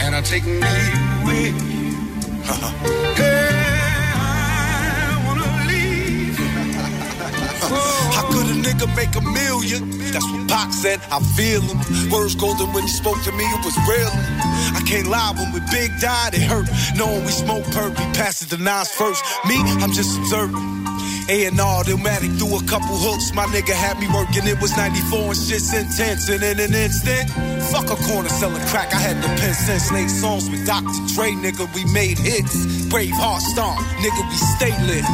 And 0.00 0.16
I 0.16 0.22
take 0.22 0.44
me 0.44 0.60
with 1.24 1.54
you. 2.92 3.04
nigga 8.78 8.96
make 8.96 9.14
a 9.16 9.20
million? 9.20 9.90
That's 10.12 10.30
what 10.30 10.48
Pac 10.48 10.72
said. 10.72 11.00
I 11.10 11.20
feel 11.36 11.60
him. 11.60 12.10
Words 12.10 12.34
golden 12.34 12.72
when 12.72 12.84
he 12.84 12.88
spoke 12.88 13.20
to 13.24 13.32
me, 13.32 13.44
it 13.44 13.64
was 13.64 13.76
real. 13.88 14.10
I 14.74 14.82
can't 14.86 15.08
lie 15.08 15.32
when 15.36 15.52
we 15.52 15.60
big 15.70 15.90
died, 16.00 16.34
it 16.34 16.42
hurt. 16.42 16.68
Knowing 16.96 17.24
we 17.24 17.32
smoke 17.32 17.64
perp, 17.64 17.98
we 17.98 18.46
to 18.48 18.62
Nas 18.62 18.90
first. 18.90 19.24
Me, 19.46 19.56
I'm 19.82 19.92
just 19.92 20.18
observing. 20.18 20.78
A&R, 21.28 21.84
Illmatic 21.84 22.38
threw 22.38 22.56
a 22.56 22.64
couple 22.64 22.96
hooks. 22.96 23.34
My 23.34 23.44
nigga 23.46 23.74
had 23.74 23.98
me 24.00 24.08
working, 24.08 24.48
it 24.48 24.60
was 24.62 24.74
94 24.76 25.18
and 25.18 25.36
shit's 25.36 25.74
intense. 25.74 26.28
And 26.28 26.42
in 26.42 26.58
an 26.58 26.72
instant, 26.72 27.28
fuck 27.68 27.90
a 27.90 27.96
corner 28.08 28.30
selling 28.30 28.64
crack. 28.68 28.94
I 28.94 28.98
had 28.98 29.20
the 29.22 29.28
pen 29.36 29.52
since 29.52 29.92
late 29.92 30.08
songs 30.08 30.48
with 30.48 30.64
Dr. 30.64 30.88
Dre, 31.14 31.32
nigga. 31.32 31.68
We 31.74 31.84
made 31.92 32.16
hits. 32.18 32.77
Brave 32.88 33.12
heart 33.20 33.42
stomp, 33.42 33.78
nigga, 34.00 34.22
we 34.30 34.36
stay 34.56 34.72
lit. 34.88 35.04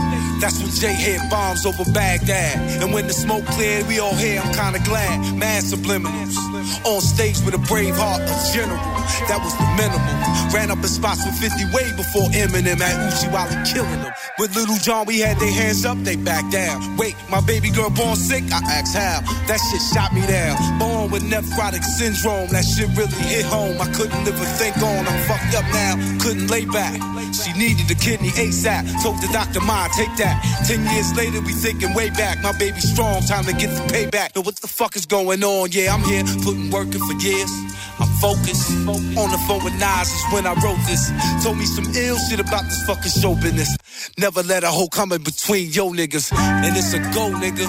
That's 0.41 0.63
when 0.63 0.71
Jay 0.71 0.95
hit 0.95 1.21
bombs 1.29 1.67
over 1.67 1.85
Baghdad. 1.93 2.83
And 2.83 2.93
when 2.95 3.09
the 3.09 3.13
smoke 3.13 3.45
cleared, 3.47 3.89
we 3.89 3.99
all 3.99 4.15
here, 4.15 4.41
I'm 4.41 4.55
kinda 4.55 4.79
glad. 4.87 5.35
Mad 5.35 5.65
subliminals. 5.65 6.39
On 6.87 7.01
stage 7.01 7.41
with 7.45 7.55
a 7.55 7.63
brave 7.67 7.97
heart, 7.97 8.23
a 8.23 8.37
general. 8.55 8.79
That 9.27 9.43
was 9.43 9.55
the 9.59 9.67
minimum. 9.75 10.17
Ran 10.55 10.71
up 10.71 10.79
in 10.79 10.89
spots 10.89 11.27
with 11.27 11.35
50 11.35 11.65
way 11.75 11.91
before 11.97 12.31
Eminem 12.31 12.81
at 12.81 12.95
Uchiwali 13.11 13.57
killing 13.67 14.03
them. 14.03 14.13
With 14.39 14.55
Little 14.55 14.79
John, 14.79 15.07
we 15.07 15.19
had 15.19 15.39
their 15.41 15.53
hands 15.53 15.85
up, 15.85 15.99
they 16.05 16.17
back 16.17 16.49
down. 16.53 16.97
Wait, 16.97 17.17
my 17.29 17.41
baby 17.41 17.71
girl 17.71 17.91
born 17.91 18.15
sick? 18.15 18.45
I 18.53 18.61
asked 18.79 18.95
how. 18.95 19.21
That 19.49 19.59
shit 19.67 19.83
shot 19.93 20.15
me 20.15 20.23
down. 20.27 20.55
Born 20.79 20.94
with 21.15 21.23
nephrotic 21.31 21.85
syndrome, 21.85 22.49
that 22.51 22.65
shit 22.67 22.91
really 22.99 23.23
hit 23.31 23.47
home. 23.47 23.81
I 23.81 23.87
couldn't 23.95 24.25
live 24.25 24.35
a 24.35 24.45
think 24.59 24.77
on. 24.83 25.07
I'm 25.07 25.21
fucked 25.31 25.55
up 25.55 25.63
now, 25.71 25.95
couldn't 26.19 26.49
lay 26.51 26.67
back. 26.67 26.99
She 27.31 27.55
needed 27.55 27.87
a 27.89 27.95
kidney 27.95 28.31
ASAP. 28.35 28.83
Told 29.01 29.23
the 29.23 29.31
doctor, 29.33 29.61
Ma, 29.61 29.87
take 29.95 30.11
that. 30.19 30.35
Ten 30.67 30.83
years 30.91 31.15
later, 31.15 31.41
we 31.41 31.53
thinking 31.53 31.95
way 31.95 32.11
back. 32.11 32.43
My 32.43 32.51
baby 32.59 32.81
strong, 32.81 33.23
time 33.23 33.45
to 33.45 33.53
get 33.53 33.71
the 33.71 33.85
payback. 33.95 34.35
Now 34.35 34.43
what 34.43 34.57
the 34.57 34.67
fuck 34.67 34.97
is 34.97 35.07
going 35.07 35.45
on? 35.45 35.71
Yeah, 35.71 35.95
I'm 35.95 36.03
here, 36.03 36.25
putting 36.43 36.71
work 36.71 36.91
in 36.91 36.99
for 36.99 37.15
years. 37.23 37.51
I'm 38.03 38.11
focused. 38.19 38.67
On 38.91 39.31
the 39.31 39.39
phone 39.47 39.63
with 39.63 39.79
Nas 39.79 40.11
is 40.11 40.25
when 40.33 40.47
I 40.47 40.55
wrote 40.67 40.83
this. 40.91 41.13
Told 41.45 41.59
me 41.59 41.65
some 41.65 41.87
ill 41.95 42.19
shit 42.27 42.41
about 42.41 42.65
this 42.65 42.83
fucking 42.87 43.15
show 43.23 43.35
business. 43.37 43.71
Never 44.19 44.43
let 44.43 44.65
a 44.65 44.69
hoe 44.69 44.89
come 44.89 45.13
in 45.13 45.23
between 45.23 45.71
yo 45.71 45.91
niggas. 45.91 46.33
And 46.33 46.77
it's 46.77 46.93
a 46.95 46.99
go, 47.13 47.31
nigga. 47.31 47.67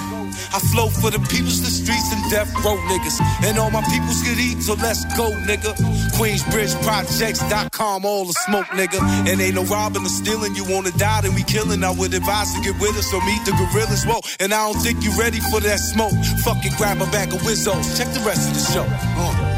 I 0.54 0.60
flow 0.72 0.90
for 0.90 1.12
the 1.12 1.20
peoples, 1.28 1.62
the 1.62 1.72
streets, 1.72 2.12
and 2.12 2.22
death 2.32 2.52
row 2.64 2.78
niggas. 2.92 3.20
And 3.44 3.58
all 3.58 3.72
my 3.72 3.84
peoples 3.84 4.22
get 4.24 4.38
eat, 4.38 4.62
so 4.62 4.74
let's 4.76 5.04
go, 5.16 5.32
nigga. 5.48 5.74
QueensBridgeProjects.com, 6.18 8.06
all 8.06 8.26
the 8.26 8.34
smoke, 8.46 8.68
nigga. 8.68 9.00
And 9.28 9.42
ain't 9.42 9.56
no 9.56 9.64
robbing 9.66 10.04
or 10.04 10.10
stealing. 10.10 10.56
You 10.56 10.66
wanna 10.66 10.92
die, 10.92 11.22
then 11.22 11.34
we 11.36 11.44
killing. 11.44 11.84
I 11.84 11.92
would 11.92 12.14
advise 12.14 12.54
to 12.54 12.62
get 12.62 12.80
with 12.80 12.98
us 12.98 13.14
or 13.14 13.24
meet 13.26 13.44
the 13.46 13.52
gorillas. 13.52 14.06
Whoa, 14.06 14.22
and 14.40 14.54
I 14.54 14.72
don't 14.72 14.82
think 14.82 15.04
you 15.04 15.12
ready 15.18 15.40
for 15.52 15.60
that 15.62 15.80
smoke. 15.80 16.14
Fucking 16.44 16.74
grab 16.78 17.02
a 17.02 17.06
bag 17.12 17.34
of 17.34 17.42
Wizzos. 17.42 17.98
Check 17.98 18.14
the 18.14 18.22
rest 18.22 18.50
of 18.50 18.56
the 18.56 18.66
show. 18.74 18.86
Uh. 19.18 19.56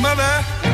Mother 0.00 0.72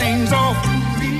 chains 0.00 0.32
off 0.32 0.56
me. 0.98 1.10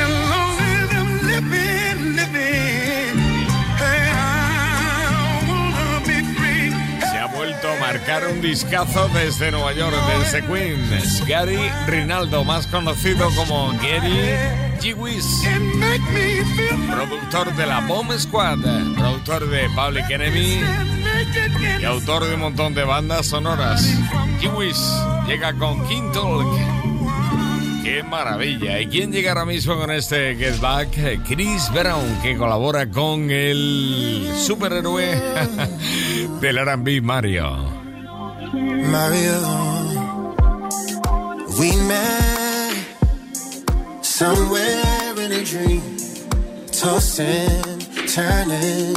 And 0.00 0.12
long 0.30 0.56
as 0.74 0.88
I'm 0.98 1.10
living, 1.30 2.00
living, 2.20 3.16
hey, 3.82 4.02
I 4.06 5.44
wanna 5.48 6.06
be 6.06 6.18
free. 6.36 6.70
Se 7.10 7.18
ha 7.18 7.26
vuelto 7.26 7.68
a 7.68 7.76
marcar 7.80 8.28
un 8.28 8.40
discazo 8.40 9.08
desde 9.08 9.50
Nueva 9.50 9.72
York, 9.72 9.96
desde 10.18 10.46
Queens. 10.46 11.26
Gary 11.26 11.58
Rinaldo, 11.88 12.44
más 12.44 12.68
conocido 12.68 13.28
como 13.34 13.72
Gary 13.82 14.36
Giwis. 14.80 15.26
Productor 16.88 17.52
de 17.56 17.66
la 17.66 17.80
Bomb 17.80 18.12
Squad, 18.16 18.60
productor 18.94 19.48
de 19.48 19.68
Public 19.70 20.08
Enemy 20.08 20.60
y 21.80 21.84
autor 21.84 22.24
de 22.24 22.34
un 22.34 22.40
montón 22.40 22.74
de 22.74 22.84
bandas 22.84 23.26
sonoras. 23.26 23.86
Giwis 24.40 24.78
llega 25.26 25.52
con 25.54 25.86
King 25.86 26.10
Talk. 26.12 26.46
¡Qué 27.82 28.02
maravilla! 28.02 28.78
¿Y 28.80 28.86
quién 28.86 29.10
llega 29.10 29.30
ahora 29.32 29.46
mismo 29.46 29.76
con 29.76 29.90
este 29.90 30.36
Get 30.36 30.60
Back? 30.60 30.90
Chris 31.26 31.70
Brown, 31.72 32.20
que 32.22 32.36
colabora 32.36 32.88
con 32.88 33.30
el 33.30 34.30
superhéroe 34.36 35.20
del 36.40 36.58
R&B 36.58 37.00
Mario. 37.00 37.80
Mario, 38.52 39.40
we 41.58 41.72
met 41.86 42.74
somewhere 44.02 45.14
in 45.18 45.32
a 45.32 45.44
dream, 45.44 45.82
tossing, 46.72 47.78
turning, 48.12 48.94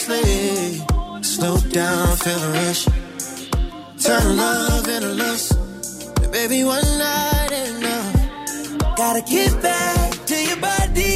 Slow 0.00 1.56
down, 1.72 2.16
feel 2.16 2.38
the 2.38 2.50
rush, 2.54 2.84
turn 4.02 4.36
love 4.36 4.88
into 4.88 5.12
lust. 5.12 5.52
Baby, 6.32 6.64
one 6.64 6.90
night 6.98 7.52
enough. 7.68 8.96
Gotta 8.96 9.20
get 9.20 9.60
back 9.60 10.10
to 10.26 10.36
your 10.48 10.56
body, 10.56 11.09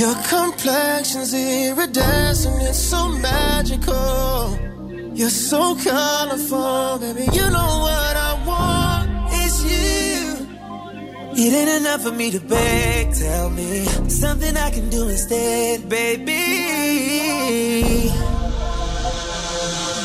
Your 0.00 0.14
complexion's 0.14 1.34
iridescent, 1.34 2.62
it's 2.62 2.78
so 2.78 3.06
magical. 3.10 4.58
You're 5.12 5.28
so 5.28 5.76
colorful, 5.76 6.98
baby. 7.00 7.28
You 7.36 7.50
know 7.50 7.72
what 7.84 8.16
I 8.16 8.32
want. 8.46 9.10
It's 9.42 9.62
you. 9.62 10.46
It 11.44 11.52
ain't 11.52 11.82
enough 11.82 12.00
for 12.00 12.12
me 12.12 12.30
to 12.30 12.40
beg. 12.40 13.12
Tell 13.14 13.50
me 13.50 13.84
something 14.08 14.56
I 14.56 14.70
can 14.70 14.88
do 14.88 15.06
instead, 15.06 15.86
baby. 15.86 16.32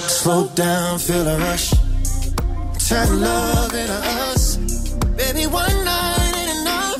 Slow 0.09 0.49
down, 0.55 0.99
feel 0.99 1.25
a 1.25 1.37
rush. 1.37 1.71
Turn 2.89 3.21
love 3.21 3.73
into 3.73 3.99
us. 4.27 4.57
Baby, 5.15 5.47
one 5.47 5.85
night 5.85 6.33
ain't 6.35 6.51
enough. 6.59 6.97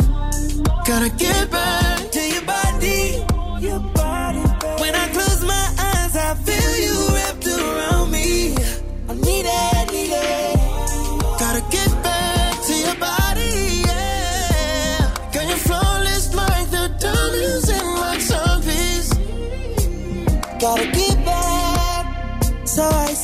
Gotta 0.88 1.10
get 1.10 1.52
back 1.52 1.75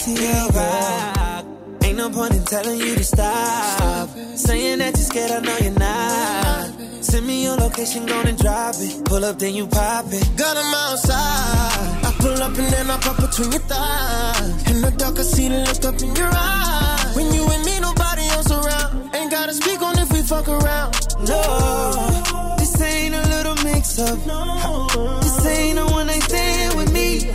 see 0.01 0.15
girl. 0.15 1.45
Ain't 1.83 1.97
no 1.97 2.09
point 2.09 2.33
in 2.33 2.43
telling 2.45 2.79
you 2.79 2.95
to 2.95 3.03
stop. 3.03 4.09
Saying 4.35 4.79
that 4.79 4.95
you're 4.97 5.09
scared, 5.11 5.31
I 5.31 5.39
know 5.39 5.57
you're 5.61 5.79
not. 5.79 7.03
Send 7.03 7.27
me 7.27 7.43
your 7.43 7.57
location, 7.57 8.05
go 8.05 8.21
and 8.21 8.37
drop 8.37 8.75
it. 8.79 9.05
Pull 9.05 9.23
up, 9.25 9.37
then 9.37 9.53
you 9.53 9.67
pop 9.67 10.05
it. 10.09 10.25
Got 10.37 10.57
him 10.57 10.73
outside. 10.85 12.05
I 12.07 12.15
pull 12.19 12.41
up 12.41 12.57
and 12.57 12.69
then 12.73 12.89
I 12.89 12.97
pop 12.99 13.17
between 13.17 13.51
your 13.51 13.61
thighs. 13.61 14.71
In 14.71 14.81
the 14.81 14.91
dark, 14.97 15.19
I 15.19 15.23
see 15.23 15.49
the 15.49 15.59
look 15.67 15.83
up 15.85 16.01
in 16.01 16.15
your 16.15 16.31
eyes. 16.33 17.15
When 17.15 17.33
you 17.33 17.43
and 17.53 17.63
me, 17.65 17.79
nobody 17.79 18.23
else 18.35 18.49
around. 18.51 19.13
Ain't 19.15 19.31
gotta 19.31 19.53
speak 19.53 19.81
on 19.81 19.97
if 19.99 20.11
we 20.11 20.21
fuck 20.23 20.47
around. 20.47 20.91
No, 21.27 22.55
this 22.57 22.79
ain't 22.81 23.13
a 23.13 23.21
little 23.33 23.55
mix 23.63 23.99
up. 23.99 24.17
No, 24.25 25.19
This 25.21 25.45
ain't 25.45 25.77
a 25.79 25.85
one 25.85 26.07
night 26.07 26.23
stand 26.23 26.77
with 26.77 26.91
me. 26.91 27.29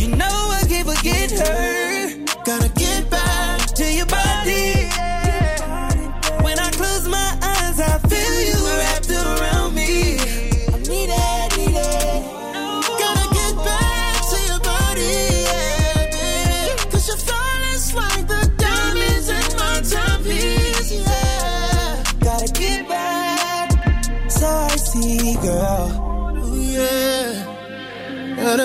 You 0.00 0.08
know 0.16 0.36
I 0.60 0.64
can't 0.68 0.88
forget 0.88 1.30
her. 1.30 1.81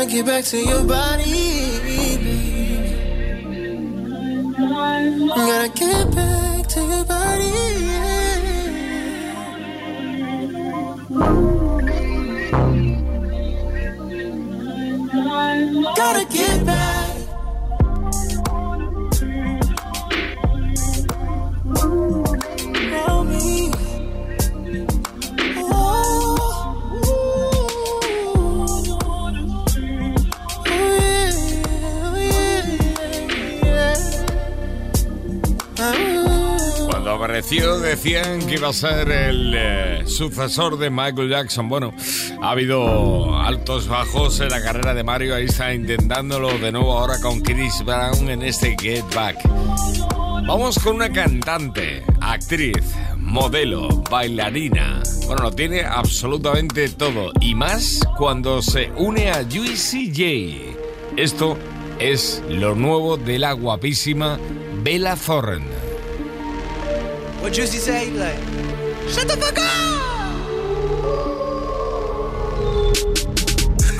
Get 0.08 0.26
back 0.26 0.44
to 0.46 0.58
your 0.58 0.84
body, 0.86 1.80
baby. 1.82 2.28
Gotta 5.36 5.70
get 5.76 6.16
back 6.16 6.68
to 6.68 6.80
your 6.82 7.04
body. 7.06 7.44
yeah. 7.46 8.34
Gotta 15.96 16.26
get 16.34 16.47
Cuando 35.78 37.12
apareció 37.12 37.80
decían 37.80 38.40
que 38.48 38.56
iba 38.56 38.70
a 38.70 38.74
ser 38.74 39.12
el 39.12 39.54
eh, 39.56 40.04
sucesor 40.08 40.80
de 40.80 40.90
Michael 40.90 41.30
Jackson. 41.30 41.70
Bueno, 41.70 41.94
ha 42.42 42.52
habido 42.52 43.38
altos 43.38 43.88
bajos 43.88 44.40
en 44.40 44.50
la 44.50 44.64
carrera 44.64 44.96
de 44.96 45.04
Mario. 45.04 45.36
Ahí 45.36 45.46
está 45.46 45.76
intentándolo 45.76 46.58
de 46.58 46.72
nuevo 46.72 46.98
ahora 46.98 47.20
con 47.22 47.42
Chris 47.42 47.84
Brown 47.86 48.28
en 48.28 48.42
este 48.42 48.76
Get 48.80 49.06
Back. 49.14 49.38
Vamos 50.48 50.80
con 50.80 50.96
una 50.96 51.12
cantante, 51.12 52.04
actriz, 52.22 52.96
modelo, 53.18 53.88
bailarina. 54.10 55.04
Bueno, 55.28 55.44
lo 55.44 55.52
tiene 55.52 55.82
absolutamente 55.82 56.90
todo 56.90 57.32
y 57.40 57.54
más 57.54 58.00
cuando 58.18 58.64
se 58.64 58.90
une 58.96 59.30
a 59.30 59.44
Juicy 59.44 60.08
J. 60.08 61.22
Esto 61.22 61.56
es 62.00 62.42
lo 62.50 62.74
nuevo 62.74 63.18
de 63.18 63.38
la 63.38 63.52
guapísima 63.52 64.40
Bella 64.88 65.18
Thorne. 65.18 65.68
What 67.42 67.52
Juicy 67.52 67.78
say? 67.78 68.10
Like, 68.10 68.40
shut 69.10 69.28
the 69.28 69.36
fuck 69.36 69.58
up! 69.60 70.17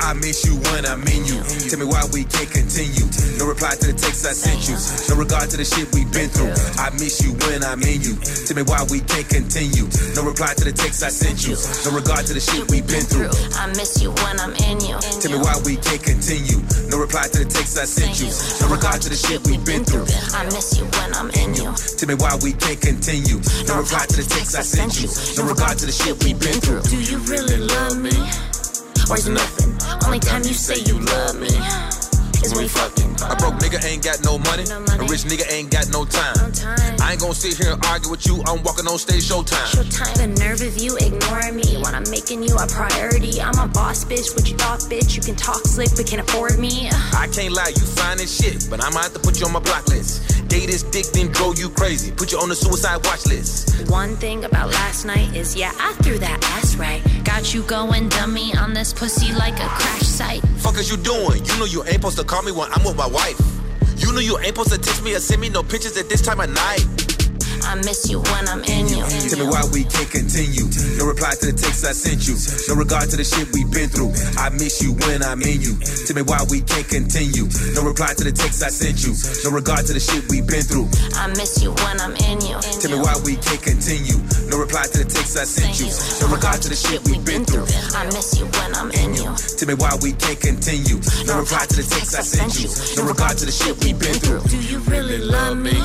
I 0.08 0.14
miss 0.14 0.40
you 0.48 0.56
when 0.72 0.88
I 0.88 0.96
mean 0.96 1.28
you. 1.28 1.36
Tell 1.68 1.76
me 1.76 1.84
why 1.84 2.00
we 2.16 2.24
can't 2.24 2.48
continue. 2.48 3.04
No 3.36 3.44
reply 3.44 3.76
to 3.76 3.92
the 3.92 3.92
text 3.92 4.24
I 4.24 4.32
sent 4.32 4.64
you. 4.64 4.72
No 5.04 5.20
regard 5.20 5.52
to 5.52 5.60
the 5.60 5.68
shit 5.68 5.84
we've 5.92 6.08
been 6.08 6.32
through. 6.32 6.48
I 6.80 6.88
miss 6.96 7.20
you 7.20 7.36
when 7.44 7.60
I 7.60 7.76
mean 7.76 8.00
you. 8.00 8.16
Tell 8.48 8.56
me 8.56 8.64
why 8.64 8.88
we 8.88 9.04
can't 9.04 9.28
continue. 9.28 9.84
No 10.16 10.24
reply 10.24 10.56
to 10.56 10.64
the 10.64 10.72
text 10.72 11.04
I 11.04 11.12
sent 11.12 11.44
you. 11.44 11.60
No 11.84 11.92
regard 11.92 12.24
to 12.24 12.32
the 12.32 12.40
shit 12.40 12.64
we've 12.72 12.88
been 12.88 13.04
through. 13.04 13.28
I 13.52 13.68
miss 13.76 14.00
you 14.00 14.08
when 14.24 14.40
I'm 14.40 14.56
in 14.64 14.80
you. 14.80 14.96
Tell 14.96 15.28
me 15.28 15.44
why 15.44 15.60
we 15.68 15.76
can't 15.76 16.00
continue. 16.00 16.56
No 16.88 17.04
reply 17.04 17.28
to 17.28 17.44
the 17.44 17.48
text 17.52 17.76
I 17.76 17.84
sent 17.84 18.16
you. 18.16 18.32
No 18.64 18.72
regard 18.72 19.04
to 19.04 19.12
the 19.12 19.18
shit 19.20 19.44
we've 19.44 19.60
been 19.60 19.84
through. 19.84 20.08
I 20.32 20.48
miss 20.48 20.72
you 20.72 20.88
when 20.88 21.12
I'm 21.20 21.28
in 21.36 21.52
you. 21.52 21.68
Tell 22.00 22.08
me 22.08 22.16
why 22.16 22.32
we 22.40 22.56
can't 22.56 22.80
continue. 22.80 23.44
No 23.68 23.84
reply 23.84 24.08
to 24.08 24.16
the 24.16 24.24
text 24.24 24.56
I 24.56 24.64
sent 24.64 25.04
you. 25.04 25.12
No 25.36 25.52
regard 25.52 25.76
to 25.76 25.84
the 25.84 25.92
shit 25.92 26.16
we've 26.24 26.40
been 26.40 26.64
through. 26.64 26.80
Do 26.88 26.96
you 26.96 27.20
really 27.28 27.60
love 27.60 28.00
me? 28.00 28.47
Is 29.16 29.26
nothing? 29.26 29.72
Only 30.06 30.20
time 30.20 30.42
you 30.44 30.52
say 30.52 30.78
you 30.84 31.00
love 31.00 31.40
me 31.40 31.48
is 32.44 32.54
when 32.54 32.62
we 32.64 32.68
fucking. 32.68 33.08
A 33.24 33.34
broke 33.36 33.58
nigga 33.58 33.82
ain't 33.84 34.04
got 34.04 34.22
no 34.22 34.38
money. 34.38 34.62
A 34.62 35.04
rich 35.08 35.24
nigga 35.24 35.50
ain't 35.50 35.70
got 35.70 35.88
no 35.90 36.04
time. 36.04 36.52
I 37.00 37.12
ain't 37.12 37.20
gonna 37.20 37.34
sit 37.34 37.56
here 37.56 37.72
and 37.72 37.84
argue 37.86 38.10
with 38.10 38.26
you. 38.26 38.42
I'm 38.46 38.62
walking 38.62 38.86
on 38.86 38.98
stage 38.98 39.24
showtime. 39.24 39.64
Showtime. 39.74 40.14
The 40.18 40.26
nerve 40.38 40.60
of 40.60 40.76
you 40.76 40.96
ignoring 40.98 41.56
me 41.56 41.82
when 41.82 41.94
I'm 41.94 42.04
making 42.10 42.42
you 42.44 42.54
a 42.56 42.66
priority. 42.68 43.40
I'm 43.40 43.58
a 43.58 43.66
boss 43.66 44.04
bitch. 44.04 44.36
What 44.36 44.48
you 44.48 44.56
thought, 44.56 44.80
bitch? 44.92 45.16
You 45.16 45.22
can 45.22 45.34
talk 45.34 45.64
slick, 45.64 45.90
but 45.96 46.06
can't 46.06 46.22
afford 46.22 46.58
me. 46.58 46.88
I 47.16 47.26
can't 47.32 47.54
lie, 47.54 47.72
you 47.74 47.82
fine 47.82 48.20
as 48.20 48.30
shit, 48.30 48.68
but 48.70 48.84
I'ma 48.84 49.00
have 49.00 49.14
to 49.14 49.20
put 49.20 49.40
you 49.40 49.46
on 49.46 49.52
my 49.52 49.60
block 49.60 49.88
list. 49.88 50.37
Gay 50.48 50.66
this 50.66 50.82
dick 50.82 51.06
then 51.12 51.30
drove 51.32 51.58
you 51.58 51.68
crazy. 51.70 52.10
Put 52.10 52.32
you 52.32 52.38
on 52.38 52.48
the 52.48 52.54
suicide 52.54 53.04
watch 53.04 53.26
list. 53.26 53.90
One 53.90 54.16
thing 54.16 54.44
about 54.44 54.70
last 54.70 55.04
night 55.04 55.34
is, 55.36 55.54
yeah, 55.54 55.72
I 55.78 55.92
threw 56.02 56.18
that 56.18 56.42
ass 56.56 56.76
right. 56.76 57.02
Got 57.24 57.52
you 57.52 57.62
going 57.62 58.08
dummy 58.08 58.56
on 58.56 58.72
this 58.72 58.92
pussy 58.92 59.32
like 59.34 59.54
a 59.54 59.68
crash 59.68 60.02
site. 60.02 60.42
Fuck 60.58 60.76
is 60.76 60.90
you 60.90 60.96
doing? 60.96 61.44
You 61.44 61.58
know 61.58 61.66
you 61.66 61.84
ain't 61.84 61.94
supposed 61.94 62.18
to 62.18 62.24
call 62.24 62.42
me 62.42 62.52
when 62.52 62.72
I'm 62.72 62.84
with 62.84 62.96
my 62.96 63.06
wife. 63.06 63.38
You 63.96 64.12
know 64.12 64.20
you 64.20 64.38
ain't 64.38 64.48
supposed 64.48 64.72
to 64.72 64.78
text 64.78 65.04
me 65.04 65.14
or 65.14 65.20
send 65.20 65.40
me 65.40 65.48
no 65.48 65.62
pictures 65.62 65.96
at 65.96 66.08
this 66.08 66.22
time 66.22 66.40
of 66.40 66.50
night. 66.50 66.86
I 67.68 67.74
miss 67.84 68.08
you 68.08 68.20
when 68.32 68.48
I'm 68.48 68.64
in 68.64 68.88
you. 68.88 69.04
Tell 69.28 69.36
me 69.36 69.44
why 69.44 69.60
we 69.68 69.84
can't 69.84 70.08
continue. 70.08 70.64
No 70.96 71.04
reply 71.04 71.36
to 71.36 71.52
the 71.52 71.52
texts 71.52 71.84
I 71.84 71.92
sent 71.92 72.24
you. 72.24 72.32
No 72.64 72.80
regard 72.80 73.12
to 73.12 73.16
the 73.20 73.28
shit 73.28 73.44
we've 73.52 73.68
been 73.68 73.92
through. 73.92 74.16
I 74.40 74.48
miss 74.56 74.80
you 74.80 74.96
when 75.04 75.20
I'm 75.20 75.44
in 75.44 75.60
you. 75.60 75.76
Tell 76.08 76.16
me 76.16 76.24
why 76.24 76.40
we 76.48 76.64
can't 76.64 76.88
continue. 76.88 77.44
No 77.76 77.84
reply 77.84 78.16
to 78.16 78.24
the 78.24 78.32
texts 78.32 78.64
I 78.64 78.72
sent 78.72 79.04
you. 79.04 79.12
No 79.44 79.52
regard 79.52 79.84
to 79.84 79.92
the 79.92 80.00
shit 80.00 80.24
we've 80.32 80.48
been 80.48 80.64
through. 80.64 80.88
I 81.12 81.28
miss 81.36 81.60
you 81.60 81.76
when 81.84 82.00
I'm 82.00 82.16
in 82.16 82.40
you. 82.40 82.56
Tell 82.80 82.88
me 82.88 83.04
why 83.04 83.20
we 83.20 83.36
can't 83.36 83.60
continue. 83.60 84.16
No 84.48 84.56
reply 84.56 84.88
to 84.88 85.04
the 85.04 85.08
texts 85.08 85.36
I 85.36 85.44
sent 85.44 85.76
you. 85.76 85.92
No 86.24 86.32
regard 86.32 86.64
to 86.64 86.72
the 86.72 86.78
shit 86.78 87.04
we've 87.04 87.20
been 87.20 87.44
through. 87.44 87.68
I 87.92 88.08
miss 88.16 88.32
you 88.40 88.48
when 88.48 88.72
I'm 88.80 88.88
in 88.96 89.12
you. 89.12 89.28
Tell 89.36 89.68
me 89.68 89.76
why 89.76 89.92
we 90.00 90.16
can't 90.16 90.40
continue. 90.40 91.04
No 91.28 91.44
reply 91.44 91.68
to 91.68 91.76
the 91.76 91.84
text 91.84 92.16
I 92.16 92.24
sent 92.24 92.64
you. 92.64 92.72
No 92.96 93.04
regard 93.04 93.36
to 93.38 93.44
the 93.44 93.52
shit 93.52 93.76
we've 93.84 94.00
been 94.00 94.16
through. 94.16 94.40
Do 94.48 94.56
you 94.56 94.80
really 94.88 95.20
love 95.20 95.60
me? 95.60 95.76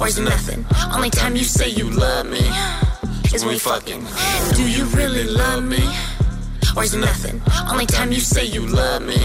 Or 0.00 0.06
is 0.06 0.18
nothing? 0.18 0.64
Only 0.94 1.10
time 1.10 1.34
you 1.34 1.44
say 1.44 1.68
you 1.68 1.90
love 1.90 2.26
me 2.26 2.40
is 3.34 3.44
when 3.44 3.54
we 3.54 3.58
fucking. 3.58 4.06
Do 4.54 4.68
you 4.68 4.84
really 4.86 5.24
love 5.24 5.64
me? 5.64 5.82
Or 6.76 6.84
is 6.84 6.94
nothing? 6.94 7.42
Only 7.70 7.86
time 7.86 8.12
you 8.12 8.20
say 8.20 8.44
you 8.44 8.64
love 8.66 9.02
me 9.02 9.18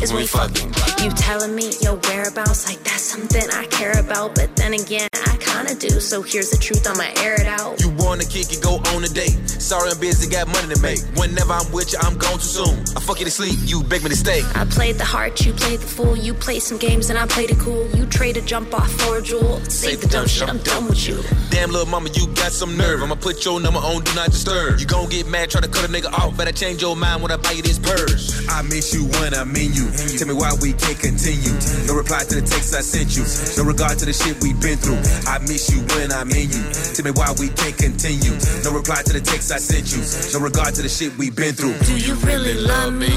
is 0.00 0.12
when 0.12 0.22
we 0.22 0.26
fucking. 0.26 0.72
You 1.02 1.10
telling 1.10 1.54
me 1.54 1.72
your 1.80 1.96
whereabouts 1.96 2.68
like 2.68 2.82
that's 2.84 3.02
something 3.02 3.42
I 3.52 3.66
care 3.66 3.98
about, 3.98 4.34
but 4.36 4.54
then 4.56 4.74
again 4.74 5.08
I 5.26 5.36
kinda 5.38 5.74
do. 5.74 6.00
So 6.00 6.22
here's 6.22 6.50
the 6.50 6.58
truth, 6.58 6.86
I'ma 6.86 7.10
air 7.22 7.34
it 7.34 7.46
out. 7.46 7.80
You 7.80 7.90
wanna 8.10 8.24
kick 8.24 8.50
it, 8.50 8.60
go 8.60 8.82
on 8.90 9.04
a 9.04 9.08
date. 9.08 9.38
Sorry, 9.46 9.88
I'm 9.88 10.00
busy, 10.00 10.28
got 10.28 10.48
money 10.48 10.74
to 10.74 10.80
make. 10.82 10.98
Whenever 11.14 11.52
I'm 11.52 11.70
with 11.70 11.92
you, 11.92 11.98
I'm 12.02 12.18
gone 12.18 12.42
too 12.42 12.50
soon. 12.58 12.74
I 12.96 13.00
fuck 13.00 13.20
you 13.20 13.24
to 13.24 13.30
sleep, 13.30 13.54
you 13.62 13.84
beg 13.84 14.02
me 14.02 14.10
to 14.10 14.16
stay. 14.16 14.42
I 14.56 14.64
played 14.64 14.98
the 14.98 15.04
heart, 15.04 15.46
you 15.46 15.52
played 15.52 15.78
the 15.78 15.86
fool. 15.86 16.16
You 16.16 16.34
played 16.34 16.62
some 16.62 16.76
games 16.76 17.08
and 17.08 17.16
I 17.16 17.26
played 17.26 17.50
it 17.50 17.60
cool. 17.60 17.86
You 17.94 18.06
traded 18.06 18.46
jump 18.46 18.74
off 18.74 18.90
for 18.90 19.18
a 19.18 19.22
jewel. 19.22 19.60
Save 19.70 20.00
the 20.00 20.08
dumb 20.08 20.26
shit, 20.26 20.48
I'm 20.48 20.58
done 20.58 20.86
with 20.88 21.06
you. 21.06 21.22
Damn, 21.50 21.70
little 21.70 21.86
mama, 21.86 22.08
you 22.10 22.26
got 22.34 22.50
some 22.50 22.76
nerve. 22.76 23.00
I'ma 23.00 23.14
put 23.14 23.44
your 23.44 23.60
number 23.60 23.78
on 23.78 24.02
Do 24.02 24.12
Not 24.16 24.32
Disturb. 24.32 24.80
You 24.80 24.86
gon' 24.86 25.08
get 25.08 25.28
mad, 25.28 25.50
try 25.50 25.60
to 25.60 25.68
cut 25.68 25.84
a 25.84 25.92
nigga 25.92 26.12
off. 26.12 26.36
Better 26.36 26.50
change 26.50 26.82
your 26.82 26.96
mind 26.96 27.22
when 27.22 27.30
I 27.30 27.36
buy 27.36 27.52
you 27.52 27.62
this 27.62 27.78
purse. 27.78 28.44
I 28.48 28.62
miss 28.62 28.92
you 28.92 29.04
when 29.22 29.34
I 29.34 29.44
mean 29.44 29.72
you. 29.72 29.86
Tell 30.18 30.26
me 30.26 30.34
why 30.34 30.50
we 30.60 30.72
can't 30.72 30.98
continue. 30.98 31.54
No 31.86 31.94
reply 31.94 32.24
to 32.26 32.34
the 32.40 32.42
text 32.42 32.74
I 32.74 32.80
sent 32.80 33.14
you. 33.14 33.22
No 33.56 33.68
regard 33.68 33.98
to 33.98 34.04
the 34.04 34.12
shit 34.12 34.42
we've 34.42 34.60
been 34.60 34.78
through. 34.78 34.98
I 35.30 35.38
miss 35.46 35.70
you 35.70 35.78
when 35.94 36.10
I 36.10 36.24
mean 36.24 36.50
you. 36.50 36.64
Tell 36.98 37.04
me 37.06 37.12
why 37.12 37.30
we 37.38 37.50
can't 37.54 37.78
continue. 37.78 37.99
No 38.02 38.72
reply 38.72 39.02
to 39.02 39.12
the 39.12 39.20
text 39.22 39.52
I 39.52 39.58
sent 39.58 39.92
you. 39.92 40.00
No 40.32 40.42
regard 40.42 40.74
to 40.76 40.80
the 40.80 40.88
shit 40.88 41.14
we've 41.18 41.36
been 41.36 41.52
through. 41.52 41.76
Do 41.80 41.98
you 41.98 42.14
really 42.24 42.54
love 42.54 42.94
me? 42.94 43.12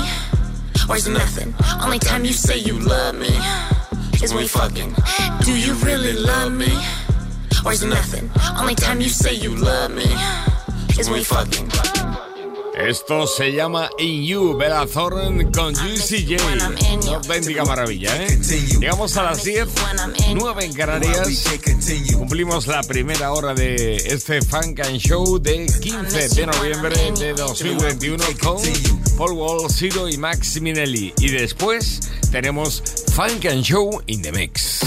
Or 0.90 0.98
is 0.98 1.08
nothing? 1.08 1.56
Only 1.82 2.00
time 2.00 2.26
you 2.26 2.34
say 2.34 2.58
you 2.58 2.80
love 2.80 3.16
me 3.16 3.30
is 4.22 4.34
when 4.34 4.44
we 4.44 4.48
fucking. 4.50 4.94
Do 5.46 5.58
you 5.58 5.76
really 5.76 6.12
love 6.12 6.52
me? 6.52 6.68
Or 7.66 7.72
is 7.72 7.86
nothing? 7.86 8.30
Only 8.60 8.76
time 8.76 9.00
you 9.00 9.08
say 9.08 9.34
you 9.34 9.56
love 9.56 9.92
me 9.92 10.04
is 11.00 11.10
when 11.10 11.20
we 11.20 11.24
fucking. 11.24 11.72
Esto 12.76 13.28
se 13.28 13.52
llama 13.52 13.90
In 14.00 14.24
You, 14.26 14.58
Bella 14.58 14.88
Thorne 14.88 15.52
con 15.52 15.76
Juicy 15.76 16.26
J. 16.26 17.14
Auténtica 17.14 17.64
maravilla, 17.66 18.16
¿eh? 18.24 18.40
Llegamos 18.80 19.16
a 19.16 19.24
las 19.24 19.44
10, 19.44 19.68
9 20.34 20.66
en 20.66 20.74
Canarias. 20.74 21.44
Cumplimos 22.18 22.66
la 22.66 22.82
primera 22.82 23.32
hora 23.32 23.54
de 23.54 23.98
este 23.98 24.42
Funk 24.42 24.80
and 24.80 24.98
Show 24.98 25.38
de 25.40 25.68
15 25.68 26.30
de 26.30 26.48
noviembre 26.48 26.96
de 27.20 27.34
2021 27.34 28.24
con 28.42 28.58
Paul 29.18 29.34
Wall, 29.34 29.70
Ciro 29.72 30.10
y 30.10 30.18
Max 30.18 30.60
Minelli. 30.60 31.14
Y 31.20 31.30
después 31.30 32.00
tenemos 32.32 32.82
Funk 33.14 33.46
and 33.46 33.64
Show 33.64 34.02
in 34.08 34.24
the 34.24 34.32
Mix. 34.32 34.80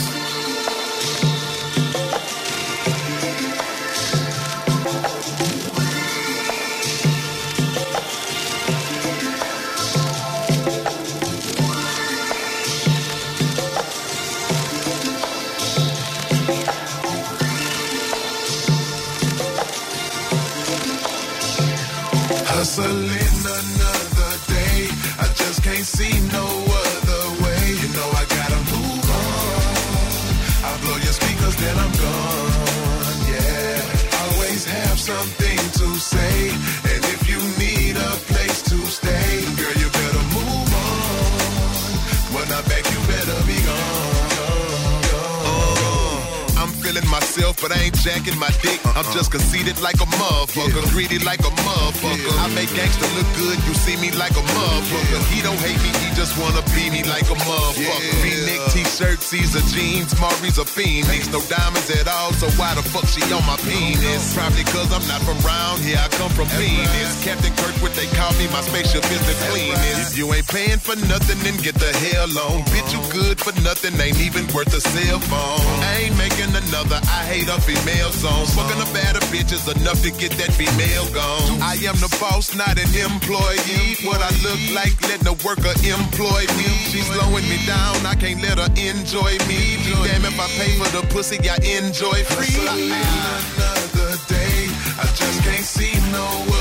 Conceited 49.66 49.82
like 49.82 49.96
a 49.96 50.06
motherfucker, 50.16 50.82
greedy 50.92 51.18
like 51.18 51.40
a 51.40 51.50
motherfucker. 51.66 52.30
I 52.38 52.46
make 52.54 52.70
gangster 52.74 53.06
look 53.18 53.26
good, 53.34 53.58
you 53.66 53.74
see 53.74 53.96
me 53.96 54.10
like 54.12 54.32
a 54.32 54.44
motherfucker. 54.54 55.18
He 55.32 55.42
don't 55.42 55.58
hate 55.58 55.78
me, 55.82 55.90
he 56.06 56.14
just 56.14 56.38
wanna 56.38 56.62
be 56.74 56.90
me 56.90 57.02
like 57.02 57.26
a 57.26 57.34
motherfucker. 57.34 58.22
V-neck 58.22 58.70
t-shirt, 58.70 59.20
Caesar 59.56 59.76
jeans, 59.76 60.12
Maurice 60.20 60.58
a 60.58 60.66
ain't 60.76 61.32
No 61.32 61.40
diamonds 61.48 61.88
at 61.90 62.08
all, 62.08 62.32
so 62.32 62.48
why 62.60 62.74
the 62.74 62.82
fuck 62.82 63.06
she 63.08 63.22
on 63.32 63.44
my 63.46 63.56
penis? 63.64 64.34
Probably 64.34 64.64
cause 64.64 64.92
I'm 64.92 65.04
not 65.08 65.22
from 65.24 65.38
round 65.40 65.80
here, 65.80 65.96
I 65.96 66.08
come 66.16 66.30
from 66.30 66.48
Venus. 66.60 67.24
Captain 67.24 67.54
Kirk, 67.56 67.72
what 67.80 67.94
they 67.94 68.06
call 68.12 68.32
me, 68.36 68.48
my 68.52 68.60
spaceship 68.60 69.04
is 69.08 69.22
the 69.24 69.36
cleanest. 69.48 70.12
If 70.12 70.18
you 70.18 70.32
ain't 70.34 70.48
paying 70.48 70.78
for 70.78 70.96
nothing, 71.08 71.38
then 71.40 71.56
get 71.62 71.74
the 71.76 71.88
hell 72.04 72.28
on. 72.36 72.62
Bitch, 72.68 72.92
you 72.92 73.00
good 73.12 73.40
for 73.40 73.54
nothing, 73.62 73.96
ain't 74.00 74.20
even 74.20 74.44
worth 74.52 74.72
a 74.76 74.80
cell 74.80 75.20
phone. 75.24 75.64
I 75.80 76.04
ain't 76.04 76.16
making 76.18 76.52
another, 76.52 77.00
I 77.08 77.24
hate 77.24 77.48
a 77.48 77.56
female 77.60 78.12
song. 78.12 78.44
Fucking 78.52 78.80
a 78.80 78.88
better 78.92 79.24
bitch 79.32 79.52
is 79.52 79.64
enough 79.68 80.02
to 80.02 80.10
get 80.12 80.36
that 80.36 80.52
female 80.52 81.08
gone. 81.16 81.64
I 81.64 81.80
am 81.88 81.96
the 81.96 82.12
boss, 82.20 82.52
not 82.54 82.76
an 82.76 82.92
employee. 82.92 83.96
What 84.04 84.20
I 84.20 84.32
look 84.44 84.60
like, 84.76 84.96
let 85.08 85.24
a 85.24 85.36
worker 85.40 85.72
employ 85.80 86.44
me. 86.60 86.68
She's 86.92 87.08
slowing 87.08 87.46
me 87.48 87.58
down, 87.64 88.04
I 88.04 88.14
can't 88.20 88.42
let 88.42 88.60
her 88.60 88.68
enjoy 88.76 89.32
me. 89.44 89.45
Damn, 89.48 90.24
if 90.24 90.40
I 90.40 90.48
pay 90.58 90.72
for 90.76 90.88
the 90.90 91.06
pussy, 91.14 91.38
I 91.48 91.56
enjoy 91.78 92.24
free. 92.24 92.66
Another 92.66 94.16
day, 94.26 94.66
I 94.98 95.06
just 95.14 95.42
can't 95.44 95.64
see 95.64 95.94
no 96.10 96.50
way. 96.50 96.55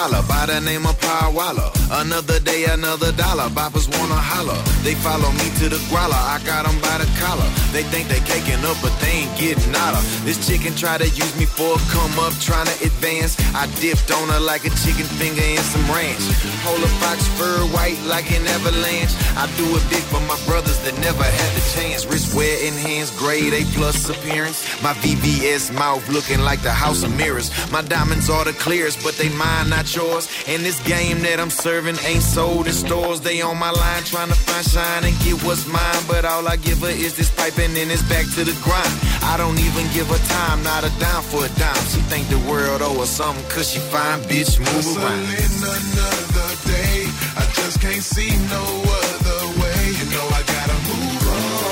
Scholar 0.00 0.22
by 0.26 0.46
the 0.46 0.60
name 0.60 0.86
of 0.86 0.96
Waller. 1.34 1.70
Another 1.92 2.40
day, 2.40 2.64
another 2.64 3.12
dollar. 3.12 3.48
Boppers 3.50 3.86
wanna 3.98 4.16
holler. 4.16 4.56
They 4.82 4.94
follow 4.94 5.30
me 5.32 5.46
to 5.60 5.68
the 5.68 5.80
growler. 5.90 6.22
I 6.34 6.40
got 6.46 6.66
'em 6.66 6.78
by 6.80 6.96
the 6.98 7.08
collar. 7.20 7.48
They 7.72 7.84
think 7.92 8.08
they 8.08 8.20
caking 8.20 8.64
up, 8.64 8.76
but 8.80 8.94
they 9.00 9.12
ain't 9.22 9.36
getting 9.36 9.74
out 9.74 9.94
of. 9.94 10.02
This 10.24 10.38
chicken 10.46 10.74
try 10.74 10.96
to 10.98 11.08
use 11.08 11.34
me 11.36 11.44
for 11.44 11.76
a 11.76 11.80
come 11.92 12.18
up, 12.18 12.34
trying 12.40 12.68
to 12.72 12.76
advance. 12.88 13.36
I 13.54 13.66
dipped 13.82 14.10
on 14.10 14.28
her 14.28 14.40
like 14.40 14.64
a 14.64 14.72
chicken 14.82 15.08
finger 15.20 15.42
in 15.42 15.62
some 15.72 15.86
ranch. 15.90 16.24
Polar 16.64 16.94
fox 17.00 17.18
fur 17.36 17.60
white 17.76 18.00
like 18.06 18.28
an 18.32 18.46
avalanche. 18.56 19.12
I 19.36 19.44
do 19.58 19.66
it 19.76 19.84
big 19.90 20.04
for 20.12 20.22
my 20.32 20.38
brothers 20.48 20.78
that 20.84 20.96
never 20.98 21.24
had 21.38 21.50
the 21.58 21.64
chance. 21.74 22.06
Wrist 22.06 22.32
wear 22.34 22.56
enhanced, 22.68 23.16
grade 23.16 23.52
A 23.52 23.62
plus 23.76 24.08
appearance. 24.08 24.58
My 24.82 24.94
VVS 25.02 25.70
mouth 25.70 26.04
looking 26.08 26.40
like 26.48 26.62
the 26.62 26.76
house 26.84 27.02
of 27.02 27.10
mirrors. 27.16 27.50
My 27.70 27.82
diamonds 27.82 28.30
are 28.30 28.44
the 28.44 28.54
clearest, 28.64 28.98
but 29.04 29.14
they 29.18 29.28
mine, 29.44 29.68
not 29.68 29.86
yours. 29.94 30.28
And 30.46 30.62
this 30.64 30.80
game 30.86 31.20
that 31.22 31.40
I'm 31.40 31.50
serving 31.50 31.96
ain't 32.04 32.22
sold 32.22 32.66
in 32.66 32.72
stores. 32.72 33.20
They 33.20 33.40
on 33.40 33.58
my 33.58 33.70
line 33.70 34.02
trying 34.04 34.28
to 34.28 34.34
find 34.34 34.64
shine 34.66 35.04
and 35.04 35.16
get 35.20 35.42
what's 35.44 35.66
mine. 35.66 36.02
But 36.08 36.24
all 36.24 36.46
I 36.46 36.56
give 36.56 36.80
her 36.80 36.90
is 36.90 37.16
this 37.16 37.30
pipe 37.30 37.58
and 37.58 37.74
then 37.74 37.90
it's 37.90 38.02
back 38.08 38.26
to 38.36 38.44
the 38.44 38.56
grind. 38.62 38.94
I 39.22 39.36
don't 39.36 39.58
even 39.58 39.86
give 39.92 40.08
her 40.08 40.22
time, 40.28 40.62
not 40.62 40.84
a 40.84 40.90
dime 40.98 41.22
for 41.22 41.44
a 41.44 41.50
dime. 41.58 41.84
She 41.92 42.00
think 42.10 42.28
the 42.28 42.38
world 42.50 42.82
owe 42.82 42.98
her 43.00 43.06
something 43.06 43.44
cause 43.50 43.70
she 43.70 43.78
fine, 43.78 44.20
bitch, 44.30 44.58
move 44.58 44.86
around. 44.96 45.24
Hustling 45.26 45.70
another 45.70 46.50
day, 46.66 47.06
I 47.36 47.44
just 47.58 47.80
can't 47.80 48.02
see 48.02 48.30
no 48.50 48.64
other 49.00 49.40
way. 49.60 49.80
You 49.98 50.06
know 50.14 50.26
I 50.34 50.42
gotta 50.46 50.78
move 50.88 51.24
on. 51.30 51.70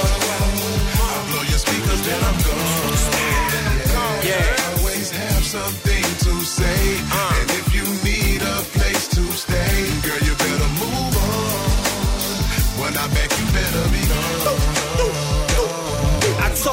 I 0.99 1.19
blow 1.31 1.45
your 1.51 1.61
speakers, 1.61 2.01
then 2.07 2.21
I'm 2.29 2.39
gone. 2.47 2.79
Yeah, 4.29 4.79
always 4.79 5.11
have 5.11 5.45
something 5.45 6.05
to 6.25 6.33
say. 6.45 6.81
Uh. 7.11 7.39
And 7.41 7.58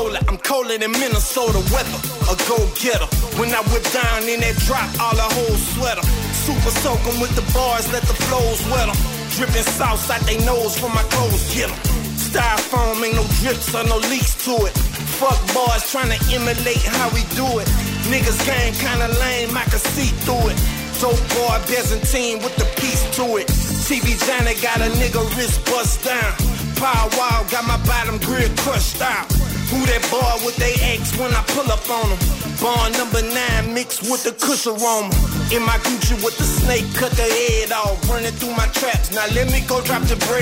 her 0.04 0.20
I'm 0.28 0.38
colder 0.38 0.78
than 0.78 0.91
Minnesota 0.91 1.60
weather. 1.72 2.00
A 2.28 2.36
go 2.50 2.58
getter. 2.76 3.08
When 3.39 3.50
I 3.56 3.62
whip 3.72 3.86
down 3.96 4.28
in 4.28 4.39
that 4.41 4.58
drop, 4.68 4.88
all 5.00 5.16
a 5.16 5.28
whole 5.36 5.58
sweater. 5.74 6.04
Super 6.43 6.74
soaking 6.84 7.20
with 7.22 7.34
the 7.36 7.46
bars, 7.54 7.88
let 7.93 8.04
the 8.04 8.18
flows 8.28 8.62
wet 8.72 8.89
'em. 8.89 8.98
Dripping 9.36 9.68
sauce 9.78 10.10
out 10.10 10.22
they 10.28 10.38
nose 10.43 10.78
from 10.78 10.93
my 10.93 11.04
clothes, 11.14 11.43
get 11.54 11.70
'em. 11.72 11.80
Styrofoam 12.18 13.04
ain't 13.06 13.16
no 13.16 13.26
drips 13.39 13.74
or 13.74 13.84
no 13.84 13.98
leaks 14.12 14.36
to 14.46 14.54
it. 14.68 14.74
Fuck 15.20 15.39
boys 15.54 15.84
trying 15.91 16.12
to 16.12 16.20
emulate 16.36 16.84
how 16.98 17.08
we 17.16 17.24
do 17.39 17.48
it. 17.60 17.68
Niggas 18.12 18.39
game 18.46 18.74
kinda 18.76 19.08
lame, 19.24 19.56
I 19.56 19.64
can 19.72 19.80
see 19.93 20.12
through 20.26 20.50
it. 20.52 20.58
Dope 21.00 21.24
boy 21.36 21.60
Byzantine 21.68 22.41
with 22.43 22.56
the 22.56 22.66
piece 22.80 23.04
to 23.18 23.38
it. 23.38 23.48
TV 23.86 24.16
Johnny 24.26 24.56
got 24.56 24.80
a 24.82 24.89
nigga 25.00 25.22
wrist 25.36 25.64
bust 25.66 26.04
down. 26.04 26.55
Paul 26.76 27.10
Wall 27.18 27.44
got 27.52 27.66
my 27.68 27.78
bottom 27.86 28.18
grid 28.20 28.56
crushed 28.58 29.02
out. 29.02 29.32
Who 29.72 29.86
that 29.88 30.04
boy 30.12 30.46
with 30.46 30.56
they 30.58 30.76
ex 30.82 31.18
when 31.18 31.34
I 31.34 31.42
pull 31.56 31.68
up 31.72 31.84
on 31.90 32.12
him? 32.12 32.20
Bar 32.62 32.90
number 32.92 33.22
nine 33.22 33.74
mixed 33.74 34.04
with 34.04 34.24
the 34.24 34.32
kush 34.38 34.68
aroma. 34.68 35.12
In 35.52 35.62
my 35.66 35.78
Gucci 35.84 36.16
with 36.24 36.38
the 36.38 36.44
snake, 36.44 36.86
cut 36.96 37.12
the 37.14 37.28
head 37.28 37.72
off, 37.72 37.98
running 38.10 38.32
through 38.34 38.56
my 38.56 38.68
traps. 38.78 39.12
Now 39.14 39.26
let 39.34 39.52
me 39.52 39.62
go 39.68 39.82
drop 39.82 40.04
the 40.04 40.16
bread. 40.16 40.34